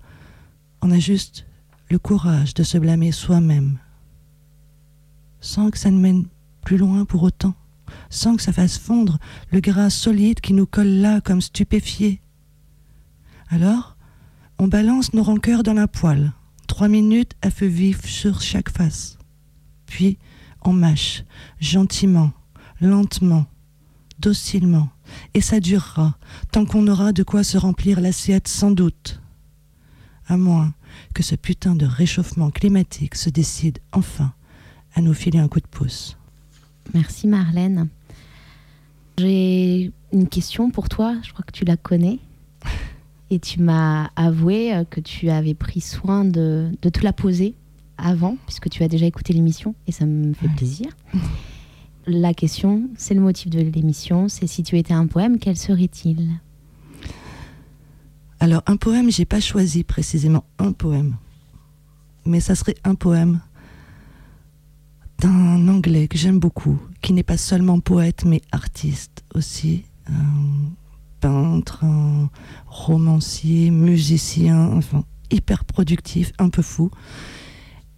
on 0.82 0.90
a 0.90 1.00
juste 1.00 1.46
le 1.90 2.00
courage 2.00 2.54
de 2.54 2.64
se 2.64 2.78
blâmer 2.78 3.12
soi-même, 3.12 3.78
sans 5.42 5.70
que 5.70 5.78
ça 5.78 5.92
ne 5.92 6.00
mène 6.00 6.28
plus 6.62 6.78
loin 6.78 7.04
pour 7.04 7.24
autant, 7.24 7.54
sans 8.10 8.38
que 8.38 8.42
ça 8.42 8.54
fasse 8.54 8.78
fondre 8.78 9.20
le 9.52 9.60
gras 9.60 9.90
solide 9.90 10.40
qui 10.40 10.54
nous 10.54 10.66
colle 10.66 10.88
là 10.88 11.20
comme 11.20 11.42
stupéfié. 11.42 12.22
Alors, 13.50 13.98
on 14.60 14.70
balance 14.70 15.14
nos 15.14 15.24
rancœurs 15.24 15.64
dans 15.64 15.74
la 15.74 15.90
poêle, 15.90 16.32
trois 16.68 16.88
minutes 16.88 17.34
à 17.42 17.50
feu 17.50 17.68
vif 17.68 18.06
sur 18.06 18.40
chaque 18.40 18.70
face. 18.70 19.18
Puis, 19.88 20.18
on 20.62 20.72
mâche, 20.72 21.26
gentiment, 21.60 22.32
lentement, 22.80 23.46
docilement, 24.20 24.88
et 25.34 25.42
ça 25.42 25.60
durera, 25.60 26.18
tant 26.54 26.64
qu'on 26.64 26.88
aura 26.88 27.12
de 27.12 27.24
quoi 27.24 27.44
se 27.44 27.58
remplir 27.58 28.00
l'assiette 28.00 28.48
sans 28.48 28.72
doute. 28.72 29.20
À 30.28 30.38
moins 30.38 30.74
que 31.14 31.22
ce 31.24 31.36
putain 31.36 31.76
de 31.76 31.86
réchauffement 31.86 32.50
climatique 32.50 33.16
se 33.16 33.30
décide 33.30 33.80
enfin 33.92 34.34
à 34.96 35.02
nous 35.02 35.14
filer 35.14 35.40
un 35.40 35.48
coup 35.48 35.60
de 35.60 35.68
pouce. 35.68 36.18
Merci 36.94 37.28
Marlène. 37.28 37.88
J'ai 39.18 39.92
une 40.12 40.28
question 40.28 40.72
pour 40.72 40.90
toi, 40.90 41.16
je 41.24 41.32
crois 41.34 41.44
que 41.46 41.52
tu 41.52 41.66
la 41.66 41.78
connais. 41.78 42.20
Et 43.30 43.40
tu 43.40 43.62
m'as 43.62 44.10
avoué 44.16 44.76
euh, 44.76 44.84
que 44.86 45.00
tu 45.00 45.30
avais 45.30 45.54
pris 45.56 45.82
soin 45.82 46.24
de, 46.24 46.70
de 46.82 46.90
te 46.90 47.02
la 47.02 47.14
poser 47.14 47.56
avant, 47.98 48.38
puisque 48.46 48.70
tu 48.70 48.84
as 48.84 48.88
déjà 48.88 49.06
écouté 49.08 49.34
l'émission, 49.34 49.74
et 49.88 49.92
ça 49.92 50.06
me 50.06 50.34
fait 50.34 50.48
Ouais. 50.48 50.54
plaisir. 50.56 50.88
La 52.06 52.34
question, 52.34 52.90
c'est 52.98 53.14
le 53.14 53.22
motif 53.22 53.50
de 53.50 53.60
l'émission, 53.62 54.28
c'est 54.30 54.46
si 54.46 54.62
tu 54.62 54.78
étais 54.78 54.94
un 54.94 55.08
poème, 55.08 55.40
quel 55.40 55.58
serait-il? 55.58 56.30
Alors, 58.44 58.62
un 58.66 58.76
poème, 58.76 59.10
j'ai 59.10 59.24
pas 59.24 59.40
choisi 59.40 59.86
précisément 59.86 60.44
un 60.60 60.74
poème, 60.74 61.16
mais 62.26 62.42
ça 62.42 62.56
serait 62.56 62.76
un 62.84 62.94
poème 62.94 63.40
d'un 65.20 65.66
anglais 65.70 66.10
que 66.10 66.18
j'aime 66.18 66.40
beaucoup, 66.40 66.78
qui 67.02 67.14
n'est 67.14 67.24
pas 67.24 67.38
seulement 67.38 67.80
poète, 67.80 68.26
mais 68.26 68.42
artiste 68.52 69.24
aussi, 69.34 69.86
un 70.08 70.74
peintre, 71.22 71.86
un 71.86 72.30
romancier, 72.66 73.72
musicien, 73.72 74.74
enfin, 74.74 75.06
hyper 75.32 75.64
productif, 75.64 76.34
un 76.38 76.50
peu 76.50 76.62
fou. 76.62 76.92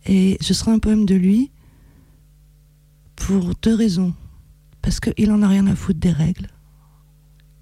Et 0.06 0.38
ce 0.42 0.54
serait 0.54 0.74
un 0.74 0.78
poème 0.78 1.08
de 1.08 1.16
lui 1.16 1.50
pour 3.16 3.56
deux 3.64 3.74
raisons. 3.74 4.14
Parce 4.84 5.00
qu'il 5.00 5.32
en 5.32 5.42
a 5.42 5.48
rien 5.48 5.66
à 5.66 5.76
foutre 5.76 6.00
des 6.00 6.12
règles 6.12 6.50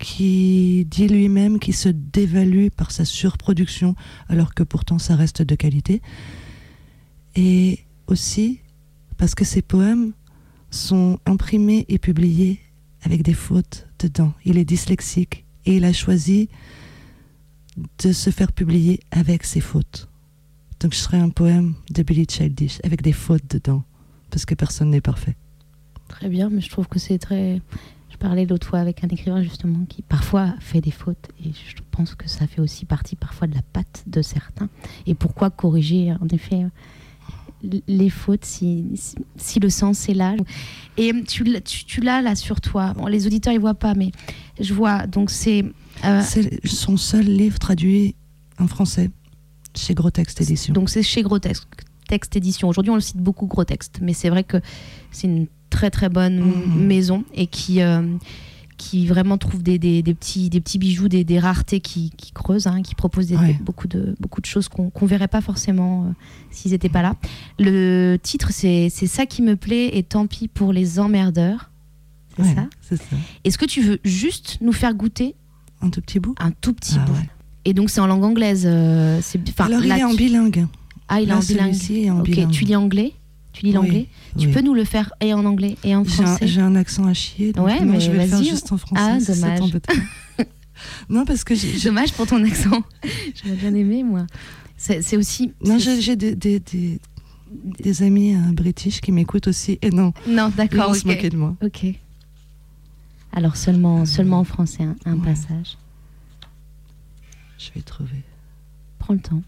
qui 0.04 0.86
dit 0.90 1.08
lui-même 1.08 1.60
qu'il 1.60 1.74
se 1.74 1.88
dévalue 1.88 2.68
par 2.68 2.92
sa 2.92 3.06
surproduction, 3.06 3.96
alors 4.28 4.54
que 4.54 4.62
pourtant 4.62 5.00
ça 5.00 5.16
reste 5.16 5.42
de 5.42 5.56
qualité. 5.56 6.02
Et 7.36 7.80
aussi 8.08 8.60
parce 9.18 9.34
que 9.34 9.46
ses 9.46 9.62
poèmes 9.62 10.12
sont 10.72 11.20
imprimés 11.26 11.86
et 11.88 12.00
publiés 12.00 12.60
avec 13.04 13.24
des 13.24 13.34
fautes 13.34 13.88
dedans. 13.98 14.34
Il 14.44 14.58
est 14.58 14.66
dyslexique 14.66 15.46
et 15.66 15.78
il 15.78 15.86
a 15.86 15.94
choisi 15.94 16.50
de 18.04 18.12
se 18.12 18.30
faire 18.30 18.52
publier 18.52 19.00
avec 19.12 19.46
ses 19.46 19.62
fautes. 19.62 20.10
Donc 20.82 20.94
je 20.94 21.00
serais 21.00 21.18
un 21.18 21.30
poème 21.30 21.76
de 21.92 22.04
Billy 22.04 22.26
Childish 22.30 22.80
avec 22.84 23.02
des 23.02 23.14
fautes 23.14 23.50
dedans, 23.50 23.84
parce 24.30 24.46
que 24.46 24.54
personne 24.54 24.90
n'est 24.90 25.00
parfait. 25.00 25.38
Très 26.10 26.28
bien, 26.28 26.50
mais 26.50 26.60
je 26.60 26.70
trouve 26.70 26.88
que 26.88 27.00
c'est 27.00 27.20
très. 27.20 27.62
Parlais 28.24 28.46
l'autre 28.46 28.66
fois 28.68 28.80
avec 28.80 29.04
un 29.04 29.10
écrivain 29.10 29.42
justement 29.44 29.84
qui 29.90 30.02
parfois 30.02 30.56
fait 30.62 30.80
des 30.80 30.92
fautes 30.92 31.28
et 31.44 31.50
je 31.50 31.82
pense 31.92 32.16
que 32.16 32.30
ça 32.30 32.48
fait 32.48 32.62
aussi 32.62 32.86
partie 32.86 33.18
parfois 33.18 33.48
de 33.48 33.54
la 33.54 33.62
patte 33.74 34.06
de 34.08 34.22
certains. 34.22 34.70
Et 35.06 35.14
pourquoi 35.14 35.50
corriger 35.50 36.14
en 36.14 36.28
effet 36.32 36.66
les 37.88 38.10
fautes 38.10 38.46
si, 38.46 38.86
si, 38.96 39.16
si 39.36 39.60
le 39.60 39.70
sens 39.70 40.08
est 40.08 40.14
là? 40.14 40.36
Et 40.96 41.12
tu, 41.28 41.44
l'as- 41.44 41.60
tu, 41.60 41.84
tu 41.84 42.00
l'as 42.00 42.22
là 42.22 42.36
sur 42.36 42.62
toi. 42.62 42.94
Bon, 42.94 43.08
les 43.08 43.28
auditeurs 43.28 43.52
ils 43.54 43.60
voient 43.60 43.74
pas, 43.74 43.94
mais 43.94 44.12
je 44.60 44.74
vois. 44.74 45.06
Donc 45.06 45.30
c'est. 45.30 45.66
euh, 46.06 46.22
C'est 46.24 46.66
son 46.66 46.96
seul 46.96 47.26
livre 47.26 47.60
traduit 47.60 48.16
en 48.58 48.68
français 48.68 49.12
chez 49.76 49.94
Gros 49.96 50.12
Texte 50.12 50.40
Édition. 50.40 50.74
Donc 50.74 50.90
c'est 50.90 51.04
chez 51.04 51.24
Gros 51.24 51.40
Texte, 51.40 51.68
Texte 52.08 52.36
Édition. 52.38 52.70
Aujourd'hui, 52.70 52.92
on 52.92 52.96
le 52.96 53.02
cite 53.02 53.18
beaucoup 53.18 53.48
Gros 53.48 53.66
Texte, 53.66 54.00
mais 54.02 54.14
c'est 54.14 54.30
vrai 54.30 54.44
que 54.46 54.58
c'est 55.12 55.28
une 55.28 55.48
très 55.78 55.90
très 55.90 56.10
bonne 56.10 56.40
Mhm. 56.40 56.86
maison 56.88 57.24
et 57.34 57.48
qui 57.48 57.82
euh, 57.82 58.02
qui 58.78 59.08
vraiment 59.08 59.38
trouve 59.38 59.62
des, 59.64 59.78
des, 59.80 60.02
des 60.02 60.14
petits 60.14 60.50
des 60.50 60.60
petits 60.60 60.78
bijoux, 60.80 61.08
des, 61.08 61.24
des 61.24 61.40
raretés 61.40 61.80
qui, 61.80 62.12
qui 62.18 62.32
creusent, 62.32 62.68
hein, 62.68 62.82
qui 62.82 62.96
proposent 62.96 63.28
des- 63.28 63.38
Ouais. 63.38 63.58
beaucoup 63.62 63.88
de 63.88 64.16
beaucoup 64.20 64.42
de 64.42 64.46
choses 64.46 64.68
qu'on 64.68 64.90
qu'on 64.90 65.06
verrait 65.06 65.28
pas 65.28 65.42
forcément 65.42 66.06
euh, 66.06 66.12
s'ils 66.52 66.72
n'étaient 66.72 66.90
pas 66.90 67.02
là. 67.02 67.16
Le 67.60 68.18
titre, 68.22 68.50
c'est 68.52 68.90
c'est 68.90 69.08
ça 69.08 69.26
qui 69.26 69.42
me 69.42 69.56
plaît 69.56 69.98
et 69.98 70.04
tant 70.04 70.28
pis 70.28 70.48
pour 70.48 70.74
les 70.74 71.00
emmerdeurs. 71.00 71.70
C'est 72.36 72.44
Ouais, 72.44 72.56
ça? 72.56 72.66
c'est 72.82 72.98
ça. 72.98 73.16
Est-ce 73.44 73.58
que 73.60 73.66
tu 73.66 73.82
veux 73.82 74.00
juste 74.04 74.58
nous 74.62 74.74
faire 74.74 74.94
goûter? 74.96 75.36
Un 75.82 75.90
tout 75.90 76.02
petit 76.02 76.20
bout? 76.20 76.34
Un 76.40 76.52
tout 76.52 76.74
petit 76.74 76.96
Ah 77.00 77.06
bout 77.06 77.14
ouais. 77.14 77.30
Et 77.66 77.74
donc 77.74 77.90
c'est 77.90 78.02
en 78.02 78.08
langue 78.08 78.24
anglaise. 78.26 78.64
euh, 78.66 79.22
Alors 79.60 79.84
il 79.86 79.92
est 79.92 80.04
en 80.04 80.14
bilingue. 80.14 80.66
Ah, 81.08 81.20
il 81.22 81.26
est 81.26 81.28
Là, 81.28 81.38
en 81.38 81.40
bilingue. 81.42 81.74
celui-ci 81.74 82.04
est 82.06 82.10
en 82.10 82.20
ok, 82.20 82.26
bilingue. 82.26 82.52
tu 82.52 82.66
lis 82.66 82.76
anglais? 82.76 83.14
Tu 83.54 83.66
lis 83.66 83.70
Oui, 83.70 83.76
l'anglais 83.76 84.08
Tu 84.38 84.48
oui. 84.48 84.54
peux 84.54 84.62
nous 84.62 84.74
le 84.74 84.84
faire 84.84 85.14
et 85.22 85.34
en 85.34 85.46
anglais 85.46 85.78
et 85.84 85.96
en 85.96 86.04
français 86.04 86.48
j'ai 86.48 86.60
un 86.62 86.76
accent 86.76 87.06
à 87.06 87.14
chier, 87.14 87.54
donc 87.54 87.68
Ouais, 87.68 87.80
non, 87.80 87.92
mais 87.94 88.00
je 88.00 88.12
vais 88.12 88.24
le 88.24 88.28
faire 88.28 88.44
juste 88.44 88.72
en 88.72 88.78
français. 88.78 89.02
Ah, 89.04 89.20
dommage. 89.20 89.60
non, 91.10 91.24
parce 91.26 91.44
que 91.44 91.54
j'ai, 91.56 91.80
Dommage 91.80 92.14
pour 92.14 92.26
ton 92.28 92.44
accent. 92.44 92.82
J'aurais 93.44 93.56
bien 93.56 93.74
aimé, 93.76 94.04
moi. 94.04 94.26
C'est 94.76 95.16
aussi. 95.18 95.54
non, 95.64 95.78
j'ai, 95.78 96.16
des, 96.16 96.36
des, 96.36 96.60
des, 96.60 97.00
des 97.80 98.04
amis 98.04 98.36
euh, 98.36 98.52
british 98.52 99.00
qui 99.00 99.12
m'écoutent 99.12 99.48
aussi, 99.48 99.78
et 99.82 99.92
non, 99.92 100.14
Non, 100.28 100.50
ils 100.50 100.56
d'accord. 100.56 100.88
vont 100.88 100.94
se 100.96 101.08
moquer 101.08 101.30
de 101.30 101.38
moi. 101.38 101.56
Ok. 101.64 101.86
Alors 103.32 103.56
seulement, 103.56 104.06
seulement 104.06 104.40
en 104.40 104.44
français, 104.44 104.84
un, 104.84 104.96
un 105.06 105.14
Ouais. 105.16 105.26
passage. 105.26 105.78
Je 107.58 107.70
vais 107.76 107.82
trouver. 107.82 108.24
Prends 109.00 109.14
le 109.14 109.20
temps. 109.22 109.42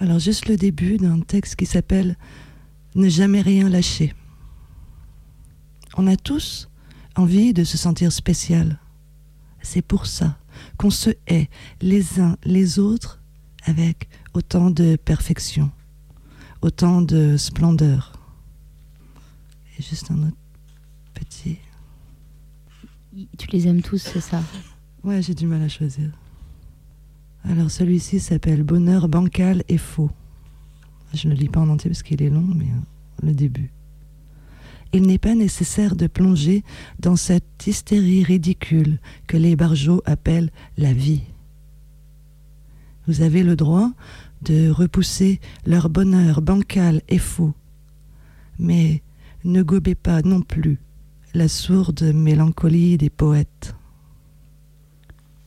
Alors 0.00 0.20
juste 0.20 0.46
le 0.46 0.56
début 0.56 0.96
d'un 0.96 1.20
texte 1.20 1.56
qui 1.56 1.66
s'appelle 1.66 2.16
Ne 2.94 3.08
jamais 3.08 3.40
rien 3.40 3.68
lâcher. 3.68 4.14
On 5.96 6.06
a 6.06 6.16
tous 6.16 6.68
envie 7.16 7.52
de 7.52 7.64
se 7.64 7.76
sentir 7.76 8.12
spécial. 8.12 8.78
C'est 9.60 9.82
pour 9.82 10.06
ça 10.06 10.38
qu'on 10.76 10.90
se 10.90 11.10
hait 11.26 11.48
les 11.80 12.20
uns 12.20 12.36
les 12.44 12.78
autres 12.78 13.20
avec 13.64 14.08
autant 14.34 14.70
de 14.70 14.94
perfection, 14.96 15.72
autant 16.62 17.02
de 17.02 17.36
splendeur. 17.36 18.12
Et 19.78 19.82
juste 19.82 20.12
un 20.12 20.28
autre 20.28 20.36
petit. 21.14 21.58
Tu 23.36 23.48
les 23.48 23.66
aimes 23.66 23.82
tous, 23.82 23.98
c'est 23.98 24.20
ça? 24.20 24.42
Ouais, 25.02 25.20
j'ai 25.22 25.34
du 25.34 25.46
mal 25.46 25.62
à 25.62 25.68
choisir. 25.68 26.10
Alors 27.44 27.70
celui-ci 27.70 28.20
s'appelle 28.20 28.62
Bonheur 28.62 29.08
bancal 29.08 29.62
et 29.68 29.78
faux. 29.78 30.10
Je 31.14 31.28
ne 31.28 31.34
le 31.34 31.38
lis 31.38 31.48
pas 31.48 31.60
en 31.60 31.68
entier 31.68 31.90
parce 31.90 32.02
qu'il 32.02 32.22
est 32.22 32.30
long, 32.30 32.46
mais 32.54 32.66
euh, 32.66 33.26
le 33.26 33.32
début. 33.32 33.70
Il 34.92 35.02
n'est 35.02 35.18
pas 35.18 35.34
nécessaire 35.34 35.96
de 35.96 36.06
plonger 36.06 36.64
dans 36.98 37.16
cette 37.16 37.66
hystérie 37.66 38.24
ridicule 38.24 38.98
que 39.26 39.36
les 39.36 39.54
barjots 39.54 40.02
appellent 40.06 40.50
la 40.76 40.92
vie. 40.92 41.22
Vous 43.06 43.22
avez 43.22 43.42
le 43.42 43.56
droit 43.56 43.90
de 44.42 44.70
repousser 44.70 45.40
leur 45.66 45.88
bonheur 45.88 46.42
bancal 46.42 47.02
et 47.08 47.18
faux. 47.18 47.54
Mais 48.58 49.02
ne 49.44 49.62
gobez 49.62 49.94
pas 49.94 50.22
non 50.22 50.40
plus 50.40 50.78
la 51.34 51.48
sourde 51.48 52.02
mélancolie 52.14 52.96
des 52.98 53.10
poètes. 53.10 53.74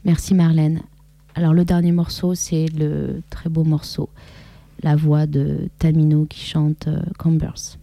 Merci 0.06 0.34
Marlène. 0.34 0.82
Alors 1.36 1.54
le 1.54 1.64
dernier 1.64 1.92
morceau, 1.92 2.36
c'est 2.36 2.68
le 2.68 3.22
très 3.30 3.50
beau 3.50 3.64
morceau, 3.64 4.10
la 4.84 4.96
voix 4.96 5.26
de 5.26 5.70
Tamino 5.80 6.26
qui 6.26 6.46
chante 6.46 6.88
euh, 6.88 7.02
Converse. 7.18 7.78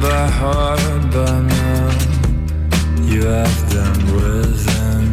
By 0.00 0.26
heart 0.40 1.02
by 1.12 1.40
now. 1.40 1.90
You 3.02 3.22
have 3.26 3.60
them 3.72 3.96
within. 4.14 5.06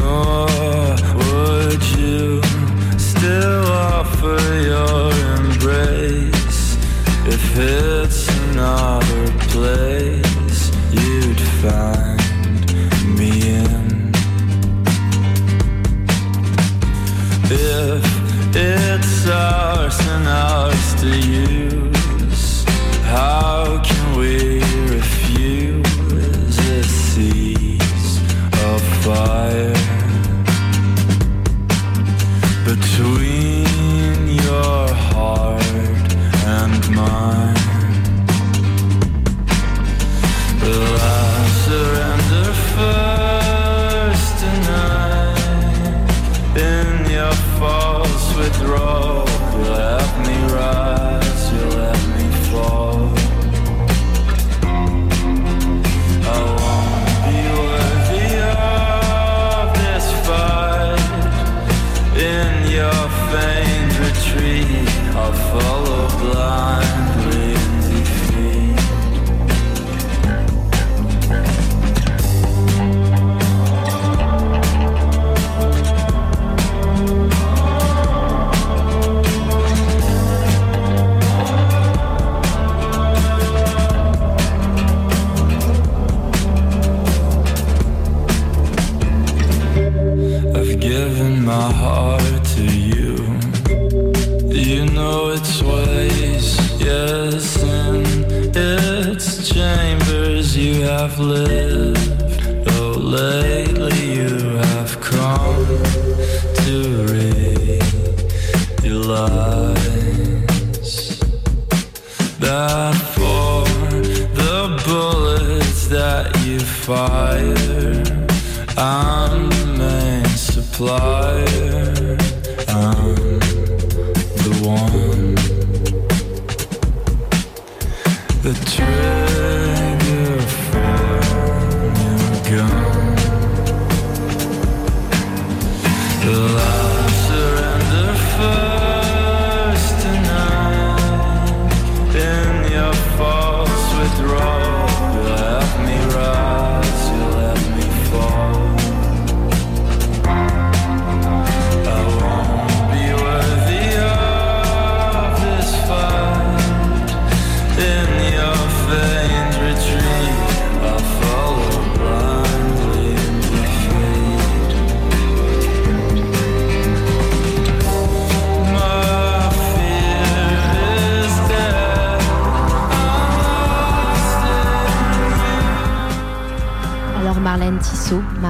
Oh, 0.00 0.96
would 1.18 1.82
you 1.98 2.42
still 2.98 3.66
offer 3.66 4.38
your 4.70 5.12
embrace 5.36 6.76
if 7.26 7.44
it's 7.58 8.28
another 8.50 9.26
place 9.52 10.70
you'd 10.92 11.40
find? 11.62 12.18
me 13.18 13.30
in. 13.48 14.12
If 17.50 18.04
it's 18.54 19.28
ours 19.28 19.98
and 20.00 20.28
ours 20.28 20.94
to 21.00 21.08
use, 21.08 21.57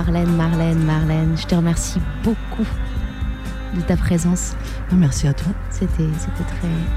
Marlène, 0.08 0.36
Marlène, 0.36 0.84
Marlène, 0.84 1.36
je 1.36 1.44
te 1.44 1.54
remercie 1.54 2.00
beaucoup 2.24 2.66
de 3.76 3.82
ta 3.82 3.94
présence. 3.94 4.54
Ah, 4.90 4.94
merci 4.94 5.26
à 5.26 5.34
toi. 5.34 5.52
C'était 5.68 6.08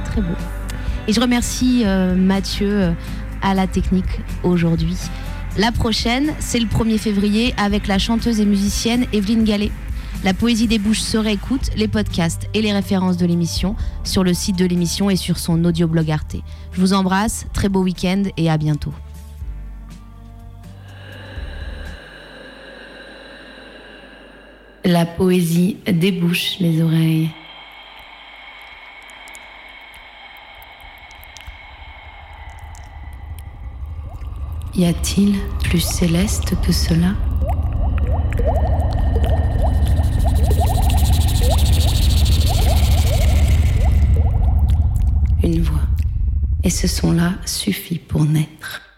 très 0.05 0.21
beau. 0.21 0.33
Et 1.09 1.11
je 1.11 1.19
remercie 1.19 1.81
euh, 1.85 2.15
Mathieu 2.15 2.69
euh, 2.71 2.91
à 3.41 3.53
la 3.53 3.67
technique 3.67 4.21
aujourd'hui. 4.43 4.95
La 5.57 5.73
prochaine, 5.73 6.31
c'est 6.39 6.59
le 6.59 6.67
1er 6.67 6.97
février 6.97 7.53
avec 7.57 7.85
la 7.87 7.99
chanteuse 7.99 8.39
et 8.39 8.45
musicienne 8.45 9.05
Evelyne 9.11 9.43
Gallet. 9.43 9.71
La 10.23 10.33
poésie 10.33 10.67
des 10.67 10.79
bouches 10.79 11.01
se 11.01 11.17
réécoute, 11.17 11.69
les 11.75 11.89
podcasts 11.89 12.47
et 12.53 12.61
les 12.61 12.71
références 12.71 13.17
de 13.17 13.25
l'émission 13.25 13.75
sur 14.05 14.23
le 14.23 14.33
site 14.33 14.57
de 14.57 14.65
l'émission 14.65 15.09
et 15.09 15.17
sur 15.17 15.37
son 15.37 15.65
audioblog 15.65 16.09
Arte. 16.09 16.37
Je 16.71 16.79
vous 16.79 16.93
embrasse, 16.93 17.45
très 17.51 17.67
beau 17.67 17.83
week-end 17.83 18.23
et 18.37 18.49
à 18.49 18.57
bientôt. 18.57 18.93
La 24.83 25.05
poésie 25.05 25.77
débouche 25.85 26.57
les 26.59 26.81
oreilles. 26.81 27.29
Y 34.73 34.85
a-t-il 34.85 35.39
plus 35.63 35.81
céleste 35.81 36.59
que 36.65 36.71
cela? 36.71 37.13
Une 45.43 45.61
voix. 45.61 45.79
Et 46.63 46.71
ce 46.71 46.87
son-là 46.87 47.33
suffit 47.45 47.99
pour 47.99 48.25
naître. 48.25 48.90